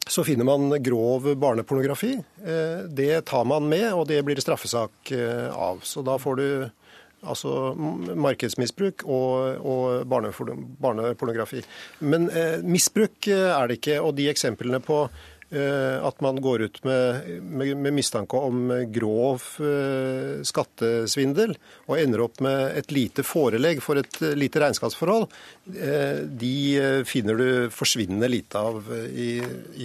så 0.07 0.23
finner 0.23 0.47
man 0.47 0.71
grov 0.87 1.27
barnepornografi. 1.35 2.13
Eh, 2.45 2.87
Det 2.87 3.25
tar 3.27 3.45
man 3.45 3.69
med, 3.69 3.93
og 3.93 4.07
det 4.07 4.23
blir 4.25 4.37
det 4.37 4.45
straffesak 4.47 5.11
eh, 5.11 5.51
av. 5.51 5.81
Så 5.83 6.05
da 6.07 6.17
får 6.19 6.37
du 6.37 6.71
altså 7.27 7.75
markedsmisbruk 8.15 9.03
og, 9.03 9.59
og 9.67 10.07
barnepornografi. 10.07 11.65
Men 11.99 12.29
misbruk 12.63 13.27
er 13.27 13.67
det 13.67 13.81
ikke, 13.81 13.97
og 14.05 14.15
de 14.15 14.29
eksemplene 14.31 14.79
på 14.79 15.09
at 15.47 16.21
man 16.25 16.41
går 16.43 16.67
ut 16.67 16.79
med, 16.85 17.29
med, 17.43 17.77
med 17.79 17.95
mistanke 17.95 18.37
om 18.37 18.73
grov 18.91 19.45
eh, 19.63 20.43
skattesvindel 20.47 21.55
og 21.87 22.01
ender 22.01 22.23
opp 22.25 22.41
med 22.45 22.79
et 22.81 22.91
lite 22.95 23.25
forelegg 23.27 23.83
for 23.85 24.01
et 24.01 24.19
eh, 24.25 24.35
lite 24.39 24.61
regnskapsforhold, 24.63 25.29
eh, 25.75 26.25
de 26.27 26.53
eh, 26.81 27.05
finner 27.09 27.39
du 27.39 27.47
forsvinnende 27.75 28.31
lite 28.31 28.59
av 28.59 28.91
eh, 28.95 29.07
i, 29.07 29.31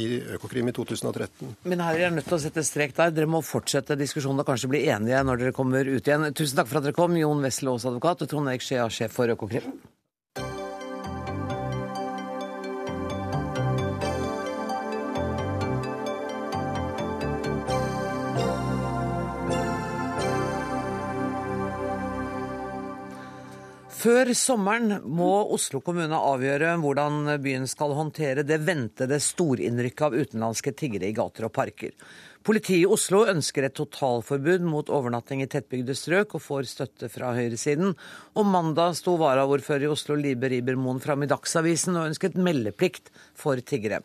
i 0.02 0.08
Økokrim 0.38 0.72
i 0.72 0.76
2013. 0.76 1.56
Men 1.70 1.86
her 1.86 1.98
er 1.98 2.06
jeg 2.08 2.18
nødt 2.18 2.30
til 2.32 2.40
å 2.40 2.44
sette 2.46 2.66
strek 2.66 2.96
der. 2.98 3.14
Dere 3.16 3.30
må 3.30 3.44
fortsette 3.46 4.00
diskusjonen 4.00 4.44
og 4.44 4.50
kanskje 4.50 4.72
bli 4.72 4.86
enige 4.90 5.24
når 5.28 5.46
dere 5.46 5.56
kommer 5.58 5.88
ut 5.88 6.02
igjen. 6.02 6.30
Tusen 6.38 6.62
takk 6.62 6.72
for 6.72 6.82
at 6.82 6.90
dere 6.90 6.98
kom, 6.98 7.18
Jon 7.20 7.44
Wessel 7.46 7.74
Aas 7.74 7.88
advokat 7.90 8.26
og 8.26 8.32
Trond 8.32 8.54
Eik 8.54 8.66
Skjea, 8.66 8.90
sjef 8.94 9.18
for 9.18 9.32
Økokrim. 9.34 9.74
Før 24.02 24.32
sommeren 24.34 24.96
må 25.14 25.28
Oslo 25.54 25.78
kommune 25.86 26.18
avgjøre 26.18 26.72
hvordan 26.82 27.36
byen 27.44 27.68
skal 27.70 27.92
håndtere 27.94 28.42
det 28.48 28.58
ventede 28.66 29.20
storinnrykket 29.22 30.06
av 30.08 30.16
utenlandske 30.16 30.74
tiggere 30.80 31.12
i 31.12 31.14
gater 31.14 31.46
og 31.46 31.54
parker. 31.54 31.94
Politiet 32.42 32.80
i 32.80 32.90
Oslo 32.90 33.20
ønsker 33.30 33.68
et 33.68 33.76
totalforbud 33.78 34.66
mot 34.66 34.90
overnatting 34.90 35.44
i 35.44 35.50
tettbygde 35.52 35.94
strøk, 35.94 36.34
og 36.34 36.42
får 36.42 36.72
støtte 36.72 37.12
fra 37.14 37.36
høyresiden. 37.38 37.94
Og 38.34 38.48
mandag 38.50 38.96
sto 38.98 39.20
varaordfører 39.22 39.86
i 39.86 39.92
Oslo 39.94 40.18
Libe 40.18 40.50
Ribermoen 40.50 41.04
fram 41.04 41.22
i 41.22 41.30
Dagsavisen 41.30 42.00
og 42.00 42.10
ønsket 42.10 42.40
meldeplikt 42.42 43.14
for 43.38 43.62
tiggere. 43.62 44.02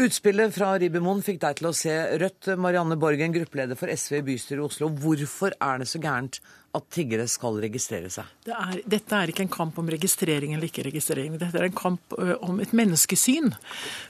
Utspillet 0.00 0.54
fra 0.54 0.70
Ribermoen 0.80 1.20
fikk 1.26 1.42
deg 1.42 1.58
til 1.58 1.68
å 1.68 1.74
se 1.76 1.92
rødt. 2.22 2.54
Marianne 2.56 2.96
Borgen, 2.96 3.36
gruppeleder 3.36 3.76
for 3.76 3.92
SV 3.92 4.22
i 4.22 4.26
bystyret 4.30 4.62
i 4.62 4.68
Oslo. 4.70 4.88
Hvorfor 4.96 5.52
er 5.60 5.82
det 5.82 5.90
så 5.90 6.00
gærent 6.00 6.40
at 6.76 6.84
tiggere 6.94 7.26
skal 7.30 7.58
registrere 7.62 8.10
seg? 8.12 8.24
Det 8.46 8.54
er, 8.54 8.80
dette 8.86 9.16
er 9.16 9.30
ikke 9.32 9.42
en 9.46 9.52
kamp 9.52 9.78
om 9.80 9.88
registrering 9.90 10.54
eller 10.54 10.66
ikke 10.68 10.86
registrering. 10.86 11.34
Dette 11.40 11.58
er 11.58 11.66
en 11.66 11.74
kamp 11.76 12.14
om 12.46 12.60
et 12.62 12.72
menneskesyn. 12.76 13.50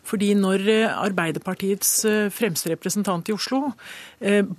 Fordi 0.04 0.34
når 0.36 0.60
Arbeiderpartiets 0.90 2.04
fremste 2.34 2.68
representant 2.72 3.28
i 3.30 3.34
Oslo 3.36 3.72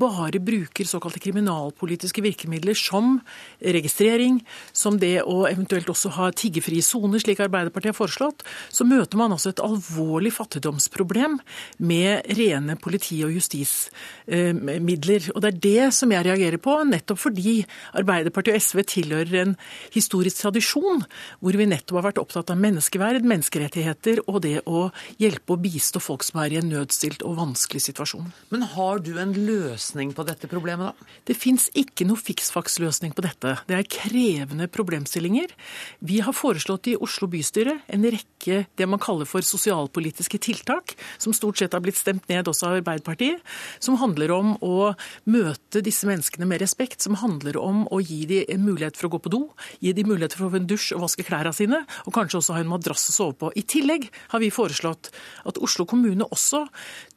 bare 0.01 0.41
bruker 0.41 0.85
såkalte 0.89 1.21
kriminalpolitiske 1.21 2.23
virkemidler 2.25 2.77
som 2.77 3.21
registrering, 3.61 4.41
som 4.73 4.97
det 5.01 5.21
å 5.21 5.45
eventuelt 5.49 5.89
også 5.93 6.09
ha 6.17 6.31
tiggefrie 6.33 6.81
soner, 6.85 7.19
slik 7.21 7.39
Arbeiderpartiet 7.43 7.93
har 7.93 7.99
foreslått, 7.99 8.41
så 8.73 8.83
møter 8.87 9.17
man 9.21 9.31
altså 9.35 9.49
et 9.53 9.61
alvorlig 9.63 10.33
fattigdomsproblem 10.33 11.37
med 11.85 12.25
rene 12.39 12.75
politi- 12.81 13.23
og 13.27 13.31
justismidler. 13.37 15.29
Og 15.35 15.39
det 15.43 15.49
er 15.51 15.61
det 15.67 15.93
som 15.97 16.09
jeg 16.13 16.25
reagerer 16.25 16.57
på, 16.61 16.73
nettopp 16.89 17.19
fordi 17.21 17.61
Arbeiderpartiet 17.97 18.58
og 18.58 18.63
SV 18.63 18.84
tilhører 18.88 19.38
en 19.41 19.56
historisk 19.93 20.41
tradisjon 20.41 21.04
hvor 21.41 21.58
vi 21.58 21.67
nettopp 21.69 21.99
har 21.99 22.08
vært 22.10 22.21
opptatt 22.21 22.54
av 22.54 22.60
menneskeverd, 22.62 23.25
menneskerettigheter 23.27 24.23
og 24.27 24.41
det 24.45 24.58
å 24.69 24.88
hjelpe 25.21 25.56
og 25.56 25.63
bistå 25.65 26.01
folk 26.04 26.25
som 26.25 26.41
er 26.43 26.56
i 26.56 26.60
en 26.62 26.71
nødstilt 26.71 27.25
og 27.27 27.38
vanskelig 27.39 27.84
situasjon. 27.88 28.32
Men 28.54 28.65
har 28.73 29.01
du 29.04 29.13
en 29.21 29.34
løsning 29.36 30.13
på 30.15 30.25
dette 30.27 30.50
problemet, 30.52 30.92
da? 30.92 31.12
Det 31.27 31.37
fins 31.37 31.67
ikke 31.77 32.08
noe 32.08 32.19
fiksfaksløsning 32.19 33.15
på 33.17 33.25
dette. 33.25 33.56
Det 33.67 33.77
er 33.77 33.89
krevende 33.92 34.67
problemstillinger. 34.71 35.54
Vi 36.00 36.21
har 36.23 36.35
foreslått 36.35 36.92
i 36.92 36.98
Oslo 37.00 37.29
bystyre 37.31 37.79
en 37.92 38.08
rekke 38.08 38.65
det 38.79 38.87
man 38.89 39.02
kaller 39.02 39.29
for 39.29 39.46
sosialpolitiske 39.46 40.39
tiltak, 40.42 40.96
som 41.21 41.35
stort 41.35 41.62
sett 41.62 41.75
har 41.75 41.83
blitt 41.83 42.00
stemt 42.00 42.27
ned 42.31 42.50
også 42.50 42.69
av 42.69 42.79
Arbeiderpartiet, 42.79 43.42
som 43.79 44.00
handler 44.02 44.33
om 44.35 44.56
å 44.65 44.94
møte 45.29 45.83
disse 45.85 46.08
menneskene 46.10 46.48
med 46.50 46.62
respekt, 46.63 47.02
som 47.04 47.17
handler 47.21 47.60
om 47.62 47.81
å 47.90 48.02
gi 48.04 48.23
dem 48.29 48.50
en 48.52 48.63
mulighet 48.65 48.98
for 49.00 49.10
å 49.10 49.13
gå 49.15 49.21
på 49.25 49.34
do, 49.34 49.42
gi 49.82 49.94
dem 49.98 50.10
mulighet 50.12 50.36
for 50.38 50.48
å 50.48 50.52
få 50.54 50.62
en 50.62 50.69
dusj 50.69 50.92
og 50.98 51.06
vaske 51.06 51.25
klærne 51.27 51.54
sine, 51.56 51.82
og 52.06 52.15
kanskje 52.15 52.42
også 52.42 52.58
ha 52.58 52.63
en 52.63 52.71
madrass 52.71 53.10
å 53.12 53.15
sove 53.15 53.38
på. 53.40 53.52
I 53.58 53.63
tillegg 53.65 54.10
har 54.34 54.44
vi 54.44 54.52
foreslått 54.54 55.12
at 55.50 55.60
Oslo 55.62 55.88
kommune 55.90 56.27
også 56.32 56.65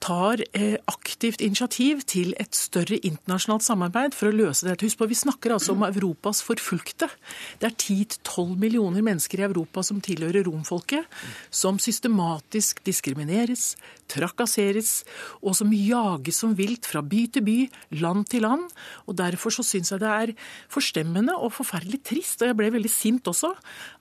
tar 0.04 0.42
eh, 0.52 0.76
aktivt 0.90 1.44
initiativ 1.44 2.04
til 2.10 2.34
et 2.40 2.56
større 2.56 2.98
internasjonalt 3.00 3.64
samarbeid 3.66 4.16
for 4.16 4.30
å 4.30 4.36
løse 4.36 4.66
dette. 4.66 4.84
Husk 4.84 5.00
på, 5.00 5.08
Vi 5.10 5.18
snakker 5.18 5.54
altså 5.54 5.74
om 5.74 5.84
Europas 5.86 6.42
forfulgte. 6.44 7.08
Det 7.60 7.68
er 7.70 7.76
10-12 7.76 8.56
millioner 8.60 9.04
mennesker 9.04 9.40
i 9.40 9.46
Europa 9.48 9.82
som 9.86 10.00
tilhører 10.04 10.46
romfolket, 10.48 11.08
som 11.50 11.78
systematisk 11.82 12.82
diskrimineres, 12.84 13.74
trakasseres, 14.10 15.02
og 15.42 15.56
som 15.56 15.72
jages 15.72 16.40
som 16.42 16.54
vilt 16.58 16.86
fra 16.88 17.02
by 17.04 17.24
til 17.34 17.46
by, 17.46 17.58
land 18.02 18.28
til 18.32 18.44
land. 18.46 18.68
Og 19.08 19.16
Derfor 19.18 19.54
så 19.54 19.64
syns 19.64 19.92
jeg 19.92 20.02
det 20.02 20.10
er 20.10 20.34
forstemmende 20.72 21.36
og 21.36 21.52
forferdelig 21.56 22.02
trist, 22.06 22.42
og 22.42 22.50
jeg 22.50 22.58
ble 22.58 22.70
veldig 22.74 22.92
sint 22.92 23.30
også, 23.30 23.52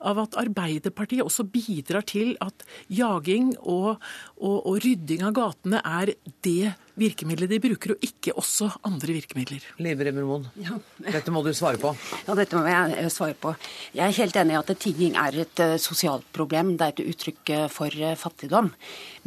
av 0.04 0.24
at 0.26 0.38
Arbeiderpartiet 0.42 1.26
også 1.26 1.46
bidrar 1.50 2.06
til 2.10 2.36
at 2.44 2.66
jaging 2.92 3.54
og, 3.60 4.00
og, 4.40 4.58
og 4.60 4.80
rydding 4.84 5.24
av 5.28 5.36
gatene 5.38 5.84
er 5.84 6.16
det 6.46 6.74
virkemidlet 7.00 7.50
de 7.50 7.60
bruker, 7.62 7.96
og 7.96 8.06
ikke 8.06 8.36
også 8.38 8.70
andre 8.86 9.16
virkemidler. 9.18 9.66
Liv 9.82 10.02
Rimmermoen, 10.06 10.46
ja. 10.62 10.78
dette 11.08 11.34
må 11.34 11.42
du 11.46 11.50
svare 11.58 11.80
på. 11.82 11.94
Ja, 12.28 12.36
dette 12.38 12.60
må 12.60 12.68
jeg 12.70 12.98
eh, 13.00 13.10
svare 13.14 13.38
på. 13.40 13.56
Jeg 13.96 14.06
er 14.06 14.18
helt 14.20 14.38
enig 14.40 14.56
i 14.56 14.60
at 14.60 14.74
tigging 14.84 15.18
er 15.20 15.40
et 15.46 15.64
uh, 15.64 15.76
sosialt 15.82 16.28
problem. 16.36 16.76
Det 16.78 16.88
er 16.88 16.96
et 16.96 17.14
uttrykk 17.14 17.54
uh, 17.56 17.66
for 17.74 18.04
fattigdom. 18.20 18.72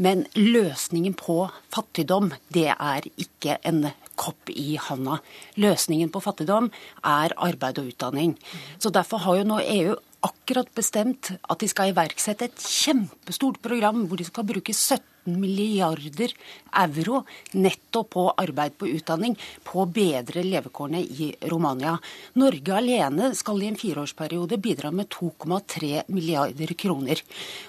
Men 0.02 0.26
løsningen 0.38 1.16
på 1.18 1.40
fattigdom, 1.74 2.30
det 2.54 2.70
er 2.74 3.10
ikke 3.16 3.58
en 3.66 3.88
kopp 4.18 4.50
i 4.52 4.76
handa. 4.80 5.20
Løsningen 5.60 6.10
på 6.12 6.22
fattigdom 6.24 6.70
er 7.04 7.34
arbeid 7.36 7.80
og 7.82 7.92
utdanning. 7.92 8.36
Så 8.78 8.92
Derfor 8.94 9.22
har 9.24 9.40
jo 9.40 9.48
nå 9.48 9.60
EU 9.62 9.96
akkurat 10.26 10.70
bestemt 10.74 11.34
at 11.36 11.60
de 11.60 11.68
skal 11.70 11.92
iverksette 11.92 12.48
et 12.48 12.64
kjempestort 12.64 13.60
program 13.62 14.06
hvor 14.08 14.18
de 14.18 14.26
skal 14.26 14.48
bruke 14.48 14.74
17 14.74 15.04
milliarder 15.26 16.32
euro 16.76 17.22
nettopp 17.52 18.10
på 18.16 18.24
arbeid 18.38 18.76
på 18.78 18.88
utdanning, 18.90 19.36
på 19.64 19.82
å 19.82 19.88
bedre 19.90 20.44
levekårene 20.46 21.00
i 21.02 21.30
Romania. 21.50 21.96
Norge 22.38 22.76
alene 22.76 23.32
skal 23.38 23.62
i 23.62 23.70
en 23.70 23.78
fireårsperiode 23.78 24.58
bidra 24.62 24.92
med 24.94 25.08
2,3 25.12 26.06
milliarder 26.12 26.74
kroner. 26.78 27.22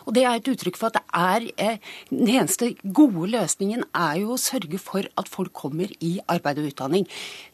Og 0.06 0.14
Det 0.18 0.24
er 0.26 0.36
et 0.38 0.52
uttrykk 0.52 0.78
for 0.80 0.90
at 0.90 0.98
det 0.98 1.06
er 1.14 1.48
eh, 1.58 1.80
Den 2.10 2.28
eneste 2.28 2.72
gode 2.84 3.28
løsningen 3.32 3.84
er 3.94 4.22
jo 4.22 4.34
å 4.34 4.42
sørge 4.42 4.80
for 4.82 5.06
at 5.18 5.30
folk 5.30 5.54
kommer 5.54 5.92
i 6.04 6.18
arbeid 6.28 6.60
og 6.62 6.70
utdanning. 6.72 7.06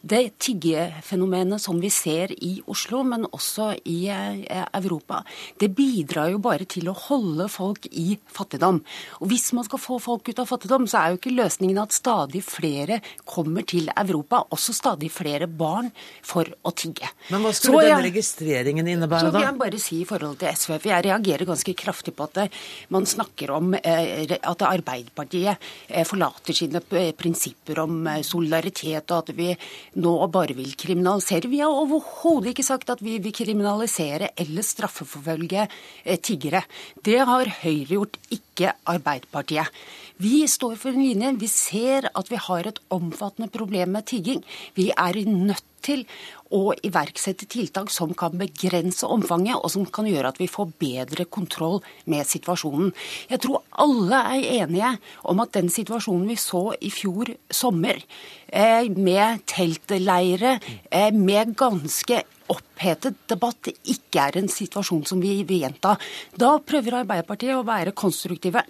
Det 0.02 0.38
tiggefenomenet 0.40 1.62
som 1.62 1.80
vi 1.82 1.90
ser 1.94 2.32
i 2.32 2.62
Oslo, 2.68 3.04
men 3.04 3.26
også 3.32 3.74
i 3.90 4.08
eh, 4.12 4.66
Europa, 4.80 5.24
det 5.60 5.74
bidrar 5.76 6.32
jo 6.34 6.42
bare 6.44 6.68
til 6.70 6.90
å 6.90 6.98
holde 6.98 7.50
folk 7.52 7.88
i 7.92 8.18
fattigdom. 8.32 8.82
Og 9.22 9.28
Hvis 9.32 9.52
man 9.54 9.68
skal 9.68 9.82
få 9.82 9.93
få 9.94 10.14
folk 10.14 10.30
ut 10.30 10.42
av 10.42 10.50
fattigdom, 10.50 10.86
så 10.90 11.00
er 11.00 11.14
jo 11.14 11.20
ikke 11.20 11.34
løsningen 11.36 11.80
at 11.82 11.96
stadig 11.96 12.44
flere 12.46 13.00
kommer 13.30 13.66
til 13.68 13.90
Europa, 13.92 14.44
også 14.54 14.76
stadig 14.76 15.10
flere 15.14 15.48
barn, 15.48 15.92
for 16.24 16.48
å 16.64 16.72
tigge. 16.76 17.10
Men 17.32 17.44
hva 17.44 17.54
skulle 17.56 17.82
så, 17.84 17.90
denne 17.90 18.08
registreringen 18.08 18.90
innebære, 18.94 19.30
da? 19.30 19.32
Så 19.32 19.38
vil 19.38 19.48
jeg 19.48 19.60
bare 19.62 19.82
si 19.82 20.00
i 20.02 20.08
forhold 20.08 20.40
til 20.42 20.52
SV, 20.54 20.76
for 20.76 20.92
jeg 20.92 21.06
reagerer 21.08 21.50
ganske 21.50 21.76
kraftig 21.84 22.16
på 22.18 22.28
at 22.28 22.38
det, 22.40 22.48
man 22.94 23.08
snakker 23.10 23.54
om 23.58 23.74
eh, 23.80 24.36
at 24.38 24.66
Arbeiderpartiet 24.68 25.68
eh, 25.88 26.06
forlater 26.08 26.58
sine 26.58 26.82
prinsipper 27.18 27.84
om 27.84 28.08
eh, 28.12 28.22
solidaritet, 28.26 29.12
og 29.12 29.24
at 29.24 29.34
vi 29.38 29.52
nå 30.04 30.16
bare 30.34 30.58
vil 30.58 30.74
kriminalisere. 30.80 31.52
Vi 31.52 31.62
har 31.64 31.74
overhodet 31.84 32.54
ikke 32.54 32.68
sagt 32.68 32.94
at 32.94 33.04
vi 33.04 33.20
vil 33.24 33.36
kriminalisere 33.36 34.34
eller 34.40 34.66
straffeforfølge 34.66 35.68
tiggere. 36.24 36.64
Det 37.04 37.20
har 37.20 37.52
Høyre 37.64 37.98
gjort, 37.98 38.18
ikke 38.34 38.53
Arbeiderpartiet. 38.62 39.68
Vi 40.22 40.48
står 40.48 40.76
for 40.78 40.94
en 40.94 41.04
linje. 41.04 41.34
Vi 41.42 41.50
ser 41.50 42.10
at 42.14 42.30
vi 42.30 42.38
har 42.38 42.68
et 42.70 42.80
omfattende 42.94 43.50
problem 43.52 43.96
med 43.98 44.06
tigging. 44.06 44.44
Vi 44.76 44.92
er 44.92 45.24
nødt 45.26 45.66
til 45.84 46.06
å 46.54 46.72
iverksette 46.86 47.48
tiltak 47.50 47.90
som 47.92 48.14
kan 48.18 48.36
begrense 48.40 49.08
omfanget, 49.10 49.58
og 49.58 49.72
som 49.74 49.88
kan 49.90 50.08
gjøre 50.08 50.32
at 50.32 50.40
vi 50.40 50.48
får 50.48 50.72
bedre 50.80 51.26
kontroll 51.26 51.82
med 52.06 52.30
situasjonen. 52.30 52.94
Jeg 53.32 53.42
tror 53.44 53.66
alle 53.84 54.22
er 54.38 54.48
enige 54.62 54.94
om 55.28 55.42
at 55.44 55.56
den 55.58 55.72
situasjonen 55.74 56.30
vi 56.30 56.38
så 56.40 56.70
i 56.80 56.94
fjor 56.94 57.34
sommer, 57.50 58.00
eh, 58.48 58.88
med 58.90 59.46
teltleire, 59.50 60.60
eh, 60.92 61.12
med 61.12 61.56
ganske 61.58 62.24
opphetet 62.52 63.24
debatt 63.32 63.70
ikke 63.72 64.28
er 64.28 64.40
en 64.42 64.50
situasjon 64.52 65.06
som 65.08 65.22
vi 65.24 65.40
vil 65.48 65.64
gjenta. 65.64 65.96
Da 66.36 66.58
prøver 66.60 67.04
Arbeiderpartiet 67.04 67.56
å 67.56 67.68
være 67.68 67.96
konstruktive 67.96 68.66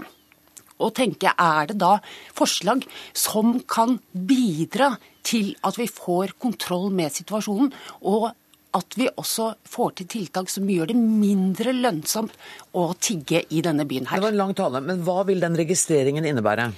og 0.83 0.93
tenke 0.97 1.31
er 1.39 1.69
det 1.71 1.79
da 1.81 1.97
forslag 2.35 2.85
som 3.15 3.59
kan 3.69 3.99
bidra 4.11 4.93
til 5.23 5.53
at 5.63 5.77
vi 5.79 5.87
får 5.87 6.35
kontroll 6.41 6.89
med 6.91 7.13
situasjonen, 7.15 7.69
og 8.03 8.31
at 8.73 8.97
vi 8.97 9.05
også 9.07 9.51
får 9.69 9.93
til 9.99 10.09
tiltak 10.15 10.49
som 10.49 10.69
gjør 10.69 10.89
det 10.91 10.97
mindre 10.97 11.75
lønnsomt 11.77 12.33
å 12.75 12.87
tigge 12.97 13.43
i 13.53 13.61
denne 13.63 13.85
byen 13.87 14.09
her. 14.09 14.17
Det 14.17 14.27
var 14.27 14.33
en 14.33 14.41
lang 14.41 14.55
tale, 14.57 14.81
men 14.81 15.05
hva 15.05 15.21
vil 15.29 15.43
den 15.43 15.57
registreringen 15.59 16.25
innebære? 16.25 16.71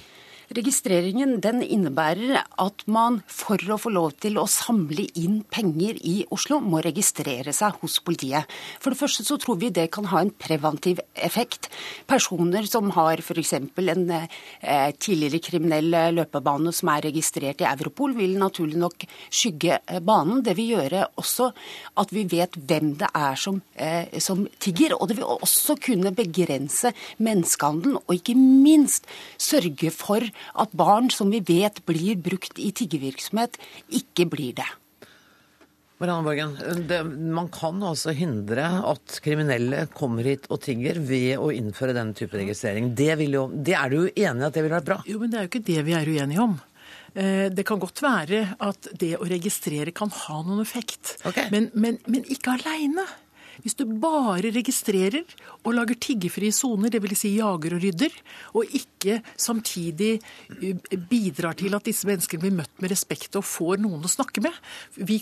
Registreringen 0.54 1.40
den 1.42 1.58
innebærer 1.64 2.44
at 2.62 2.82
man 2.86 3.18
for 3.26 3.58
å 3.58 3.78
få 3.82 3.90
lov 3.90 4.12
til 4.22 4.36
å 4.38 4.44
samle 4.46 5.08
inn 5.18 5.40
penger 5.50 5.98
i 6.06 6.20
Oslo, 6.30 6.60
må 6.62 6.78
registrere 6.84 7.50
seg 7.56 7.80
hos 7.80 7.96
politiet. 7.98 8.46
For 8.78 8.94
det 8.94 9.00
første 9.00 9.24
så 9.26 9.40
tror 9.42 9.58
vi 9.58 9.72
det 9.74 9.88
kan 9.94 10.06
ha 10.12 10.20
en 10.22 10.30
preventiv 10.30 11.00
effekt. 11.18 11.66
Personer 12.06 12.68
som 12.70 12.92
har 12.94 13.18
f.eks. 13.24 13.52
en 13.58 14.04
eh, 14.14 14.92
tidligere 14.94 15.42
kriminell 15.42 15.90
løpebane 16.14 16.70
som 16.70 16.92
er 16.94 17.08
registrert 17.08 17.64
i 17.64 17.68
Europol, 17.72 18.14
vil 18.14 18.38
naturlig 18.38 18.78
nok 18.78 19.08
skygge 19.26 19.80
eh, 19.80 19.98
banen. 19.98 20.44
Det 20.46 20.54
vil 20.60 20.76
gjøre 20.76 21.08
også 21.18 21.50
at 21.98 22.14
vi 22.14 22.22
vet 22.30 22.54
hvem 22.54 22.94
det 23.02 23.10
er 23.10 23.34
som, 23.40 23.58
eh, 23.74 24.14
som 24.22 24.46
tigger. 24.62 24.94
Og 24.94 25.10
det 25.10 25.18
vil 25.18 25.26
også 25.26 25.74
kunne 25.82 26.14
begrense 26.14 26.94
menneskehandelen, 27.18 27.98
og 28.06 28.14
ikke 28.14 28.38
minst 28.38 29.10
sørge 29.42 29.90
for 29.90 30.22
at 30.54 30.74
barn 30.76 31.10
som 31.12 31.30
vi 31.32 31.42
vet 31.44 31.82
blir 31.88 32.18
brukt 32.22 32.58
i 32.62 32.72
tiggevirksomhet, 32.76 33.58
ikke 34.00 34.28
blir 34.32 34.56
det. 34.58 34.68
Marianne 35.96 36.26
Borgen, 36.26 36.56
det, 36.88 36.98
Man 37.08 37.48
kan 37.48 37.80
altså 37.80 38.12
hindre 38.12 38.66
at 38.84 39.16
kriminelle 39.24 39.86
kommer 39.96 40.28
hit 40.28 40.44
og 40.52 40.60
tigger 40.66 41.00
ved 41.00 41.38
å 41.40 41.48
innføre 41.54 41.96
den 41.96 42.12
type 42.16 42.36
registrering. 42.36 42.90
Det, 42.96 43.14
jo, 43.24 43.46
det 43.48 43.76
er 43.78 43.92
du 43.92 44.02
jo 44.02 44.08
enig 44.12 44.44
i 44.44 44.48
at 44.50 44.56
det 44.58 44.64
ville 44.64 44.76
vært 44.76 44.90
bra? 44.90 44.98
Jo, 45.08 45.20
men 45.22 45.32
det 45.32 45.38
er 45.38 45.46
jo 45.46 45.52
ikke 45.54 45.68
det 45.70 45.84
vi 45.86 45.96
er 45.96 46.10
uenige 46.12 46.44
om. 46.44 46.58
Eh, 47.16 47.46
det 47.48 47.64
kan 47.64 47.80
godt 47.80 48.02
være 48.04 48.42
at 48.60 48.90
det 49.00 49.14
å 49.16 49.28
registrere 49.28 49.94
kan 49.96 50.12
ha 50.12 50.42
noen 50.44 50.60
effekt, 50.60 51.16
okay. 51.24 51.48
men, 51.54 51.70
men, 51.72 51.96
men 52.12 52.28
ikke 52.28 52.58
aleine. 52.58 53.06
Hvis 53.64 53.76
du 53.78 53.84
bare 54.00 54.52
registrerer 54.54 55.24
og 55.62 55.74
lager 55.76 55.98
tiggefrie 56.00 56.54
soner, 56.54 56.92
dvs. 56.92 57.16
Si 57.16 57.32
jager 57.38 57.76
og 57.76 57.82
rydder, 57.82 58.12
og 58.58 58.76
ikke 58.76 59.20
samtidig 59.40 60.16
eh, 60.60 60.96
bidrar 61.08 61.56
til 61.58 61.76
at 61.76 61.86
disse 61.86 62.08
menneskene 62.08 62.42
blir 62.42 62.56
møtt 62.58 62.82
med 62.82 62.92
respekt 62.92 63.38
og 63.38 63.46
får 63.46 63.80
noen 63.82 64.04
å 64.04 64.10
snakke 64.10 64.42
med 64.44 64.56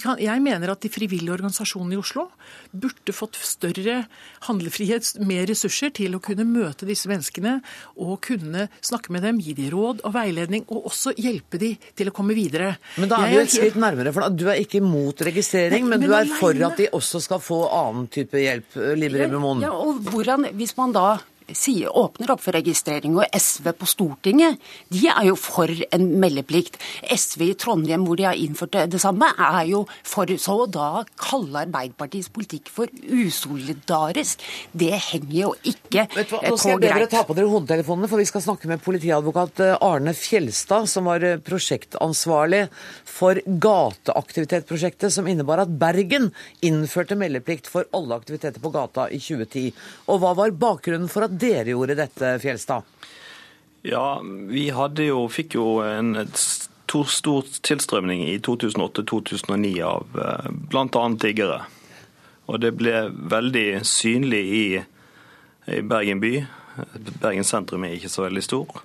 kan, 0.01 0.19
Jeg 0.21 0.43
mener 0.43 0.73
at 0.73 0.83
de 0.83 0.91
frivillige 0.93 1.33
organisasjonene 1.35 1.97
i 1.97 2.01
Oslo 2.01 2.27
burde 2.73 3.15
fått 3.15 3.39
større 3.41 4.05
handlefrihet, 4.49 5.15
mer 5.25 5.47
ressurser 5.49 5.93
til 5.95 6.17
å 6.17 6.23
kunne 6.25 6.47
møte 6.49 6.89
disse 6.89 7.11
menneskene 7.11 7.59
og 8.01 8.17
kunne 8.25 8.69
snakke 8.85 9.13
med 9.15 9.25
dem, 9.27 9.41
gi 9.43 9.55
dem 9.59 9.71
råd 9.75 10.03
og 10.05 10.15
veiledning, 10.17 10.67
og 10.69 10.91
også 10.91 11.15
hjelpe 11.21 11.61
dem 11.61 11.79
til 11.97 12.11
å 12.11 12.15
komme 12.15 12.37
videre. 12.37 12.75
Men 12.99 13.13
da 13.13 13.21
er 13.25 13.35
vi 13.35 13.41
et 13.43 13.55
skritt 13.55 13.79
nærmere, 13.81 14.13
for 14.15 14.35
du 14.35 14.47
er 14.51 14.63
ikke 14.63 14.81
imot 14.81 15.25
registrering, 15.27 15.87
men, 15.87 16.01
men 16.01 16.09
du 16.09 16.17
er 16.17 16.31
for 16.41 16.59
at 16.67 16.79
de 16.81 16.91
også 16.95 17.23
skal 17.25 17.43
få 17.43 17.61
annen 17.69 18.09
type 18.13 18.24
hjelp, 18.33 18.77
Liv 18.97 19.13
Rebe 19.13 19.41
Moen? 19.43 19.61
Ja, 19.65 19.73
og 19.75 20.01
hvordan, 20.09 20.49
hvis 20.57 20.77
man 20.79 20.95
da 20.95 21.19
sier, 21.53 21.91
åpner 21.93 22.33
opp 22.35 22.43
for 22.45 22.57
registrering. 22.57 23.17
Og 23.19 23.29
SV 23.37 23.71
på 23.79 23.89
Stortinget 23.89 24.61
de 24.93 25.07
er 25.11 25.29
jo 25.29 25.37
for 25.39 25.69
en 25.69 26.07
meldeplikt. 26.23 26.79
SV 27.05 27.47
i 27.51 27.57
Trondheim, 27.59 28.07
hvor 28.07 28.19
de 28.19 28.27
har 28.29 28.39
innført 28.39 28.77
det, 28.91 29.01
samme, 29.03 29.29
er 29.37 29.65
jo 29.71 29.85
for 30.07 30.31
så 30.41 30.57
å 30.65 30.71
da 30.71 30.89
kalle 31.21 31.65
Arbeiderpartiets 31.65 32.31
politikk 32.35 32.71
for 32.73 32.91
usolidarisk. 33.05 34.43
Det 34.73 34.93
henger 35.11 35.37
jo 35.39 35.53
ikke 35.63 36.07
Vet 36.07 36.15
greit. 36.15 36.33
hva, 36.33 36.43
eh, 36.43 36.51
Nå 36.51 36.59
skal 36.59 36.75
jeg 36.75 36.81
be 36.81 36.93
dere 36.93 37.11
ta 37.11 37.25
på 37.25 37.37
dere 37.37 37.51
hodetelefonene, 37.51 38.09
for 38.09 38.19
vi 38.19 38.29
skal 38.29 38.45
snakke 38.45 38.71
med 38.71 38.83
politiadvokat 38.85 39.61
eh, 39.61 39.77
Arne 39.81 40.15
Fjelstad, 40.17 40.89
som 40.91 41.11
var 41.11 41.25
eh, 41.25 41.39
prosjektansvarlig 41.39 42.69
for 43.05 43.39
gateaktivitetsprosjektet 43.47 45.13
som 45.13 45.29
innebar 45.31 45.63
at 45.63 45.73
Bergen 45.79 46.31
innførte 46.65 47.19
meldeplikt 47.19 47.69
for 47.71 47.89
alle 47.95 48.17
aktiviteter 48.19 48.63
på 48.63 48.73
gata 48.75 49.09
i 49.11 49.21
2010. 49.23 49.73
Og 50.11 50.21
hva 50.23 50.35
var 50.39 50.55
bakgrunnen 50.59 51.11
for 51.11 51.27
at 51.27 51.34
dere 51.41 51.75
gjorde 51.75 51.99
dette, 51.99 52.37
Fjelstad? 52.43 52.87
Ja, 53.85 54.23
vi 54.25 54.71
hadde 54.73 55.05
jo, 55.11 55.27
fikk 55.29 55.59
jo 55.59 55.67
en 55.85 56.15
stor, 56.33 57.05
stor 57.05 57.49
tilstrømning 57.61 58.23
i 58.31 58.39
2008-2009 58.39 59.73
av 59.85 60.21
eh, 60.25 60.51
bl.a. 60.73 61.05
tiggere. 61.21 61.59
Og 62.49 62.61
det 62.61 62.75
ble 62.79 63.07
veldig 63.13 63.69
synlig 63.89 64.43
i, 64.57 64.65
i 65.69 65.83
Bergen 65.85 66.23
by. 66.25 66.33
Bergen 67.21 67.45
sentrum 67.45 67.85
er 67.85 67.99
ikke 67.99 68.13
så 68.13 68.25
veldig 68.25 68.45
stor. 68.45 68.81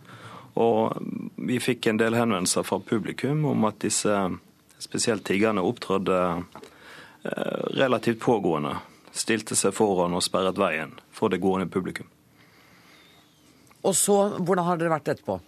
Og 0.60 1.00
vi 1.47 1.62
fikk 1.64 1.88
en 1.88 2.00
del 2.00 2.20
henvendelser 2.20 2.68
fra 2.68 2.82
publikum 2.84 3.45
om 3.47 3.68
at 3.70 3.80
disse, 3.84 4.20
spesielt 4.84 5.24
tiggerne, 5.28 5.64
opptrådte 5.64 6.22
eh, 6.36 7.60
relativt 7.80 8.20
pågående. 8.24 8.76
Stilte 9.16 9.56
seg 9.56 9.76
foran 9.76 10.16
og 10.16 10.28
sperret 10.28 10.60
veien 10.60 10.97
for 11.16 11.32
det 11.32 11.39
gående 11.43 11.72
publikum. 11.72 12.08
Og 13.88 13.95
så, 13.95 14.17
hvordan 14.39 14.67
har 14.67 14.80
dere 14.80 14.95
vært 14.97 15.13
etterpå? 15.13 15.39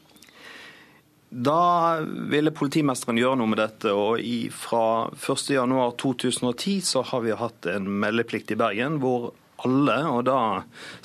Da 1.32 2.02
ville 2.04 2.52
politimesteren 2.52 3.20
gjøre 3.20 3.38
noe 3.40 3.52
med 3.54 3.62
dette, 3.62 3.94
og 3.96 4.20
i, 4.20 4.50
fra 4.52 5.08
1.1.2010 5.16 6.82
så 6.84 7.06
har 7.08 7.24
vi 7.24 7.38
hatt 7.40 7.70
en 7.72 7.88
meldeplikt 8.04 8.52
i 8.52 8.58
Bergen 8.60 8.98
hvor 9.00 9.30
alle, 9.64 9.96
og 10.10 10.26
da 10.28 10.40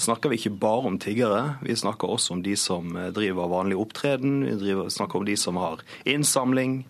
snakker 0.01 0.33
vi 0.33 0.41
ikke 0.41 0.57
bare 0.59 0.91
om 0.91 0.99
tiggere, 0.99 1.43
vi 1.63 1.77
snakker 1.77 2.11
også 2.11 2.37
om 2.37 2.43
de 2.43 2.57
som 2.59 2.97
eh, 2.97 3.13
driver 3.15 3.53
vanlig 3.53 3.79
opptreden, 3.79 4.41
vi 4.49 4.57
driver, 4.61 4.91
snakker 4.91 5.21
om 5.21 5.29
de 5.29 5.37
som 5.39 5.61
har 5.61 5.83
innsamling, 6.09 6.81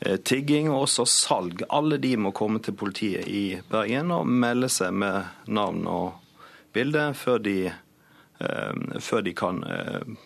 eh, 0.00 0.16
tigging 0.16 0.70
og 0.72 0.86
også 0.86 1.06
salg. 1.10 1.62
Alle 1.70 2.00
de 2.02 2.16
må 2.18 2.32
komme 2.34 2.62
til 2.64 2.74
politiet 2.78 3.28
i 3.28 3.60
Bergen 3.70 4.10
og 4.16 4.26
melde 4.26 4.72
seg 4.72 4.96
med 4.96 5.28
navn 5.46 5.84
og 5.86 6.16
bilde 6.74 7.10
før 7.16 7.38
de, 7.44 7.58
før 8.38 9.22
de 9.24 9.32
kan 9.36 9.62
eh, 9.64 10.16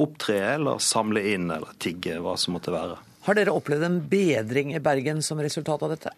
opptre 0.00 0.38
eller 0.54 0.80
samle 0.80 1.22
inn 1.34 1.50
eller 1.52 1.74
tigge, 1.78 2.18
hva 2.22 2.36
som 2.40 2.56
måtte 2.56 2.72
være. 2.74 2.98
Har 3.26 3.36
dere 3.36 3.52
opplevd 3.52 3.84
en 3.84 3.98
bedring 4.08 4.74
i 4.74 4.80
Bergen 4.80 5.20
som 5.22 5.40
resultat 5.42 5.82
av 5.84 5.92
dette? 5.92 6.14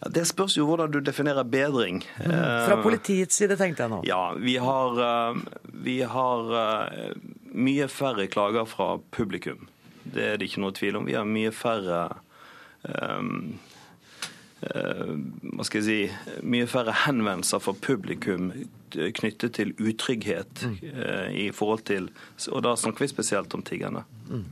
Ja, 0.00 0.10
det 0.12 0.26
spørs 0.28 0.56
jo 0.56 0.66
hvordan 0.68 0.92
du 0.92 1.00
definerer 1.04 1.44
bedring. 1.44 2.02
Fra 2.20 2.78
politiets 2.84 3.36
side, 3.36 3.56
tenkte 3.60 3.84
jeg 3.84 3.92
nå. 3.92 4.00
Ja, 4.08 4.32
vi 4.36 4.56
har, 4.60 5.00
eh, 5.06 5.40
vi 5.84 6.00
har 6.04 6.54
eh, 6.60 7.16
mye 7.52 7.88
færre 7.88 8.28
klager 8.32 8.68
fra 8.68 8.94
publikum. 9.12 9.68
Det 10.04 10.24
er 10.26 10.38
det 10.40 10.48
ikke 10.48 10.64
noe 10.64 10.76
tvil 10.76 11.00
om. 11.00 11.08
Vi 11.08 11.16
har 11.16 11.28
mye 11.28 11.52
færre 11.52 12.00
um, 12.82 13.58
hva 14.60 15.64
skal 15.64 15.80
jeg 15.80 15.86
si, 15.86 16.38
mye 16.44 16.68
færre 16.68 16.92
henvendelser 17.06 17.62
fra 17.64 17.72
publikum 17.72 18.50
knyttet 18.90 19.54
til 19.56 19.72
utrygghet 19.78 20.64
mm. 20.66 20.78
i 21.32 21.46
forhold 21.54 21.84
til 21.88 22.10
Og 22.52 22.64
da 22.66 22.74
snakker 22.76 23.04
vi 23.04 23.08
spesielt 23.08 23.54
om 23.54 23.62
tiggerne. 23.64 24.02
Mm. 24.28 24.44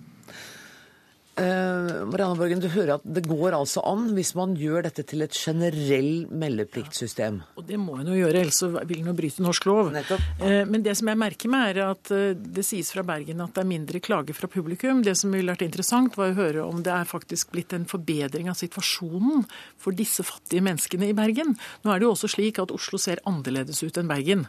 Eh, 1.39 2.05
Marianne 2.09 2.36
Borgen, 2.39 2.61
du 2.61 2.68
hører 2.72 2.97
at 2.97 3.05
det 3.05 3.22
går 3.28 3.55
altså 3.57 3.82
an 3.86 4.09
hvis 4.16 4.32
man 4.39 4.55
gjør 4.59 4.89
dette 4.89 5.05
til 5.07 5.22
et 5.22 5.34
generell 5.36 6.26
meldepliktsystem. 6.30 7.41
Og 7.59 7.66
det 7.68 7.78
må 7.80 7.99
en 8.01 8.11
jo 8.11 8.16
gjøre, 8.18 8.43
ellers 8.43 8.61
vil 8.89 9.03
en 9.03 9.11
jo 9.12 9.14
bryte 9.18 9.45
norsk 9.45 9.68
lov. 9.68 9.93
Eh, 9.95 10.64
Men 10.68 10.82
det 10.82 10.97
som 10.99 11.11
jeg 11.11 11.20
merker 11.20 11.53
meg, 11.53 11.76
er 11.76 11.93
at 11.93 12.12
eh, 12.14 12.34
det 12.34 12.64
sies 12.66 12.91
fra 12.95 13.05
Bergen 13.07 13.43
at 13.45 13.55
det 13.55 13.62
er 13.62 13.70
mindre 13.70 14.03
klager 14.03 14.36
fra 14.36 14.51
publikum. 14.51 15.03
Det 15.07 15.14
som 15.20 15.34
ville 15.34 15.53
vært 15.53 15.66
interessant, 15.66 16.16
var 16.18 16.32
å 16.32 16.39
høre 16.39 16.66
om 16.66 16.82
det 16.82 16.95
er 16.95 17.09
faktisk 17.09 17.53
blitt 17.55 17.74
en 17.76 17.86
forbedring 17.89 18.51
av 18.51 18.59
situasjonen 18.59 19.47
for 19.78 19.97
disse 19.97 20.26
fattige 20.26 20.64
menneskene 20.64 21.12
i 21.12 21.16
Bergen. 21.16 21.55
Nå 21.84 21.95
er 21.95 22.03
det 22.03 22.09
jo 22.09 22.14
også 22.16 22.32
slik 22.34 22.59
at 22.62 22.74
Oslo 22.74 22.99
ser 23.01 23.22
annerledes 23.28 23.82
ut 23.84 24.01
enn 24.01 24.11
Bergen. 24.11 24.47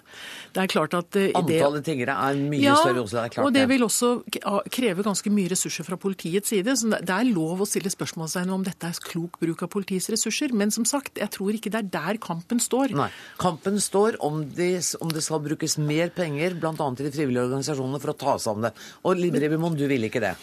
Det 0.56 0.64
er 0.64 0.72
klart 0.72 0.98
at 0.98 1.20
Antallet 1.20 1.86
tiggere 1.86 2.16
er 2.18 2.40
mye 2.40 2.64
ja, 2.64 2.76
større 2.80 3.02
i 3.02 3.04
Oslo, 3.04 3.20
det 3.20 3.26
er 3.28 3.34
klart 3.36 3.46
og 3.46 3.54
det 3.56 3.66
vil 3.70 3.86
også 3.86 4.10
kreve 4.74 5.06
ganske 5.06 5.32
mye 5.34 5.52
ressurser 5.54 5.86
fra 5.88 5.98
politiets 6.00 6.50
side. 6.54 6.79
Så 6.80 6.92
det 6.94 7.16
er 7.16 7.30
lov 7.30 7.64
å 7.64 7.68
stille 7.70 7.92
spørsmålstegn 7.92 8.54
om 8.56 8.66
dette 8.68 8.90
er 8.90 9.02
klok 9.10 9.40
bruk 9.42 9.66
av 9.66 9.72
politiets 9.74 10.10
ressurser. 10.14 10.56
Men 10.56 10.74
som 10.76 10.88
sagt, 10.88 11.20
jeg 11.20 11.34
tror 11.36 11.58
ikke 11.58 11.74
det 11.74 11.84
er 11.84 11.92
der 11.94 12.22
kampen 12.24 12.62
står. 12.64 12.96
Nei. 12.98 13.10
Kampen 13.42 13.80
står 13.84 14.20
om, 14.26 14.42
de, 14.56 14.72
om 15.04 15.12
det 15.14 15.26
skal 15.26 15.44
brukes 15.44 15.78
mer 15.82 16.14
penger, 16.16 16.56
bl.a. 16.60 16.74
til 16.76 17.10
de 17.10 17.14
frivillige 17.16 17.48
organisasjonene, 17.50 18.02
for 18.04 18.14
å 18.14 18.18
ta 18.20 18.38
seg 18.40 18.56
om 18.56 18.68
det. 18.68 18.74
Og 19.04 19.20
Liv 19.20 19.36
Rebimon, 19.40 19.78
du 19.80 19.86
vil 19.90 20.08
ikke 20.08 20.24
det? 20.24 20.36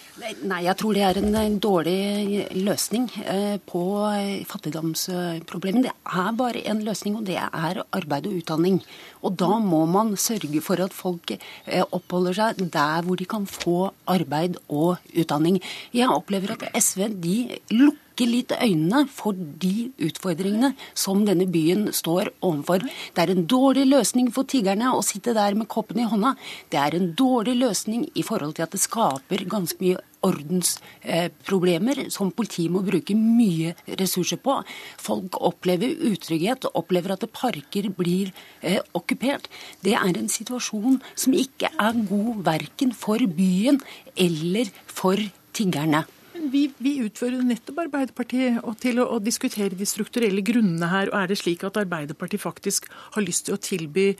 Nei, 0.46 0.62
jeg 0.66 0.78
tror 0.80 0.96
det 0.96 1.06
er 1.06 1.22
en 1.22 1.36
en 1.46 1.58
dårlig 1.62 2.46
løsning 2.56 3.08
eh, 3.24 3.56
på 3.66 3.82
eh, 4.10 4.44
fattigdomsproblemet. 4.48 5.86
Det 5.86 5.92
er 5.92 6.36
bare 6.38 6.62
en 6.70 6.82
løsning, 6.86 7.18
og 7.18 7.26
det 7.28 7.38
er 7.40 7.82
arbeid 7.96 8.28
og 8.28 8.38
utdanning. 8.40 8.80
Og 9.26 9.36
da 9.38 9.58
må 9.62 9.84
man 9.90 10.14
sørge 10.20 10.60
for 10.64 10.80
at 10.82 10.94
folk 10.96 11.34
eh, 11.34 11.82
oppholder 11.84 12.36
seg 12.38 12.62
der 12.72 13.06
hvor 13.06 13.18
de 13.18 13.28
kan 13.28 13.46
få 13.50 13.90
arbeid 14.10 14.58
og 14.68 15.02
utdanning. 15.16 15.60
Jeg 15.96 16.10
opplever 16.26 16.56
at 16.56 16.66
SV 16.74 17.06
de 17.22 17.36
lukker 17.70 18.26
litt 18.26 18.50
øynene 18.50 19.04
for 19.12 19.36
de 19.36 19.92
utfordringene 20.02 20.72
som 20.96 21.22
denne 21.28 21.46
byen 21.46 21.92
står 21.94 22.32
overfor. 22.40 22.82
Det 23.14 23.22
er 23.22 23.30
en 23.30 23.46
dårlig 23.46 23.86
løsning 23.86 24.32
for 24.34 24.48
tiggerne 24.48 24.90
å 24.96 25.04
sitte 25.06 25.36
der 25.36 25.54
med 25.54 25.68
koppen 25.70 26.00
i 26.02 26.08
hånda. 26.08 26.34
Det 26.72 26.80
er 26.82 26.96
en 26.98 27.12
dårlig 27.14 27.54
løsning 27.60 28.08
i 28.14 28.24
forhold 28.26 28.56
til 28.56 28.66
at 28.66 28.74
det 28.74 28.82
skaper 28.82 29.46
ganske 29.46 29.78
mye 29.84 30.02
ordensproblemer 30.26 32.06
som 32.10 32.32
politiet 32.34 32.72
må 32.72 32.82
bruke 32.82 33.14
mye 33.14 33.76
ressurser 34.00 34.40
på. 34.42 34.58
Folk 34.98 35.38
opplever 35.38 35.94
utrygghet, 36.10 36.66
opplever 36.74 37.14
at 37.14 37.28
parker 37.36 37.92
blir 37.94 38.32
eh, 38.64 38.80
okkupert. 38.96 39.46
Det 39.86 39.94
er 39.94 40.18
en 40.18 40.32
situasjon 40.32 40.98
som 41.14 41.36
ikke 41.36 41.70
er 41.70 42.04
god 42.10 42.42
verken 42.48 42.96
for 42.96 43.22
byen 43.38 43.78
eller 44.16 44.72
for 44.88 45.20
tiggerne. 45.56 46.06
Vi, 46.52 46.66
vi 46.78 46.96
utfører 47.02 47.42
nettopp 47.42 47.80
Arbeiderpartiet 47.86 48.60
til 48.82 49.00
å, 49.02 49.06
å 49.16 49.20
diskutere 49.22 49.76
de 49.78 49.86
strukturelle 49.88 50.44
grunnene 50.46 50.90
her. 50.90 51.10
og 51.10 51.18
Er 51.22 51.30
det 51.30 51.40
slik 51.40 51.64
at 51.66 51.78
Arbeiderpartiet 51.80 52.42
faktisk 52.42 52.86
har 53.16 53.24
lyst 53.24 53.48
til 53.48 53.56
å 53.56 53.62
tilby 53.62 54.12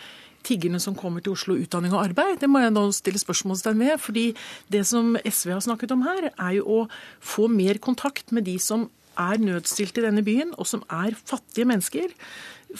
tiggerne 0.46 0.80
som 0.82 0.96
kommer 0.98 1.22
til 1.22 1.36
Oslo, 1.36 1.56
utdanning 1.58 1.94
og 1.94 2.02
arbeid? 2.04 2.40
Det 2.42 2.50
må 2.50 2.62
jeg 2.62 2.74
nå 2.74 2.84
stille 2.96 3.22
spørsmålstegn 3.22 3.82
ved. 3.82 3.96
fordi 4.02 4.26
det 4.72 4.84
som 4.86 5.14
SV 5.22 5.54
har 5.54 5.64
snakket 5.66 5.94
om 5.94 6.06
her, 6.06 6.30
er 6.32 6.58
jo 6.58 6.66
å 6.66 6.80
få 7.20 7.48
mer 7.52 7.78
kontakt 7.78 8.34
med 8.34 8.48
de 8.48 8.58
som 8.62 8.88
er 9.16 9.40
nødstilt 9.40 9.96
i 9.96 10.04
denne 10.04 10.24
byen, 10.24 10.52
og 10.60 10.68
som 10.68 10.82
er 10.92 11.16
fattige 11.16 11.68
mennesker. 11.68 12.12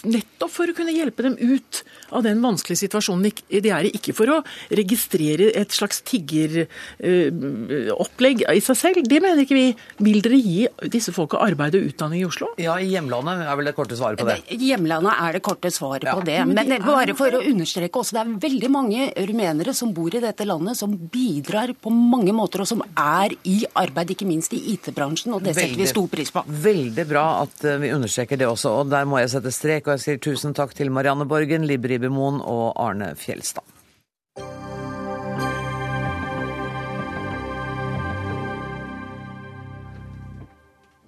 Nettopp 0.05 0.51
for 0.53 0.69
å 0.69 0.75
kunne 0.77 0.93
hjelpe 0.93 1.23
dem 1.25 1.39
ut 1.41 1.79
av 2.13 2.21
den 2.27 2.43
vanskelige 2.45 2.77
situasjonen 2.83 3.31
de 3.49 3.71
er 3.73 3.87
i. 3.89 3.91
Ikke 3.97 4.13
for 4.17 4.29
å 4.29 4.43
registrere 4.77 5.49
et 5.57 5.73
slags 5.73 6.03
tiggeropplegg 6.05 8.43
i 8.53 8.61
seg 8.65 8.77
selv. 8.77 9.01
Det 9.09 9.21
mener 9.25 9.41
ikke 9.45 9.57
vi. 9.57 9.67
Vil 10.05 10.21
dere 10.25 10.37
gi 10.41 10.67
disse 10.93 11.13
folka 11.17 11.41
arbeid 11.45 11.75
og 11.79 11.83
utdanning 11.91 12.21
i 12.21 12.27
Oslo? 12.29 12.47
Ja, 12.61 12.75
i 12.83 12.87
hjemlandet 12.93 13.35
er 13.47 13.57
vel 13.59 13.67
det 13.71 13.75
korte 13.79 13.97
svaret 13.99 14.19
på 14.21 14.27
det. 14.29 14.37
I 14.53 14.55
hjemlandet 14.73 15.13
er 15.17 15.31
det 15.39 15.43
korte 15.47 15.69
svaret 15.73 16.05
Ja. 16.07 16.15
på 16.19 16.23
det. 16.25 16.39
Men 16.47 16.57
det 16.69 16.77
er 16.81 16.85
bare 16.85 17.15
for 17.17 17.31
å 17.31 17.41
understreke 17.41 17.99
også, 18.03 18.13
det 18.17 18.23
er 18.23 18.29
veldig 18.51 18.71
mange 18.71 19.01
rumenere 19.17 19.73
som 19.75 19.93
bor 19.97 20.15
i 20.15 20.21
dette 20.21 20.45
landet, 20.45 20.77
som 20.77 20.91
bidrar 20.97 21.73
på 21.81 21.91
mange 21.91 22.33
måter, 22.37 22.61
og 22.61 22.67
som 22.69 22.83
er 22.97 23.31
i 23.45 23.65
arbeid, 23.75 24.11
ikke 24.11 24.27
minst 24.27 24.53
i 24.53 24.59
IT-bransjen, 24.75 25.33
og 25.35 25.43
det 25.43 25.55
setter 25.57 25.77
vi 25.77 25.87
stor 25.87 26.07
pris 26.09 26.31
på. 26.31 26.45
Veldig 26.47 27.07
bra 27.09 27.43
at 27.43 27.65
eh, 27.65 27.79
vi 27.79 27.91
understreker 27.95 28.37
det 28.37 28.47
også. 28.49 28.71
Og 28.83 28.89
der 28.91 29.05
må 29.09 29.19
jeg 29.21 29.31
sette 29.31 29.53
strek, 29.55 29.76
og 29.85 29.99
jeg 29.99 30.05
sier 30.07 30.21
tusen 30.25 30.57
takk 30.57 30.73
til 30.73 30.89
Marianne 30.89 31.29
Borgen, 31.29 31.69
Libe 31.69 31.93
Ribemoen 31.93 32.41
og 32.41 32.71
Arne 32.81 33.13
Fjelstad. 33.21 33.77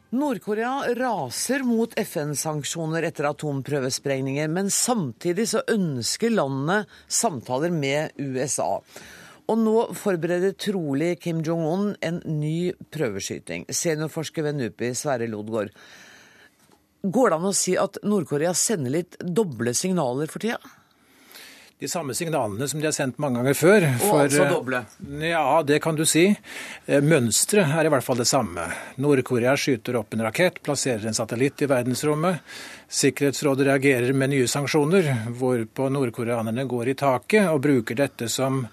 Nord-Korea 0.09 0.95
raser 0.97 1.64
mot 1.69 1.93
FN-sanksjoner 2.01 3.05
etter 3.09 3.29
atomprøvesprengninger, 3.29 4.49
men 4.53 4.69
samtidig 4.73 5.47
så 5.51 5.62
ønsker 5.69 6.33
landet 6.33 6.89
samtaler 7.09 7.73
med 7.73 8.16
USA. 8.16 8.79
Og 9.49 9.61
nå 9.61 9.77
forbereder 9.97 10.57
trolig 10.61 11.14
Kim 11.23 11.41
Jong-un 11.45 11.95
en 12.05 12.21
ny 12.41 12.73
prøveskyting. 12.93 13.64
Seniorforsker 13.73 14.45
ved 14.45 14.59
NUPI, 14.59 14.91
Sverre 14.97 15.29
Lodgaard. 15.29 15.73
Går 17.09 17.30
det 17.30 17.38
an 17.38 17.48
å 17.48 17.54
si 17.56 17.76
at 17.80 18.00
Nord-Korea 18.04 18.52
sender 18.56 18.92
litt 18.98 19.16
doble 19.22 19.72
signaler 19.76 20.28
for 20.28 20.44
tida? 20.44 20.61
de 21.78 21.88
samme 21.88 22.14
signalene 22.14 22.66
som 22.68 22.80
de 22.80 22.86
har 22.88 22.94
sendt 22.94 23.20
mange 23.22 23.38
ganger 23.38 23.54
før. 23.54 23.84
Og 24.09 24.20
altså 24.24 24.46
doble? 24.50 24.80
Ja, 25.22 25.61
det 25.62 25.78
kan 25.84 25.94
du 25.94 26.02
si. 26.11 26.24
Mønsteret 26.88 27.70
er 27.70 27.86
i 27.86 27.92
hvert 27.92 28.02
fall 28.02 28.18
det 28.18 28.26
samme. 28.26 28.64
Nord-Korea 28.98 29.54
skyter 29.54 30.00
opp 30.00 30.16
en 30.16 30.24
rakett, 30.26 30.59
plasserer 30.66 31.06
en 31.06 31.14
satellitt 31.14 31.62
i 31.62 31.70
verdensrommet. 31.70 32.42
Sikkerhetsrådet 32.90 33.68
reagerer 33.68 34.11
med 34.16 34.32
nye 34.32 34.50
sanksjoner, 34.50 35.12
hvorpå 35.38 35.86
nordkoreanerne 35.94 36.66
går 36.66 36.90
i 36.90 36.98
taket 36.98 37.46
og 37.52 37.62
bruker 37.62 38.00
dette 38.02 38.26
som 38.32 38.64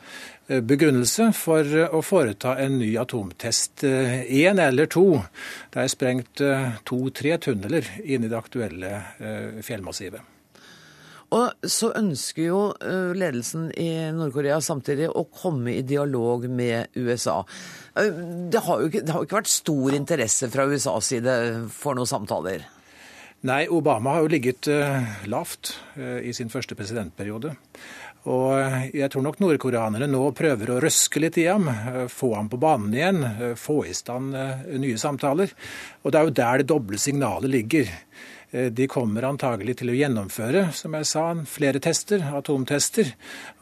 begrunnelse 0.48 1.32
for 1.34 1.66
å 1.89 2.04
foreta 2.06 2.54
en 2.62 2.78
ny 2.78 2.91
atomtest. 3.02 3.82
Én 3.86 4.62
eller 4.62 4.91
to. 4.93 5.08
Det 5.74 5.82
er 5.82 5.89
sprengt 5.89 6.43
to-tre 6.86 7.39
tunneler 7.41 7.89
inn 8.04 8.28
i 8.28 8.30
det 8.30 8.38
aktuelle 8.38 8.93
fjellmassivet. 9.66 10.36
Og 11.34 11.70
så 11.72 11.89
ønsker 11.98 12.46
jo 12.46 12.60
eh, 12.78 13.16
ledelsen 13.18 13.68
i 13.82 13.89
Nord-Korea 14.14 14.60
samtidig 14.64 15.10
å 15.10 15.26
komme 15.34 15.74
i 15.74 15.86
dialog 15.86 16.46
med 16.52 16.93
USA. 16.96 17.41
Eh, 17.98 18.22
det 18.52 18.62
har 18.68 18.82
jo 18.82 18.91
ikke, 18.91 19.04
har 19.10 19.26
ikke 19.26 19.39
vært 19.39 19.52
stor 19.52 19.98
interesse 19.98 20.50
fra 20.54 20.68
USAs 20.70 21.12
side 21.16 21.36
for 21.74 21.98
noen 21.98 22.12
samtaler? 22.12 22.68
Nei, 23.46 23.66
Obama 23.70 24.16
har 24.16 24.24
jo 24.24 24.32
ligget 24.32 24.66
lavt 25.30 25.76
i 26.26 26.32
sin 26.34 26.50
første 26.50 26.74
presidentperiode. 26.74 27.52
Og 28.26 28.89
jeg 28.95 29.09
tror 29.13 29.26
nok 29.26 29.41
nordkoreanerne 29.43 30.07
nå 30.09 30.23
prøver 30.38 30.71
å 30.73 30.80
røske 30.82 31.21
litt 31.21 31.38
i 31.38 31.45
ham, 31.45 31.67
få 32.09 32.32
ham 32.34 32.49
på 32.49 32.57
banen 32.61 32.95
igjen, 32.95 33.21
få 33.59 33.84
i 33.86 33.93
stand 33.93 34.34
nye 34.82 34.97
samtaler. 34.97 35.53
Og 36.01 36.09
det 36.09 36.19
er 36.19 36.26
jo 36.26 36.39
der 36.41 36.63
det 36.63 36.71
doble 36.71 37.01
signalet 37.01 37.53
ligger. 37.53 37.91
Eh, 38.55 38.71
de 38.71 38.88
kommer 38.88 39.26
antagelig 39.28 39.80
til 39.82 39.91
å 39.91 39.97
gjennomføre 39.97 40.69
som 40.76 40.95
jeg 40.95 41.07
sa, 41.09 41.26
flere 41.49 41.82
tester, 41.84 42.23
atomtester. 42.38 43.11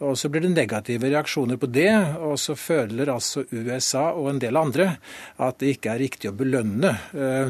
Og 0.05 0.17
Så 0.17 0.29
blir 0.29 0.45
det 0.45 0.53
negative 0.53 1.09
reaksjoner 1.09 1.57
på 1.57 1.69
det. 1.71 1.93
Og 2.21 2.37
så 2.39 2.55
føler 2.55 3.09
altså 3.09 3.45
USA 3.51 4.11
og 4.11 4.29
en 4.29 4.41
del 4.43 4.57
andre 4.57 4.97
at 5.37 5.59
det 5.59 5.77
ikke 5.77 5.93
er 5.93 6.03
riktig 6.05 6.29
å 6.29 6.37
belønne 6.37 6.93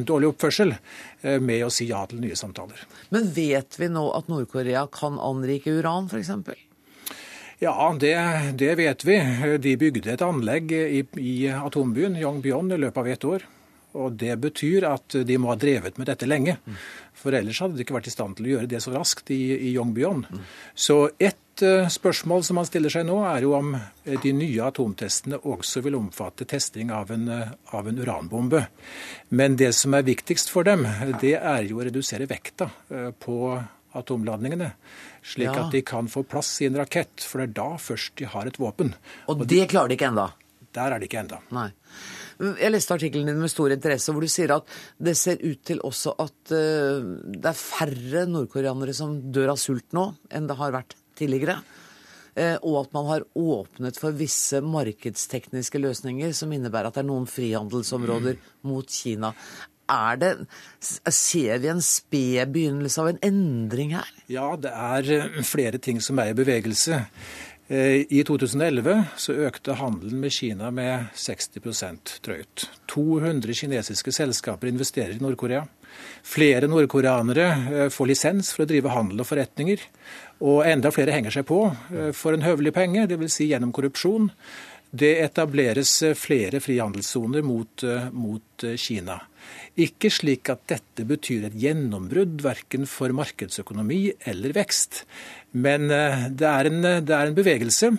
dårlig 0.07 0.34
oppførsel 0.34 0.76
med 1.39 1.66
å 1.66 1.72
si 1.72 1.89
ja 1.89 2.03
til 2.07 2.22
nye 2.24 2.36
samtaler. 2.36 2.86
Men 3.16 3.32
vet 3.36 3.80
vi 3.80 3.89
nå 3.91 4.09
at 4.16 4.30
Nord-Korea 4.32 4.88
kan 4.91 5.20
anrike 5.20 5.74
uran, 5.80 6.09
f.eks.? 6.11 6.72
Ja, 7.64 7.95
det, 7.99 8.16
det, 8.59 8.76
vet 8.76 9.05
vi. 9.07 9.18
De 9.64 9.78
bygde 9.80 10.11
et 10.11 10.24
anlegg 10.26 10.72
i, 10.76 11.03
i 11.16 11.36
atombyen 11.47 12.18
Yongbyon 12.20 12.74
i 12.76 12.80
løpet 12.82 12.99
av 12.99 13.11
ett 13.14 13.28
år. 13.30 13.45
Og 13.93 14.18
Det 14.20 14.34
betyr 14.41 14.88
at 14.89 15.16
de 15.24 15.38
må 15.39 15.53
ha 15.53 15.55
drevet 15.59 15.99
med 16.01 16.09
dette 16.09 16.28
lenge. 16.28 16.57
For 17.16 17.36
ellers 17.38 17.61
hadde 17.64 17.78
de 17.78 17.86
ikke 17.86 17.95
vært 17.95 18.09
i 18.09 18.16
stand 18.16 18.36
til 18.36 18.49
å 18.49 18.51
gjøre 18.55 18.70
det 18.74 18.82
så 18.84 18.91
raskt 18.91 19.32
i, 19.32 19.39
i 19.70 19.72
Yongbyon. 19.78 20.26
Så 20.76 20.97
ett 21.16 21.64
uh, 21.64 21.88
spørsmål 21.88 22.43
som 22.43 22.59
man 22.59 22.68
stiller 22.68 22.91
seg 22.91 23.05
nå, 23.07 23.22
er 23.30 23.45
jo 23.45 23.53
om 23.55 23.76
eh, 23.78 24.18
de 24.26 24.34
nye 24.36 24.66
atomtestene 24.66 25.39
også 25.39 25.86
vil 25.86 25.95
omfatte 26.01 26.49
testing 26.49 26.91
av 26.91 27.14
en, 27.16 27.30
uh, 27.30 27.53
av 27.78 27.88
en 27.88 28.01
uranbombe. 28.01 28.66
Men 29.38 29.55
det 29.61 29.72
som 29.78 29.95
er 29.95 30.09
viktigst 30.09 30.51
for 30.51 30.68
dem, 30.68 30.84
det 31.22 31.38
er 31.38 31.70
jo 31.70 31.80
å 31.80 31.88
redusere 31.88 32.28
vekta 32.28 32.68
på 33.24 33.38
atomladningene. 33.98 34.74
Slik 35.24 35.50
ja. 35.50 35.66
at 35.66 35.74
de 35.74 35.84
kan 35.86 36.10
få 36.12 36.26
plass 36.28 36.56
i 36.62 36.70
en 36.70 36.78
rakett, 36.80 37.24
for 37.24 37.41
det 37.41 37.52
er 37.52 37.58
da 37.62 37.70
først 37.82 38.16
de 38.20 38.30
har 38.30 38.50
et 38.50 38.60
våpen. 38.60 38.94
Og, 39.28 39.44
Og 39.44 39.48
det 39.50 39.68
klarer 39.72 39.94
de 39.94 40.00
ikke 40.00 40.12
enda? 40.12 40.32
Der 40.74 40.96
er 40.96 41.02
de 41.02 41.08
ikke 41.08 41.22
enda. 41.22 41.39
Nei. 41.54 41.70
Jeg 42.41 42.74
leste 42.74 42.96
artikkelen 42.96 43.30
din 43.30 43.41
med 43.44 43.52
stor 43.52 43.72
interesse, 43.74 44.12
hvor 44.12 44.24
du 44.24 44.32
sier 44.32 44.56
at 44.56 44.70
det 44.98 45.14
ser 45.20 45.41
ut 45.44 45.62
til 45.68 45.82
også 45.86 46.16
at 46.24 46.54
uh, 46.56 47.06
det 47.30 47.52
er 47.52 47.60
færre 47.60 48.26
nordkoreanere 48.30 48.96
som 48.98 49.16
dør 49.34 49.54
av 49.54 49.62
sult 49.62 49.94
nå, 49.96 50.10
enn 50.34 50.50
det 50.50 50.58
har 50.60 50.74
vært 50.76 50.98
tidligere. 51.20 51.60
Uh, 52.34 52.58
og 52.66 52.80
at 52.80 52.96
man 52.98 53.10
har 53.12 53.28
åpnet 53.38 54.00
for 54.02 54.18
visse 54.18 54.64
markedstekniske 54.66 55.82
løsninger 55.84 56.34
som 56.34 56.52
innebærer 56.56 56.89
at 56.89 56.98
det 56.98 57.04
er 57.04 57.12
noen 57.12 57.30
frihandelsområder 57.30 58.39
mm. 58.39 58.50
mot 58.72 58.89
Kina. 58.89 59.30
Er 59.94 60.20
det, 60.20 60.32
ser 60.82 61.62
vi 61.62 61.72
en 61.72 61.82
sped 61.84 62.54
begynnelse 62.56 63.02
av 63.02 63.14
en 63.14 63.22
endring 63.26 63.94
her? 63.98 64.10
Ja, 64.32 64.54
det 64.60 64.74
er 64.74 65.12
eh, 65.18 65.41
flere 65.48 65.82
ting 65.82 66.02
som 66.04 66.22
er 66.22 66.32
i 66.32 66.38
bevegelse. 66.38 67.04
Eh, 67.68 68.02
I 68.10 68.24
2011 68.26 69.06
så 69.22 69.38
økte 69.48 69.78
handelen 69.80 70.24
med 70.24 70.34
Kina 70.34 70.72
med 70.74 71.14
60% 71.20 72.18
drøyt. 72.26 72.68
200 72.91 73.60
kinesiske 73.62 74.16
selskaper 74.16 74.72
investerer 74.72 75.16
i 75.16 75.24
Nord-Korea. 75.24 75.64
Flere 76.26 76.68
nordkoreanere 76.72 77.48
eh, 77.54 77.88
får 77.94 78.10
lisens 78.10 78.52
for 78.56 78.66
å 78.66 78.70
drive 78.70 78.94
handel 78.96 79.22
og 79.22 79.30
forretninger. 79.30 79.86
Og 80.44 80.66
enda 80.68 80.89
flere 80.91 81.14
henger 81.16 81.32
seg 81.32 81.46
på 81.48 81.58
for 82.18 82.36
en 82.36 82.44
høvelig 82.44 82.74
penge, 82.76 83.06
dvs. 83.08 83.36
Si 83.38 83.46
gjennom 83.48 83.70
korrupsjon. 83.72 84.26
Det 84.94 85.16
etableres 85.24 85.91
flere 86.14 86.60
frihandelssoner 86.62 87.41
mot, 87.41 87.82
mot 88.14 88.66
Kina. 88.78 89.16
Ikke 89.74 90.12
slik 90.14 90.52
at 90.54 90.68
dette 90.70 91.06
betyr 91.10 91.48
et 91.48 91.56
gjennombrudd 91.58 92.44
verken 92.46 92.86
for 92.89 93.14
markedsøkonomi 93.18 94.04
eller 94.30 94.54
vekst. 94.54 95.02
Men 95.58 95.89
eh, 95.89 96.28
det 96.30 96.50
er, 96.50 96.70
en, 96.70 96.82
det 97.02 97.16
er 97.16 97.30
en 97.30 97.38
bevegelse. 97.38 97.89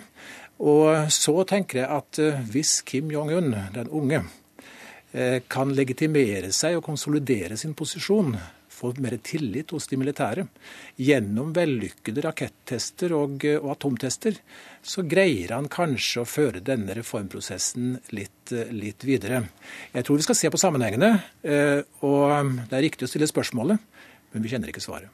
Og 0.63 1.11
så 1.11 1.35
tenker 1.47 1.81
jeg 1.81 1.89
at 1.97 2.21
eh, 2.23 2.43
hvis 2.53 2.77
Kim 2.87 3.11
Jong-un, 3.11 3.51
den 3.75 3.91
unge, 3.91 4.21
eh, 5.11 5.41
kan 5.51 5.73
legitimere 5.75 6.53
seg 6.55 6.79
og 6.79 6.85
konsolidere 6.87 7.59
sin 7.59 7.75
posisjon 7.75 8.37
få 8.75 8.91
mer 9.01 9.17
tillit 9.23 9.71
hos 9.73 9.87
de 9.89 9.99
militære. 9.99 10.45
Gjennom 11.01 11.53
vellykkede 11.55 12.23
rakettester 12.25 13.15
og, 13.17 13.43
og, 13.57 13.69
atomtester 13.75 14.37
så 14.85 15.05
greier 15.07 15.55
han 15.55 15.69
kanskje 15.71 16.23
å 16.23 16.29
føre 16.29 16.63
denne 16.65 16.95
reformprosessen 16.97 17.97
litt, 18.15 18.53
litt 18.71 19.05
videre. 19.07 19.45
Jeg 19.95 20.05
tror 20.05 20.19
vi 20.19 20.27
skal 20.27 20.39
se 20.39 20.51
på 20.53 20.61
sammenhengene, 20.61 21.11
eh, 21.47 21.81
og 22.05 22.55
det 22.69 22.77
er 22.77 22.85
riktig 22.85 23.07
å 23.07 23.11
stille 23.11 23.29
spørsmålet, 23.29 24.01
men 24.33 24.45
vi 24.45 24.51
kjenner 24.51 24.71
ikke 24.71 24.83
svaret. 24.83 25.09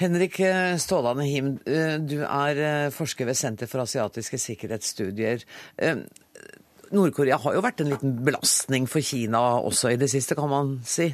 Henrik 0.00 0.38
Stålane 0.80 1.26
Him, 1.28 1.50
eh, 1.68 1.98
du 2.00 2.22
er 2.24 2.60
eh, 2.64 2.92
forsker 2.94 3.28
ved 3.28 3.36
Senter 3.36 3.68
for 3.68 3.82
asiatiske 3.82 4.38
sikkerhetsstudier. 4.40 5.44
Nord-Korea 6.90 7.36
har 7.38 7.54
jo 7.54 7.62
vært 7.62 7.82
en 7.84 7.92
liten 7.92 8.14
belastning 8.26 8.88
for 8.90 9.04
Kina 9.04 9.40
også 9.62 9.92
i 9.92 9.98
det 10.00 10.08
siste, 10.10 10.34
kan 10.38 10.50
man 10.50 10.72
si? 10.88 11.12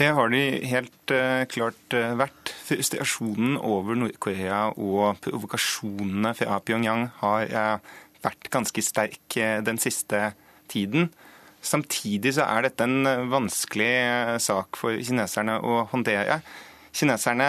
Det 0.00 0.08
har 0.16 0.30
de 0.32 0.44
helt 0.64 1.12
uh, 1.12 1.42
klart 1.52 1.92
uh, 1.92 2.14
vært. 2.16 2.54
Frustrasjonen 2.64 3.58
over 3.60 3.98
Nord-Korea 4.00 4.70
og 4.80 5.18
provokasjonene 5.20 6.32
fra 6.38 6.56
Pyongyang 6.64 7.10
har 7.18 7.52
uh, 7.52 7.98
vært 8.24 8.48
ganske 8.52 8.84
sterk 8.84 9.36
den 9.66 9.80
siste 9.80 10.30
tiden. 10.72 11.10
Samtidig 11.60 12.32
så 12.38 12.46
er 12.48 12.64
dette 12.64 12.86
en 12.86 13.28
vanskelig 13.28 14.40
sak 14.40 14.78
for 14.80 14.96
kineserne 14.96 15.58
å 15.60 15.82
håndtere. 15.92 16.38
Kineserne 16.96 17.48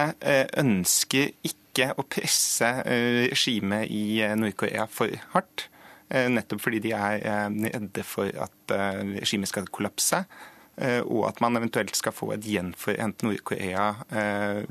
ønsker 0.59 1.31
ikke 1.47 1.91
å 1.95 2.03
presse 2.03 2.71
regimet 2.87 3.91
i 3.91 4.19
Nord-Korea 4.39 4.87
for 4.91 5.11
hardt. 5.35 5.67
Nettopp 6.11 6.63
fordi 6.63 6.81
de 6.87 6.95
er 6.95 7.19
redde 7.75 8.03
for 8.07 8.31
at 8.31 8.75
regimet 9.21 9.51
skal 9.51 9.71
kollapse. 9.71 10.25
Eh, 10.81 11.01
og 11.05 11.27
at 11.29 11.41
man 11.43 11.59
eventuelt 11.59 11.93
skal 11.97 12.13
få 12.15 12.33
et 12.35 12.45
gjenforent 12.47 13.25
eh, 13.53 14.61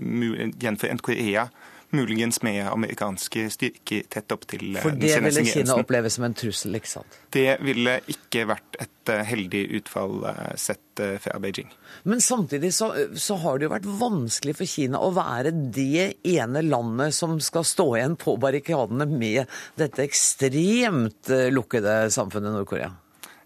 gjenforent 0.58 1.02
Korea, 1.06 1.50
muligens 1.90 2.38
med 2.46 2.68
amerikanske 2.70 3.44
styrker 3.50 4.06
tett 4.11 4.32
opp 4.34 4.46
til 4.50 4.74
eh, 4.74 4.82
For 4.82 4.94
det 4.94 5.12
ville 5.22 5.44
Kina 5.46 5.76
oppleve 5.78 6.11
som 6.11 6.26
en 6.26 6.34
trussel, 6.34 6.74
ikke 6.78 6.90
sant? 6.90 7.18
Det 7.34 7.61
ville 7.62 7.96
ikke 8.11 8.46
vært 8.50 8.78
et 8.82 9.12
heldig 9.26 9.62
utfall 9.80 10.22
sett 10.61 11.02
fra 11.22 11.38
Beijing. 11.42 11.70
Men 12.06 12.22
samtidig 12.22 12.72
så, 12.76 12.90
så, 13.14 13.36
har 13.42 13.58
det 13.58 13.66
jo 13.66 13.72
vært 13.72 13.88
vanskelig 14.02 14.54
for 14.58 14.70
Kina 14.70 15.00
å 15.02 15.12
være 15.14 15.50
det 15.50 16.08
ene 16.26 16.62
landet 16.66 17.14
som 17.16 17.38
skal 17.42 17.66
stå 17.66 17.86
igjen 17.98 18.18
på 18.20 18.36
barrikadene 18.42 19.06
med 19.11 19.50
dette 19.78 20.06
ekstremt 20.06 21.30
lukkede 21.54 22.02
samfunnet 22.14 22.54
Nord-Korea. 22.54 22.92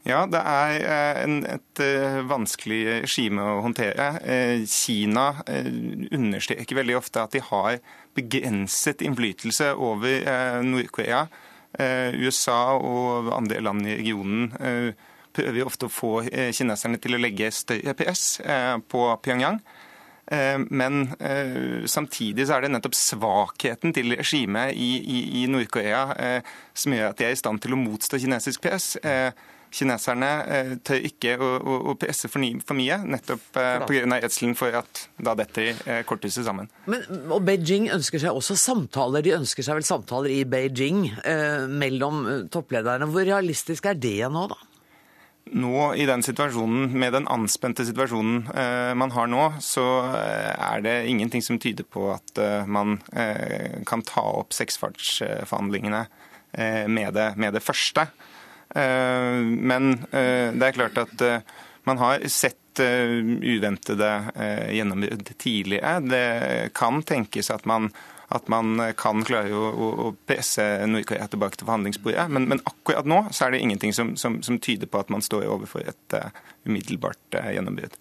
Ja, 0.05 0.27
det 0.29 0.41
er 0.45 0.83
eh, 0.85 1.37
et 1.55 1.81
eh, 1.81 2.19
vanskelig 2.29 2.81
regime 3.07 3.41
å 3.41 3.63
håndtere. 3.65 4.11
Eh, 4.21 4.67
Kina 4.69 5.31
understreker 5.49 6.77
veldig 6.77 6.99
ofte 6.99 7.23
at 7.25 7.33
de 7.33 7.41
har 7.41 7.79
begrenset 8.15 9.01
innflytelse 9.03 9.73
over 9.75 10.29
Nord-Korea. 10.63 11.25
USA 11.75 12.77
og 12.79 13.33
andre 13.35 13.59
land 13.65 13.83
i 13.89 13.97
regionen 13.99 14.53
prøver 15.35 15.65
ofte 15.67 15.89
å 15.89 15.91
få 15.91 16.11
kineserne 16.55 17.01
til 17.03 17.17
å 17.17 17.19
legge 17.19 17.49
større 17.51 17.97
press 17.99 18.37
på 18.87 19.01
Pyongyang. 19.25 19.59
Men 20.71 21.01
samtidig 21.91 22.47
så 22.47 22.55
er 22.55 22.63
det 22.63 22.71
nettopp 22.77 22.95
svakheten 22.95 23.97
til 23.97 24.15
regimet 24.15 24.79
i, 24.79 24.93
i, 25.03 25.19
i 25.41 25.45
Nord-Korea 25.51 26.39
som 26.71 26.95
gjør 26.95 27.11
at 27.11 27.19
de 27.19 27.27
er 27.27 27.35
i 27.35 27.43
stand 27.43 27.65
til 27.65 27.75
å 27.75 27.81
motstå 27.83 28.23
kinesisk 28.23 28.63
press. 28.69 28.93
Kineserne 29.75 30.31
eh, 30.47 30.75
tør 30.87 31.07
ikke 31.09 31.37
å, 31.39 31.49
å, 31.59 31.79
å 31.93 31.95
presse 32.01 32.31
for, 32.31 32.45
for, 32.67 32.79
mye, 32.79 33.01
nettopp 33.17 33.59
eh, 33.61 33.87
pga. 33.89 34.21
redselen 34.23 34.55
for 34.59 34.77
at 34.79 35.07
da 35.19 35.35
detter 35.39 35.73
eh, 35.85 36.03
korthuset 36.07 36.47
sammen. 36.47 36.71
Men, 36.91 37.03
og 37.29 37.43
Beijing 37.47 37.91
ønsker 37.95 38.23
seg 38.23 38.37
også 38.37 38.57
samtaler. 38.61 39.25
De 39.27 39.35
ønsker 39.37 39.67
seg 39.67 39.81
vel 39.81 39.89
samtaler 39.89 40.35
i 40.35 40.45
Beijing 40.49 41.09
eh, 41.25 41.67
mellom 41.71 42.23
eh, 42.29 42.47
topplederne. 42.55 43.11
Hvor 43.11 43.27
realistisk 43.27 43.91
er 43.91 43.99
det 43.99 44.21
nå, 44.33 44.47
da? 44.53 44.61
Nå 45.53 45.91
i 46.01 46.07
den 46.09 46.23
situasjonen, 46.25 46.89
Med 46.99 47.13
den 47.13 47.29
anspente 47.29 47.85
situasjonen 47.85 48.47
eh, 48.55 48.93
man 48.97 49.13
har 49.13 49.29
nå, 49.29 49.43
så 49.61 49.85
eh, 50.17 50.53
er 50.57 50.85
det 50.85 50.95
ingenting 51.11 51.45
som 51.45 51.59
tyder 51.61 51.85
på 51.85 52.09
at 52.15 52.39
eh, 52.41 52.65
man 52.65 52.97
kan 53.87 54.03
ta 54.07 54.23
opp 54.41 54.55
seksfartsforhandlingene 54.55 56.05
med 56.89 57.17
det, 57.17 57.27
med 57.37 57.55
det 57.57 57.63
første. 57.65 58.05
Men 58.75 59.93
det 60.11 60.67
er 60.67 60.75
klart 60.75 60.99
at 60.99 61.21
man 61.87 62.01
har 62.01 62.25
sett 62.27 62.81
uventede 62.83 64.09
gjennombrudd 64.75 65.31
tidligere. 65.39 66.01
Det 66.03 66.25
kan 66.75 67.05
tenkes 67.07 67.53
at 67.55 67.69
man 67.71 67.93
at 68.35 68.49
man 68.51 68.81
kan 68.99 69.23
klare 69.27 69.53
å, 69.55 69.89
å 70.07 70.07
presse 70.27 70.65
Nord-Korea 70.89 71.29
tilbake 71.31 71.61
til 71.61 71.69
forhandlingsbordet. 71.69 72.25
Men, 72.33 72.49
men, 72.51 72.63
akkurat 72.67 73.07
nå 73.07 73.21
så 73.31 73.47
er 73.47 73.55
det 73.55 73.61
ingenting 73.63 73.95
som, 73.95 74.15
som, 74.19 74.41
som 74.43 74.59
tyder 74.59 74.91
på 74.91 74.99
at 75.03 75.13
man 75.13 75.23
står 75.23 75.47
overfor 75.47 75.85
et 75.87 76.17
umiddelbart 76.67 77.39
gjennombrudd. 77.55 77.95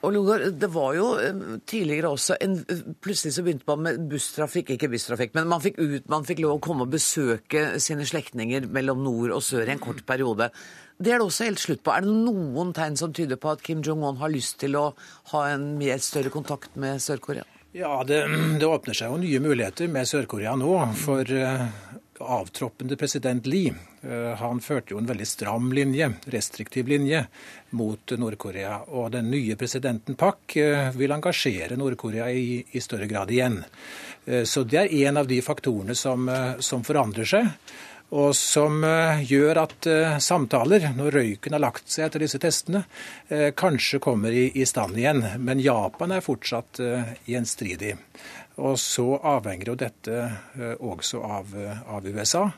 Og 0.00 0.14
Lundgaard, 0.14 0.54
Det 0.60 0.70
var 0.72 0.94
jo 0.96 1.06
uh, 1.20 1.56
tidligere 1.68 2.12
også 2.14 2.36
en, 2.40 2.56
Plutselig 3.04 3.34
så 3.36 3.44
begynte 3.44 3.68
man 3.68 3.82
med 3.84 4.06
busstrafikk, 4.10 4.74
ikke 4.74 4.88
busstrafikk, 4.92 5.34
men 5.36 5.48
man 5.50 5.62
fikk, 5.64 5.80
ut, 5.80 6.08
man 6.08 6.24
fikk 6.28 6.40
lov 6.44 6.56
å 6.56 6.62
komme 6.64 6.86
og 6.86 6.94
besøke 6.94 7.80
sine 7.82 8.06
slektninger 8.08 8.68
mellom 8.72 9.04
nord 9.04 9.34
og 9.36 9.44
sør 9.44 9.68
i 9.68 9.74
en 9.74 9.82
kort 9.82 10.02
periode. 10.08 10.50
Det 11.00 11.12
er 11.12 11.20
det 11.20 11.28
også 11.28 11.46
helt 11.48 11.62
slutt 11.62 11.84
på. 11.84 11.92
Er 11.94 12.04
det 12.04 12.12
noen 12.12 12.74
tegn 12.76 12.98
som 13.00 13.12
tyder 13.16 13.40
på 13.40 13.52
at 13.52 13.62
Kim 13.64 13.80
Jong-un 13.84 14.20
har 14.20 14.32
lyst 14.32 14.58
til 14.60 14.76
å 14.76 14.90
ha 15.32 15.46
en 15.52 15.72
mer 15.80 16.00
større 16.04 16.32
kontakt 16.32 16.76
med 16.80 17.00
Sør-Korea? 17.00 17.46
Ja, 17.76 18.00
det, 18.04 18.24
det, 18.58 18.66
åpner 18.66 18.96
seg 18.98 19.12
jo 19.12 19.20
nye 19.22 19.40
muligheter 19.42 19.88
med 19.92 20.08
Sør-Korea 20.10 20.56
nå. 20.58 20.74
For 20.98 21.24
uh, 21.24 21.68
avtroppende 22.20 22.96
president 22.96 23.46
Lee 23.46 23.72
uh, 23.72 24.34
han 24.40 24.60
førte 24.60 24.94
jo 24.94 25.00
en 25.00 25.08
veldig 25.08 25.26
stram 25.28 25.70
linje, 25.76 26.10
restriktiv 26.32 26.88
linje, 26.90 27.24
mot 27.76 28.14
Nord-Korea. 28.18 28.76
Og 28.96 29.10
den 29.14 29.30
nye 29.32 29.56
presidenten 29.60 30.18
Pak 30.20 30.56
uh, 30.60 30.88
vil 30.96 31.16
engasjere 31.16 31.78
Nord-Korea 31.80 32.30
i, 32.30 32.60
i, 32.70 32.80
større 32.80 33.08
grad 33.10 33.30
igjen. 33.30 33.62
så 34.44 34.62
det 34.68 34.78
er 34.78 35.08
en 35.08 35.16
av 35.16 35.26
de 35.26 35.40
faktorene 35.42 35.94
som, 35.96 36.28
som 36.60 36.82
forandrer 36.84 37.26
seg 37.26 37.46
og 38.10 38.34
som 38.34 38.82
eh, 38.86 39.22
gjør 39.22 39.62
at 39.62 39.86
eh, 39.86 40.18
samtaler, 40.22 40.88
når 40.96 41.14
røyken 41.14 41.54
har 41.54 41.62
lagt 41.62 41.90
seg 41.90 42.08
etter 42.08 42.24
disse 42.24 42.40
testene, 42.42 42.82
eh, 43.30 43.50
kanskje 43.54 44.02
kommer 44.02 44.34
i, 44.34 44.50
stand 44.66 44.98
igjen. 44.98 45.22
Men 45.38 45.62
Japan 45.62 46.16
er 46.16 46.24
fortsatt 46.24 46.80
gjenstridig. 47.28 47.94
Og 48.60 48.76
så 48.82 49.14
avhenger 49.24 49.70
jo 49.70 49.76
dette 49.78 50.16
også 50.82 51.22
av, 51.24 51.54
av 51.88 52.08
USA. 52.10 52.48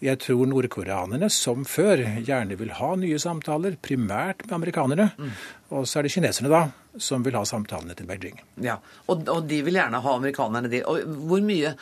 Jeg 0.00 0.16
tror 0.22 0.46
nordkoreanerne, 0.48 1.28
som 1.32 1.66
før, 1.68 2.00
gjerne 2.24 2.56
vil 2.56 2.70
ha 2.78 2.94
nye 2.96 3.18
samtaler, 3.20 3.74
primært 3.84 4.46
med 4.46 4.54
amerikanerne. 4.56 5.10
Mm. 5.18 5.32
Og 5.76 5.84
så 5.88 6.00
er 6.00 6.06
det 6.06 6.12
kineserne, 6.14 6.48
da, 6.48 6.62
som 6.96 7.24
vil 7.26 7.36
ha 7.36 7.42
samtalene 7.44 7.96
til 7.98 8.08
Beijing. 8.08 8.40
Ja, 8.64 8.78
Og, 9.06 9.28
og 9.28 9.44
de 9.50 9.60
vil 9.66 9.76
gjerne 9.76 10.00
ha 10.00 10.14
amerikanerne, 10.16 10.70
de. 10.72 10.80
Og 10.88 11.04
hvor 11.28 11.44
mye 11.44 11.74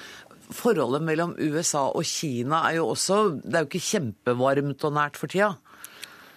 forholdet 0.55 1.05
mellom 1.05 1.35
USA 1.39 1.89
og 1.91 2.07
Kina 2.09 2.63
er 2.69 2.79
jo 2.79 2.91
også 2.95 3.19
Det 3.43 3.55
er 3.55 3.65
jo 3.65 3.71
ikke 3.71 3.89
kjempevarmt 3.93 4.85
og 4.89 4.95
nært 4.97 5.19
for 5.21 5.31
tida? 5.31 5.57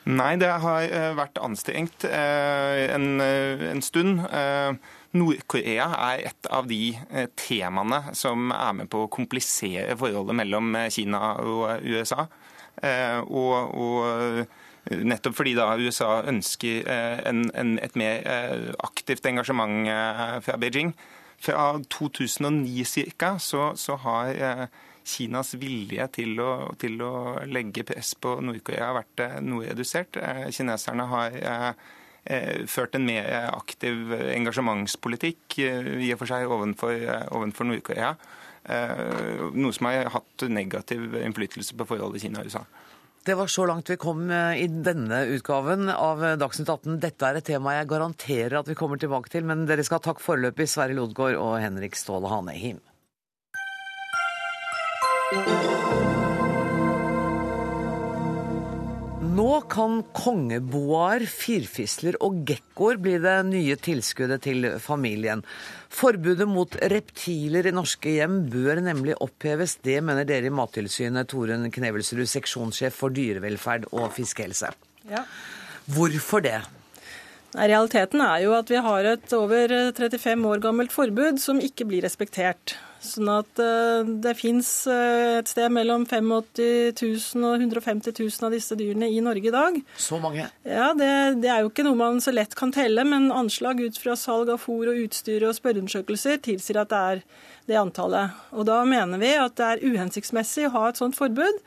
Nei, 0.10 0.34
det 0.42 0.50
har 0.64 0.88
eh, 0.88 1.12
vært 1.14 1.38
anstrengt 1.46 2.08
eh, 2.08 2.88
en, 2.90 3.22
eh, 3.22 3.68
en 3.70 3.84
stund. 3.86 4.24
Nord-Korea 5.12 5.86
er 6.08 6.24
et 6.32 6.48
av 6.50 6.66
de 6.70 6.96
temaene 7.38 8.16
som 8.18 8.50
er 8.56 8.72
med 8.80 8.90
på 8.90 9.04
å 9.04 9.12
komplisere 9.12 9.98
forholdet 10.00 10.40
mellom 10.40 10.74
Kina 10.90 11.36
og 11.44 11.84
USA. 11.84 12.26
Og, 13.28 13.76
og 13.76 14.96
nettopp 15.12 15.36
fordi 15.36 15.54
da 15.60 15.74
USA 15.76 16.22
ønsker 16.32 16.88
en, 17.28 17.44
en, 17.52 17.76
et 17.84 18.00
mer 18.00 18.24
aktivt 18.88 19.28
engasjement 19.28 19.92
fra 20.48 20.56
Beijing, 20.64 20.96
fra 21.42 21.80
2009 21.90 22.86
ca. 23.18 23.40
Så, 23.40 23.72
så, 23.76 23.96
har 23.96 24.34
eh, 24.36 24.66
Kinas 25.04 25.56
vilje 25.58 26.06
til 26.14 26.38
å, 26.42 26.52
til 26.80 27.02
å 27.02 27.14
legge 27.50 27.86
press 27.88 28.14
på 28.16 28.38
Nord-Korea 28.46 28.92
vært 29.00 29.24
eh, 29.26 29.40
noe 29.46 29.72
redusert. 29.72 30.20
Eh, 30.22 30.48
kineserne 30.54 31.10
har 31.12 31.42
ført 32.70 32.94
en 32.94 33.08
mer 33.08 33.26
aktiv 33.48 34.12
engasjementspolitikk 34.14 35.56
i 35.58 36.12
og 36.14 36.20
for 36.20 36.30
seg 36.30 36.52
overfor, 36.54 36.94
ovenfor 37.34 37.66
Nord-Korea. 37.66 38.12
Noe 39.58 39.74
som 39.74 39.88
har 39.90 40.12
hatt 40.14 40.46
negativ 40.54 41.16
innflytelse 41.18 41.74
på 41.80 41.88
forholdet 41.90 42.22
Kina-USA. 42.22 42.62
Det 43.26 43.36
var 43.38 43.48
så 43.48 43.66
langt 43.70 43.90
vi 43.90 43.98
kom 44.02 44.32
eh, 44.32 44.64
i 44.64 44.68
denne 44.68 45.26
utgaven 45.36 45.90
av 45.94 46.24
Dagsnytt 46.42 46.70
18. 46.70 46.98
Dette 47.04 47.28
er 47.28 47.38
et 47.38 47.46
tema 47.52 47.76
jeg 47.76 47.92
garanterer 47.92 48.58
at 48.60 48.72
vi 48.72 48.78
kommer 48.78 48.98
tilbake 49.02 49.30
til, 49.30 49.46
men 49.46 49.68
dere 49.70 49.86
skal 49.86 50.02
ha 50.02 50.08
takk 50.10 50.24
foreløpig, 50.24 50.66
Sverre 50.70 50.98
Lodgaard 50.98 51.38
og 51.38 51.60
Henrik 51.62 52.00
Ståle 52.00 52.32
Hanehim. 52.34 52.82
Nå 59.32 59.62
kan 59.72 60.02
kongeboaer, 60.12 61.24
firfisler 61.24 62.18
og 62.26 62.42
gekkoer 62.50 62.98
bli 63.00 63.14
det 63.24 63.36
nye 63.48 63.78
tilskuddet 63.80 64.44
til 64.44 64.68
familien. 64.84 65.44
Forbudet 65.94 66.48
mot 66.50 66.76
reptiler 66.92 67.70
i 67.70 67.72
norske 67.72 68.18
hjem 68.18 68.42
bør 68.52 68.82
nemlig 68.84 69.16
oppheves. 69.24 69.78
Det 69.86 70.02
mener 70.04 70.28
dere 70.28 70.50
i 70.50 70.54
Mattilsynet, 70.58 71.30
Torunn 71.32 71.72
Knevelsrud, 71.72 72.28
seksjonssjef 72.28 72.98
for 73.06 73.16
dyrevelferd 73.16 73.88
og 73.94 74.12
fiskehelse. 74.18 74.74
Ja. 75.08 75.24
Hvorfor 75.96 76.44
det? 76.44 76.60
Realiteten 77.52 78.22
er 78.24 78.46
jo 78.46 78.54
at 78.56 78.70
vi 78.72 78.80
har 78.80 79.08
et 79.10 79.34
over 79.36 79.74
35 79.98 80.48
år 80.48 80.62
gammelt 80.64 80.94
forbud 80.94 81.42
som 81.42 81.60
ikke 81.60 81.90
blir 81.90 82.06
respektert. 82.06 82.78
Sånn 83.02 83.32
at 83.34 83.58
uh, 83.58 84.06
det 84.22 84.36
fins 84.38 84.68
eh, 84.86 85.40
et 85.40 85.50
sted 85.50 85.74
mellom 85.74 86.04
85 86.06 86.94
000 87.02 87.48
og 87.50 87.64
150 87.66 88.14
000 88.14 88.46
av 88.46 88.54
disse 88.54 88.78
dyrene 88.78 89.10
i 89.10 89.18
Norge 89.26 89.50
i 89.50 89.54
dag. 89.54 89.80
Så 89.98 90.20
mange? 90.22 90.46
Ja, 90.62 90.92
det, 90.94 91.10
det, 91.42 91.50
er 91.50 91.64
jo 91.64 91.72
ikke 91.72 91.88
noe 91.88 91.98
man 91.98 92.22
så 92.22 92.34
lett 92.36 92.54
kan 92.58 92.74
telle, 92.76 93.04
men 93.10 93.32
anslag 93.34 93.82
ut 93.82 93.98
fra 93.98 94.14
salg 94.20 94.54
av 94.54 94.62
fôr 94.62 94.94
og 94.94 95.02
utstyr 95.08 95.48
og 95.50 95.58
spørreundersøkelser 95.58 96.44
tilsier 96.46 96.84
at 96.84 96.94
det 96.94 97.02
er 97.02 97.26
det 97.72 97.82
antallet. 97.82 98.38
Og 98.54 98.70
da 98.70 98.84
mener 98.86 99.22
vi 99.22 99.34
at 99.34 99.58
det 99.58 99.72
er 99.72 99.86
uhensiktsmessig 99.90 100.70
å 100.70 100.76
ha 100.78 100.88
et 100.92 101.02
sånt 101.02 101.18
forbud, 101.18 101.58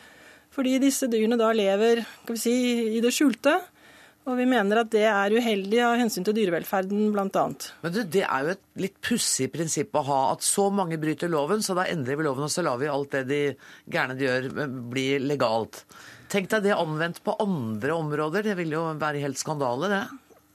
fordi 0.54 0.78
disse 0.78 1.10
dyrene 1.10 1.40
da 1.40 1.50
lever 1.50 2.04
si, 2.38 2.54
i 2.94 3.02
det 3.02 3.10
skjulte. 3.10 3.58
Og 4.24 4.38
vi 4.38 4.46
mener 4.48 4.80
at 4.80 4.88
det 4.92 5.02
er 5.04 5.34
uheldig 5.36 5.80
av 5.84 5.98
hensyn 6.00 6.24
til 6.24 6.36
dyrevelferden 6.38 7.10
bl.a. 7.12 7.44
Men 7.84 7.92
du, 7.92 8.00
det 8.08 8.22
er 8.24 8.46
jo 8.46 8.54
et 8.54 8.62
litt 8.80 8.96
pussig 9.04 9.50
prinsipp 9.52 9.92
å 10.00 10.04
ha 10.06 10.20
at 10.32 10.44
så 10.46 10.70
mange 10.72 10.96
bryter 11.00 11.28
loven, 11.28 11.60
så 11.64 11.76
da 11.76 11.84
endrer 11.92 12.16
vi 12.16 12.24
loven 12.24 12.46
og 12.46 12.52
så 12.52 12.64
lar 12.64 12.80
vi 12.80 12.88
alt 12.88 13.12
det 13.18 13.24
de 13.28 13.42
gærne 13.92 14.16
de 14.16 14.24
gjør, 14.24 14.48
bli 14.94 15.06
legalt. 15.20 15.82
Tenk 16.32 16.48
deg 16.54 16.64
det 16.64 16.72
anvendt 16.76 17.20
på 17.24 17.36
andre 17.44 17.98
områder. 18.00 18.48
Det 18.48 18.56
vil 18.62 18.72
jo 18.72 18.86
være 19.00 19.20
helt 19.26 19.40
skandale, 19.40 19.92
det. 19.92 20.02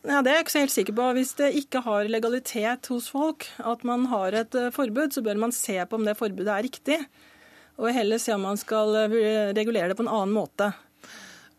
Ja, 0.07 0.23
Det 0.23 0.31
er 0.31 0.37
jeg 0.39 0.45
ikke 0.47 0.55
så 0.55 0.63
helt 0.63 0.77
sikker 0.79 0.95
på. 0.97 1.07
Hvis 1.19 1.33
det 1.37 1.53
ikke 1.61 1.83
har 1.85 2.09
legalitet 2.09 2.89
hos 2.89 3.09
folk, 3.13 3.45
at 3.59 3.85
man 3.87 4.07
har 4.09 4.33
et 4.41 4.55
eh, 4.57 4.73
forbud, 4.73 5.13
så 5.13 5.21
bør 5.21 5.41
man 5.45 5.53
se 5.55 5.77
på 5.85 5.99
om 5.99 6.07
det 6.07 6.17
forbudet 6.17 6.53
er 6.55 6.65
riktig. 6.65 6.99
Og 7.79 7.93
heller 7.95 8.19
se 8.19 8.33
om 8.33 8.47
man 8.47 8.59
skal 8.59 8.95
eh, 9.05 9.51
regulere 9.53 9.91
det 9.91 9.99
på 9.99 10.07
en 10.07 10.13
annen 10.15 10.35
måte. 10.35 10.71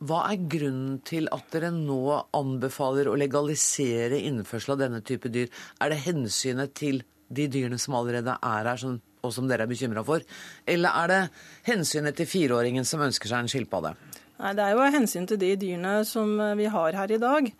Hva 0.00 0.22
er 0.30 0.44
grunnen 0.48 1.00
til 1.04 1.26
at 1.28 1.50
dere 1.52 1.68
nå 1.74 2.00
anbefaler 2.32 3.10
å 3.10 3.18
legalisere 3.20 4.16
innførsel 4.30 4.72
av 4.72 4.80
denne 4.86 5.02
type 5.04 5.28
dyr? 5.28 5.50
Er 5.76 5.92
det 5.92 5.98
hensynet 6.06 6.72
til 6.78 7.02
de 7.28 7.44
dyrene 7.52 7.76
som 7.78 7.98
allerede 7.98 8.32
er 8.32 8.70
her, 8.70 8.86
og 9.20 9.34
som 9.36 9.50
dere 9.50 9.66
er 9.66 9.70
bekymra 9.70 10.00
for? 10.06 10.24
Eller 10.64 10.96
er 11.02 11.12
det 11.12 11.20
hensynet 11.68 12.16
til 12.16 12.30
fireåringen 12.30 12.88
som 12.88 13.04
ønsker 13.04 13.28
seg 13.28 13.44
en 13.44 13.52
skilpadde? 13.52 13.92
Nei, 14.40 14.54
Det 14.56 14.64
er 14.64 14.72
jo 14.72 14.88
hensyn 14.96 15.28
til 15.28 15.36
de 15.36 15.52
dyrene 15.60 15.98
som 16.08 16.32
vi 16.56 16.64
har 16.72 16.96
her 16.96 17.12
i 17.12 17.20
dag. 17.20 17.52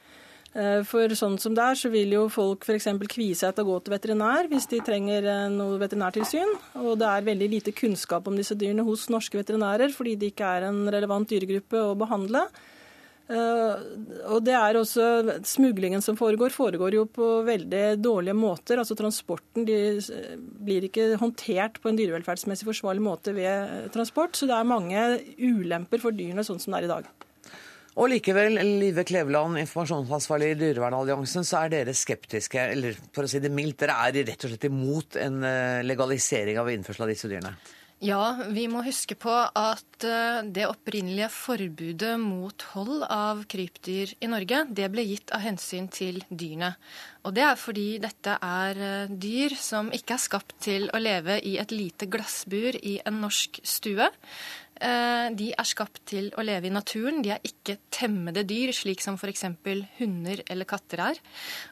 Eh, 0.50 0.80
for 0.82 1.12
sånn 1.14 1.36
som 1.38 1.54
det 1.54 1.62
er, 1.62 1.78
så 1.78 1.92
vil 1.92 2.16
jo 2.16 2.24
folk 2.32 2.66
f.eks. 2.66 2.88
kvie 3.12 3.36
seg 3.38 3.54
til 3.54 3.62
å 3.62 3.68
gå 3.68 3.76
til 3.84 3.94
veterinær 3.94 4.48
hvis 4.50 4.66
de 4.72 4.80
trenger 4.82 5.28
eh, 5.30 5.46
noe 5.52 5.78
veterinærtilsyn. 5.82 6.56
Og 6.82 6.96
det 6.98 7.06
er 7.06 7.28
veldig 7.28 7.50
lite 7.52 7.76
kunnskap 7.76 8.26
om 8.26 8.38
disse 8.38 8.58
dyrene 8.58 8.86
hos 8.86 9.06
norske 9.12 9.38
veterinærer 9.38 9.94
fordi 9.94 10.16
det 10.18 10.32
ikke 10.32 10.50
er 10.58 10.68
en 10.72 10.82
relevant 10.90 11.30
dyregruppe 11.30 11.84
å 11.92 11.94
behandle. 11.98 12.42
Eh, 13.30 13.86
og 14.26 14.42
det 14.42 14.56
er 14.58 14.80
også 14.80 15.38
Smuglingen 15.46 16.02
som 16.02 16.18
foregår, 16.18 16.50
foregår 16.50 16.98
jo 16.98 17.06
på 17.06 17.30
veldig 17.46 17.84
dårlige 18.02 18.34
måter. 18.34 18.82
altså 18.82 18.98
Transporten 18.98 19.70
blir 19.70 20.90
ikke 20.90 21.12
håndtert 21.22 21.78
på 21.78 21.92
en 21.92 22.02
dyrevelferdsmessig 22.02 22.66
forsvarlig 22.66 23.06
måte 23.06 23.38
ved 23.38 23.92
transport. 23.94 24.34
Så 24.34 24.50
det 24.50 24.58
er 24.58 24.66
mange 24.74 25.08
ulemper 25.38 26.02
for 26.02 26.10
dyrene 26.10 26.42
sånn 26.42 26.58
som 26.58 26.74
det 26.74 26.82
er 26.82 26.90
i 26.90 26.94
dag. 26.98 27.12
Og 27.98 28.06
likevel, 28.12 28.54
Live 28.78 29.02
Kleveland, 29.08 29.58
informasjonsansvarlig 29.64 30.52
i 30.52 30.58
Dyrevernalliansen, 30.60 31.46
så 31.46 31.64
er 31.64 31.72
dere 31.72 31.94
skeptiske, 31.96 32.68
eller 32.76 32.94
for 33.10 33.26
å 33.26 33.30
si 33.30 33.42
det 33.42 33.50
mildt, 33.50 33.80
dere 33.82 33.98
er 34.06 34.20
rett 34.30 34.46
og 34.46 34.52
slett 34.52 34.68
imot 34.68 35.18
en 35.18 35.42
eh, 35.42 35.82
legalisering 35.82 36.60
av 36.62 36.70
innførsel 36.70 37.08
av 37.08 37.10
disse 37.10 37.30
dyrene? 37.30 37.56
Ja, 38.00 38.32
vi 38.48 38.62
må 38.72 38.80
huske 38.80 39.12
på 39.12 39.28
at 39.28 40.04
eh, 40.08 40.38
det 40.48 40.64
opprinnelige 40.70 41.26
forbudet 41.34 42.14
mot 42.16 42.64
hold 42.72 43.02
av 43.04 43.42
krypdyr 43.50 44.14
i 44.24 44.30
Norge, 44.32 44.62
det 44.72 44.86
ble 44.94 45.04
gitt 45.04 45.34
av 45.36 45.42
hensyn 45.44 45.90
til 45.92 46.22
dyrene. 46.30 46.70
Og 47.28 47.34
det 47.36 47.44
er 47.44 47.60
fordi 47.60 47.88
dette 48.00 48.38
er 48.40 48.80
eh, 48.86 49.12
dyr 49.12 49.52
som 49.60 49.92
ikke 49.92 50.16
er 50.16 50.22
skapt 50.22 50.56
til 50.64 50.88
å 50.96 51.02
leve 51.02 51.42
i 51.44 51.58
et 51.60 51.74
lite 51.76 52.08
glassbur 52.08 52.80
i 52.80 52.96
en 53.04 53.20
norsk 53.20 53.60
stue. 53.68 54.08
Eh, 54.80 55.28
de 55.36 55.50
er 55.52 55.68
skapt 55.68 56.00
til 56.08 56.30
å 56.40 56.44
leve 56.44 56.70
i 56.70 56.72
naturen. 56.72 57.20
De 57.24 57.34
er 57.34 57.42
ikke 57.44 57.76
temmede 57.92 58.46
dyr, 58.48 58.72
slik 58.72 59.02
som 59.04 59.18
f.eks. 59.20 59.44
hunder 59.98 60.40
eller 60.48 60.68
katter 60.68 61.02
er. 61.10 61.20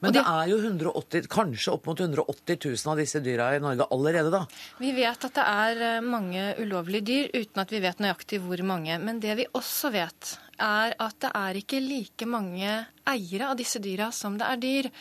Men 0.02 0.12
de, 0.12 0.20
det 0.20 0.24
er 0.28 0.50
jo 0.52 0.58
180, 0.60 1.30
kanskje 1.32 1.72
opp 1.72 1.88
mot 1.88 2.02
180 2.04 2.58
000 2.66 2.92
av 2.92 3.00
disse 3.00 3.22
dyra 3.24 3.54
i 3.56 3.62
Norge 3.64 3.88
allerede, 3.94 4.32
da? 4.34 4.42
Vi 4.82 4.92
vet 4.96 5.24
at 5.30 5.40
det 5.40 5.46
er 5.46 5.86
eh, 5.94 6.04
mange 6.04 6.50
ulovlige 6.60 7.08
dyr, 7.08 7.32
uten 7.38 7.64
at 7.64 7.72
vi 7.72 7.80
vet 7.86 8.04
nøyaktig 8.04 8.42
hvor 8.44 8.64
mange. 8.68 9.00
Men 9.00 9.24
det 9.24 9.40
vi 9.40 9.48
også 9.56 9.92
vet, 9.94 10.36
er 10.60 10.92
at 11.00 11.18
det 11.24 11.32
er 11.38 11.62
ikke 11.62 11.80
like 11.80 12.28
mange 12.28 12.76
eiere 13.08 13.48
av 13.48 13.56
disse 13.56 13.80
dyra 13.80 14.10
som 14.12 14.36
det 14.36 14.52
er 14.52 14.60
dyr. 14.60 14.92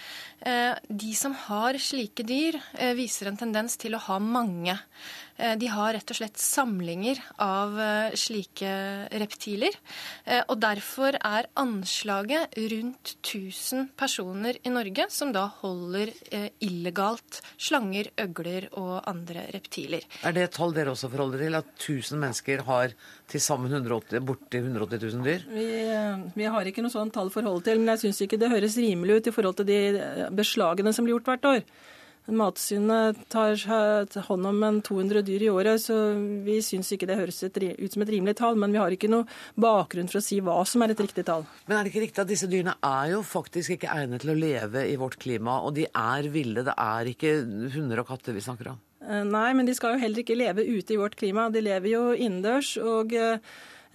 Eh, 0.47 0.73
de 0.87 1.13
som 1.17 1.35
har 1.47 1.75
slike 1.81 2.23
dyr, 2.23 2.55
viser 2.95 3.27
en 3.27 3.39
tendens 3.39 3.75
til 3.81 3.97
å 3.97 4.03
ha 4.07 4.21
mange. 4.23 4.77
Eh, 5.37 5.55
de 5.59 5.69
har 5.69 5.93
rett 5.93 6.11
og 6.13 6.17
slett 6.17 6.39
samlinger 6.41 7.19
av 7.43 7.77
eh, 7.79 8.15
slike 8.17 8.71
reptiler. 9.21 9.75
Eh, 10.25 10.41
og 10.47 10.57
derfor 10.63 11.17
er 11.17 11.49
anslaget 11.59 12.57
rundt 12.73 13.13
1000 13.21 13.91
personer 13.99 14.57
i 14.65 14.73
Norge 14.73 15.07
som 15.13 15.33
da 15.35 15.45
holder 15.61 16.11
illegalt 16.63 17.41
slanger, 17.61 18.09
øgler 18.21 18.69
og 18.79 19.01
andre 19.09 19.45
reptiler. 19.53 20.05
Er 20.25 20.35
det 20.35 20.47
et 20.47 20.55
tall 20.57 20.73
dere 20.75 20.93
også 20.93 21.11
forholder 21.11 21.45
til? 21.45 21.57
At 21.59 21.69
1000 21.75 22.21
mennesker 22.21 22.63
har 22.67 22.95
til 23.29 23.43
sammen 23.43 23.73
180, 23.73 24.23
borti 24.25 24.61
180 24.61 25.03
000 25.03 25.27
dyr? 25.27 25.45
Vi, 25.51 25.67
vi 26.37 26.49
har 26.49 26.69
ikke 26.69 26.85
noe 26.85 26.93
sånt 26.93 27.13
tall 27.15 27.29
å 27.29 27.33
forholde 27.33 27.65
til, 27.67 27.81
men 27.81 27.93
jeg 27.93 28.07
syns 28.07 28.23
ikke 28.25 28.39
det 28.41 28.51
høres 28.53 28.79
rimelig 28.79 29.19
ut 29.19 29.29
i 29.29 29.35
forhold 29.35 29.59
til 29.61 29.69
de 29.69 30.27
beslagene 30.35 30.95
som 30.95 31.05
blir 31.05 31.17
gjort 31.17 31.31
hvert 31.33 31.49
år. 31.51 31.69
Matsynet 32.27 33.19
tar 33.31 33.55
hånd 34.27 34.47
om 34.49 34.63
en 34.63 34.81
200 34.83 35.21
dyr 35.23 35.45
i 35.45 35.49
året, 35.49 35.81
så 35.81 35.95
vi 36.43 36.57
syns 36.65 36.91
ikke 36.91 37.07
det 37.07 37.19
høres 37.19 37.39
ut 37.43 37.93
som 37.93 38.03
et 38.03 38.11
rimelig 38.11 38.35
tall. 38.41 38.59
Men 38.59 38.73
vi 38.75 38.81
har 38.81 38.91
ikke 38.91 39.11
noe 39.11 39.27
bakgrunn 39.55 40.11
for 40.11 40.19
å 40.19 40.25
si 40.25 40.41
hva 40.43 40.57
som 40.67 40.83
er 40.83 40.91
et 40.91 41.03
riktig 41.05 41.23
tall. 41.29 41.45
Men 41.67 41.77
er 41.77 41.87
det 41.87 41.93
ikke 41.93 42.03
riktig 42.03 42.23
at 42.25 42.31
disse 42.31 42.49
dyrene 42.51 42.75
er 42.83 43.13
jo 43.13 43.21
faktisk 43.23 43.77
ikke 43.77 43.93
egnet 43.95 44.25
til 44.25 44.33
å 44.33 44.39
leve 44.39 44.83
i 44.91 44.97
vårt 44.99 45.15
klima, 45.23 45.61
og 45.63 45.77
de 45.79 45.87
er 45.87 46.27
ville? 46.33 46.65
Det 46.67 46.75
er 46.75 47.13
ikke 47.13 47.33
hunder 47.77 48.03
og 48.03 48.11
katter 48.11 48.35
vi 48.35 48.43
snakker 48.43 48.73
om? 48.73 48.83
Eh, 49.07 49.23
nei, 49.23 49.47
men 49.55 49.69
de 49.69 49.77
skal 49.77 49.95
jo 49.95 50.03
heller 50.03 50.25
ikke 50.25 50.37
leve 50.37 50.67
ute 50.67 50.97
i 50.97 50.99
vårt 50.99 51.15
klima. 51.19 51.47
De 51.53 51.63
lever 51.63 51.95
jo 51.95 52.05
innendørs. 52.13 52.75
og... 52.83 53.17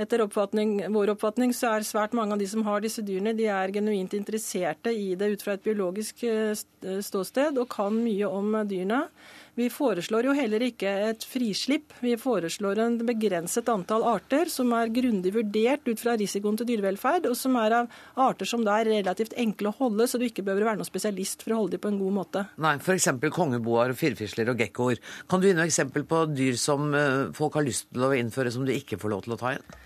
Eh, 0.02 0.06
etter 0.06 0.22
oppfatning, 0.22 0.92
vår 0.92 1.14
oppfatning 1.14 1.52
så 1.54 1.76
er 1.76 1.86
svært 1.86 2.14
mange 2.16 2.34
av 2.34 2.40
de 2.40 2.48
som 2.50 2.64
har 2.66 2.82
disse 2.82 3.02
dyrene, 3.02 3.36
de 3.36 3.46
er 3.50 3.72
genuint 3.72 4.14
interesserte 4.14 4.90
i 4.90 5.14
det 5.14 5.32
ut 5.34 5.42
fra 5.42 5.54
et 5.54 5.64
biologisk 5.64 6.24
eh, 6.24 6.52
eh, 6.52 6.98
ståsted 7.02 7.58
og 7.58 7.70
kan 7.70 7.94
mye 7.94 8.26
om 8.28 8.56
dyrene. 8.68 9.06
Vi 9.54 9.66
foreslår 9.68 10.24
jo 10.24 10.32
heller 10.32 10.62
ikke 10.64 10.88
et 11.10 11.26
frislipp. 11.28 11.92
Vi 12.00 12.14
foreslår 12.16 12.78
en 12.80 12.94
begrenset 13.04 13.68
antall 13.68 14.04
arter 14.08 14.48
som 14.48 14.72
er 14.72 14.88
grundig 14.88 15.34
vurdert 15.34 15.84
ut 15.84 16.00
fra 16.00 16.14
risikoen 16.16 16.56
til 16.56 16.70
dyrevelferd, 16.70 17.28
og 17.28 17.36
som 17.36 17.58
er 17.60 17.76
av 17.82 17.98
arter 18.16 18.48
som 18.48 18.64
da 18.64 18.78
er 18.80 18.88
relativt 18.88 19.36
enkle 19.36 19.68
å 19.68 19.76
holde, 19.76 20.08
så 20.08 20.16
du 20.16 20.24
ikke 20.24 20.46
behøver 20.46 20.70
være 20.70 20.80
noen 20.80 20.88
spesialist 20.88 21.44
for 21.44 21.52
å 21.52 21.60
holde 21.60 21.76
dem 21.76 21.84
på 21.84 21.92
en 21.92 22.00
god 22.00 22.16
måte. 22.16 22.46
Nei, 22.64 22.78
f.eks. 22.80 23.10
kongeboer, 23.28 23.92
firfisler 23.92 24.54
og 24.54 24.64
gekkoer. 24.64 25.04
Kan 25.28 25.44
du 25.44 25.50
gi 25.50 25.54
noe 25.58 25.68
eksempel 25.68 26.08
på 26.08 26.24
dyr 26.32 26.56
som 26.56 26.88
eh, 26.96 27.28
folk 27.36 27.60
har 27.60 27.68
lyst 27.68 27.90
til 27.92 28.08
å 28.08 28.14
innføre 28.16 28.56
som 28.56 28.64
du 28.64 28.72
ikke 28.72 28.96
får 29.04 29.12
lov 29.12 29.26
til 29.28 29.36
å 29.36 29.42
ta 29.44 29.52
igjen? 29.52 29.82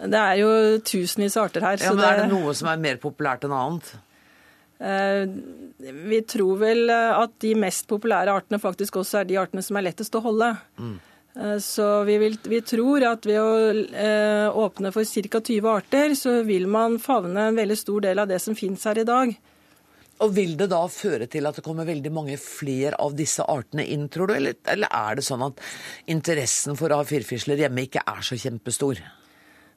Det 0.00 0.20
er 0.20 0.38
jo 0.40 0.52
tusenvis 0.86 1.36
av 1.36 1.50
arter 1.50 1.66
her. 1.66 1.82
Ja, 1.82 1.92
men 1.92 2.06
Er 2.06 2.22
det 2.22 2.30
noe 2.32 2.54
som 2.56 2.70
er 2.72 2.80
mer 2.80 3.00
populært 3.02 3.44
enn 3.44 3.52
annet? 3.52 3.90
Eh, 4.80 5.28
vi 6.08 6.22
tror 6.24 6.56
vel 6.62 6.88
at 6.90 7.34
de 7.44 7.52
mest 7.58 7.84
populære 7.90 8.32
artene 8.32 8.60
faktisk 8.62 8.96
også 9.02 9.20
er 9.20 9.28
de 9.28 9.36
artene 9.40 9.64
som 9.64 9.76
er 9.76 9.90
lettest 9.90 10.16
å 10.16 10.24
holde. 10.24 10.54
Mm. 10.80 10.98
Eh, 11.36 11.58
så 11.62 12.02
vi, 12.04 12.16
vil, 12.18 12.38
vi, 12.42 12.60
tror 12.66 13.04
at 13.12 13.28
ved 13.28 13.38
å 13.38 13.52
eh, 13.70 14.48
åpne 14.50 14.92
for 14.94 15.06
ca. 15.06 15.40
20 15.40 15.70
arter, 15.70 16.16
så 16.18 16.40
vil 16.46 16.66
man 16.70 16.98
favne 17.02 17.50
en 17.50 17.60
veldig 17.60 17.78
stor 17.78 18.02
del 18.08 18.22
av 18.22 18.30
det 18.30 18.40
som 18.42 18.58
finnes 18.58 18.84
her 18.88 19.02
i 19.02 19.06
dag. 19.06 19.36
Og 20.20 20.34
Vil 20.36 20.52
det 20.60 20.66
da 20.68 20.82
føre 20.92 21.30
til 21.32 21.46
at 21.48 21.56
det 21.56 21.64
kommer 21.64 21.86
veldig 21.88 22.10
mange 22.12 22.34
flere 22.40 22.98
av 23.00 23.14
disse 23.16 23.44
artene 23.48 23.86
inn, 23.88 24.10
tror 24.12 24.28
du? 24.28 24.34
Eller, 24.36 24.58
eller 24.68 24.90
er 24.92 25.16
det 25.16 25.24
sånn 25.24 25.46
at 25.46 25.62
interessen 26.12 26.76
for 26.76 26.92
å 26.92 27.00
ha 27.00 27.06
firfisler 27.08 27.62
hjemme 27.62 27.86
ikke 27.86 28.04
er 28.04 28.20
så 28.26 28.36
kjempestor? 28.36 29.00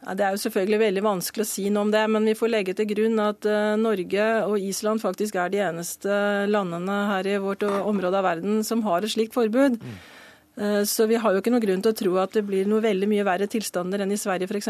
Ja, 0.04 0.16
det 0.20 0.24
er 0.26 0.36
jo 0.36 0.42
selvfølgelig 0.44 0.80
veldig 0.82 1.04
vanskelig 1.06 1.46
å 1.46 1.48
si 1.48 1.70
noe 1.72 1.88
om 1.88 1.92
det, 1.94 2.02
men 2.12 2.26
vi 2.28 2.36
får 2.36 2.52
legge 2.52 2.74
til 2.76 2.90
grunn 2.90 3.22
at 3.24 3.46
uh, 3.48 3.76
Norge 3.80 4.26
og 4.50 4.58
Island 4.60 5.04
faktisk 5.04 5.38
er 5.40 5.54
de 5.54 5.62
eneste 5.64 6.18
landene 6.52 6.98
her 7.12 7.30
i 7.32 7.38
vårt 7.40 7.64
område 7.64 8.20
av 8.20 8.28
verden 8.28 8.60
som 8.68 8.84
har 8.88 9.06
et 9.06 9.14
slikt 9.14 9.36
forbud. 9.38 9.80
Mm. 9.80 10.02
Uh, 10.60 10.82
så 10.90 11.08
vi 11.08 11.18
har 11.22 11.32
jo 11.32 11.40
ikke 11.40 11.54
noen 11.54 11.64
grunn 11.64 11.86
til 11.86 11.94
å 11.94 11.98
tro 12.02 12.18
at 12.20 12.36
det 12.36 12.44
blir 12.50 12.68
noe 12.68 12.84
veldig 12.84 13.10
mye 13.14 13.28
verre 13.28 13.48
tilstander 13.52 14.04
enn 14.04 14.12
i 14.12 14.20
Sverige 14.20 14.50
f.eks. 14.52 14.70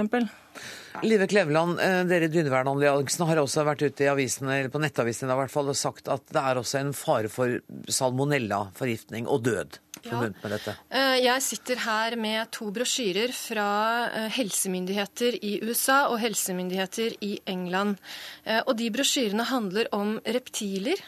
Live 1.02 1.26
Kleveland, 1.32 1.82
dere 2.08 2.30
i 2.30 2.32
Dyrevernalliansen 2.32 3.26
har 3.26 3.42
også 3.42 3.66
vært 3.66 3.82
ute 3.88 4.06
i 4.06 4.12
avisene, 4.12 4.60
eller 4.60 4.74
på 4.74 4.84
nettavisene 4.84 5.34
i 5.34 5.40
hvert 5.42 5.52
fall, 5.52 5.74
og 5.74 5.80
sagt 5.80 6.14
at 6.14 6.30
det 6.30 6.46
er 6.46 6.62
også 6.62 6.84
en 6.84 6.94
fare 6.94 7.34
for 7.34 7.58
salmonella-forgiftning 7.90 9.26
og 9.26 9.48
død 9.50 9.82
forbundet 10.08 10.44
med 10.44 10.54
dette? 10.56 10.74
Eh, 10.90 11.18
jeg 11.24 11.44
sitter 11.46 11.82
her 11.84 12.16
med 12.20 12.52
to 12.56 12.70
brosjyrer 12.76 13.34
fra 13.36 13.68
eh, 14.10 14.28
helsemyndigheter 14.38 15.38
i 15.40 15.54
USA 15.64 16.00
og 16.12 16.20
helsemyndigheter 16.24 17.18
i 17.26 17.34
England. 17.50 17.98
Eh, 18.44 18.62
og 18.66 18.76
de 18.80 18.90
brosjyrene 18.94 19.48
handler 19.50 19.90
om 19.96 20.16
reptiler 20.24 21.00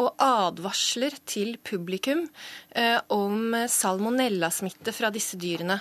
og 0.00 0.20
advarsler 0.22 1.14
til 1.28 1.56
publikum 1.64 2.24
om 3.14 3.54
salmonellasmitte 3.68 4.92
fra 4.96 5.10
disse 5.12 5.38
dyrene. 5.40 5.78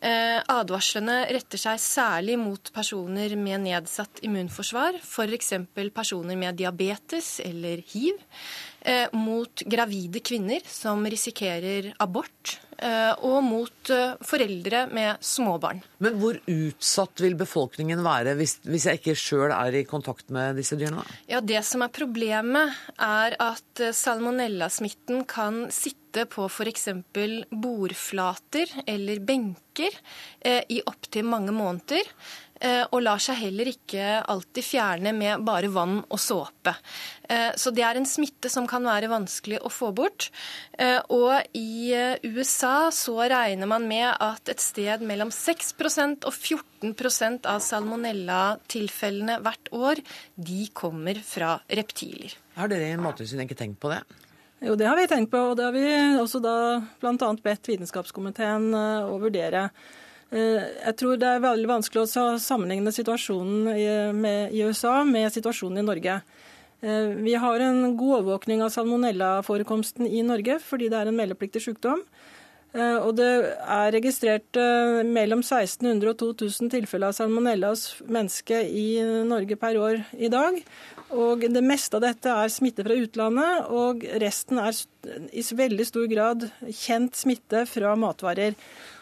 Advarslene 0.00 1.26
retter 1.28 1.60
seg 1.60 1.76
særlig 1.82 2.38
mot 2.40 2.70
personer 2.72 3.34
med 3.36 3.66
nedsatt 3.66 4.22
immunforsvar, 4.24 4.96
f.eks. 5.02 5.52
personer 5.92 6.38
med 6.40 6.56
diabetes 6.56 7.34
eller 7.44 7.82
hiv. 7.92 8.16
Eh, 8.80 9.12
mot 9.12 9.60
gravide 9.68 10.22
kvinner 10.24 10.64
som 10.64 11.04
risikerer 11.04 11.90
abort, 12.00 12.56
eh, 12.56 12.69
og 13.20 13.38
mot 13.44 13.92
eh, 13.92 14.16
foreldre 14.24 14.86
med 14.94 15.22
småbarn. 15.24 15.82
Men 16.00 16.18
hvor 16.20 16.38
utsatt 16.50 17.22
vil 17.24 17.36
befolkningen 17.40 18.02
være 18.04 18.34
hvis, 18.38 18.58
hvis 18.66 18.88
jeg 18.88 19.00
ikke 19.00 19.16
sjøl 19.18 19.54
er 19.54 19.80
i 19.80 19.86
kontakt 19.88 20.30
med 20.34 20.60
disse 20.60 20.78
dyrene? 20.80 21.04
Ja, 21.30 21.40
Det 21.40 21.62
som 21.66 21.84
er 21.84 21.92
problemet, 21.94 22.76
er 23.00 23.36
at 23.40 23.84
salmonellasmitten 23.96 25.24
kan 25.28 25.66
sitte 25.74 26.24
på 26.26 26.48
f.eks. 26.50 26.88
bordflater 27.54 28.72
eller 28.90 29.20
benker 29.22 29.94
i 30.42 30.80
opptil 30.90 31.28
mange 31.30 31.54
måneder. 31.54 32.08
Eh, 32.60 32.82
og 32.92 33.00
lar 33.00 33.20
seg 33.22 33.38
heller 33.40 33.70
ikke 33.70 34.18
alltid 34.28 34.66
fjerne 34.66 35.14
med 35.16 35.46
bare 35.46 35.70
vann 35.72 36.02
og 36.02 36.20
såpe. 36.20 36.74
Eh, 37.24 37.54
så 37.56 37.72
det 37.72 37.84
er 37.86 37.96
en 37.96 38.08
smitte 38.08 38.50
som 38.52 38.66
kan 38.68 38.84
være 38.84 39.08
vanskelig 39.08 39.62
å 39.64 39.72
få 39.72 39.88
bort. 39.96 40.28
Eh, 40.76 40.98
og 41.08 41.56
i 41.56 41.96
USA 42.28 42.90
så 42.92 43.16
regner 43.32 43.70
man 43.70 43.86
med 43.88 44.10
at 44.12 44.52
et 44.52 44.60
sted 44.60 45.00
mellom 45.08 45.32
6% 45.32 46.26
og 46.28 46.36
14% 46.36 47.48
av 47.48 47.62
salmonella-tilfellene 47.64 49.38
hvert 49.40 49.72
år, 49.72 50.04
de 50.36 50.66
kommer 50.76 51.22
fra 51.24 51.56
reptiler. 51.80 52.36
Har 52.60 52.68
dere 52.68 52.92
i 52.92 53.00
Mattilsynet 53.00 53.48
ikke 53.48 53.62
tenkt 53.62 53.80
på 53.80 53.94
det? 53.94 54.02
Jo, 54.60 54.74
det 54.76 54.84
har 54.84 55.00
vi 55.00 55.08
tenkt 55.08 55.32
på, 55.32 55.40
og 55.40 55.56
det 55.56 55.64
har 55.64 55.72
vi 55.72 55.88
også 56.20 56.42
da 56.44 56.54
bl.a. 57.00 57.32
bedt 57.40 57.72
Vitenskapskomiteen 57.72 58.68
å 58.76 59.16
vurdere. 59.22 59.70
Eh, 60.30 60.62
jeg 60.86 60.96
tror 61.00 61.18
det 61.18 61.26
er 61.26 61.42
veldig 61.42 61.70
vanskelig 61.70 62.04
å 62.04 62.26
sammenligne 62.38 62.92
situasjonen 62.94 63.70
i 63.74 64.62
USA 64.62 65.00
med 65.06 65.32
situasjonen 65.34 65.82
i 65.82 65.86
Norge. 65.86 66.20
Eh, 66.80 67.08
vi 67.18 67.34
har 67.34 67.64
en 67.66 67.96
god 67.98 68.20
overvåkning 68.20 68.62
av 68.62 68.70
salmonellaforekomsten 68.74 70.06
i 70.06 70.22
Norge 70.26 70.60
fordi 70.62 70.90
det 70.90 71.00
er 71.00 71.10
en 71.10 71.18
meldepliktig 71.18 71.64
sykdom. 71.64 72.04
Eh, 72.70 72.98
og 73.02 73.16
det 73.18 73.26
er 73.58 73.90
registrert 73.96 74.60
mellom 75.02 75.42
1600 75.42 76.12
og 76.12 76.20
2000 76.22 76.70
tilfeller 76.76 77.10
av 77.10 77.18
salmonella 77.18 77.72
hos 77.74 77.98
mennesker 78.06 78.70
i 78.70 79.02
Norge 79.26 79.58
per 79.58 79.80
år 79.82 80.04
i 80.14 80.30
dag. 80.30 80.62
Og 81.10 81.42
Det 81.42 81.64
meste 81.66 81.98
av 81.98 82.04
dette 82.06 82.30
er 82.30 82.54
smitte 82.54 82.86
fra 82.86 82.94
utlandet, 82.94 83.66
og 83.66 84.06
resten 84.22 84.62
er 84.62 84.78
i 85.34 85.42
veldig 85.42 85.86
stor 85.88 86.06
grad 86.06 86.46
kjent 86.70 87.18
smitte 87.18 87.66
fra 87.66 87.96
matvarer. 87.98 88.54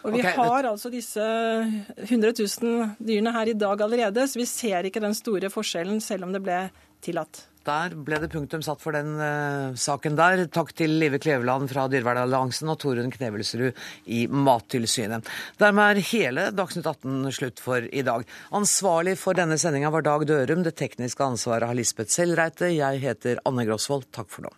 Og 0.04 0.14
Vi 0.14 0.22
okay. 0.22 0.36
har 0.38 0.70
altså 0.70 0.90
disse 0.92 1.22
100 1.22 2.34
000 2.38 2.96
dyrene 3.02 3.34
her 3.34 3.50
i 3.50 3.58
dag 3.58 3.82
allerede, 3.82 4.28
så 4.28 4.38
vi 4.38 4.46
ser 4.48 4.86
ikke 4.86 5.02
den 5.02 5.16
store 5.16 5.50
forskjellen 5.52 6.02
selv 6.04 6.28
om 6.28 6.34
det 6.34 6.42
ble 6.44 6.66
tillatt. 7.04 7.46
Der 7.68 7.92
ble 7.92 8.16
det 8.22 8.30
punktum 8.32 8.62
satt 8.64 8.80
for 8.80 8.96
den 8.96 9.18
uh, 9.20 9.74
saken 9.76 10.16
der. 10.16 10.46
Takk 10.52 10.70
til 10.78 10.94
Live 11.02 11.18
Kleveland 11.20 11.68
fra 11.68 11.84
Dyrevernalliansen 11.92 12.70
og 12.72 12.78
Torunn 12.80 13.12
Knevelsrud 13.12 13.76
i 14.14 14.22
Mattilsynet. 14.30 15.28
Dermed 15.60 15.98
er 15.98 16.08
hele 16.12 16.46
Dagsnytt 16.56 16.88
18 16.88 17.34
slutt 17.36 17.60
for 17.60 17.84
i 17.84 18.04
dag. 18.06 18.24
Ansvarlig 18.56 19.18
for 19.20 19.36
denne 19.36 19.58
sendinga 19.60 19.92
var 19.92 20.06
Dag 20.06 20.24
Dørum. 20.30 20.64
Det 20.64 20.78
tekniske 20.80 21.26
ansvaret 21.26 21.68
har 21.68 21.76
Lisbeth 21.76 22.14
Sellreite. 22.14 22.72
Jeg 22.72 23.04
heter 23.04 23.44
Anne 23.48 23.68
Grosvold. 23.68 24.08
Takk 24.16 24.32
for 24.32 24.48
nå. 24.48 24.54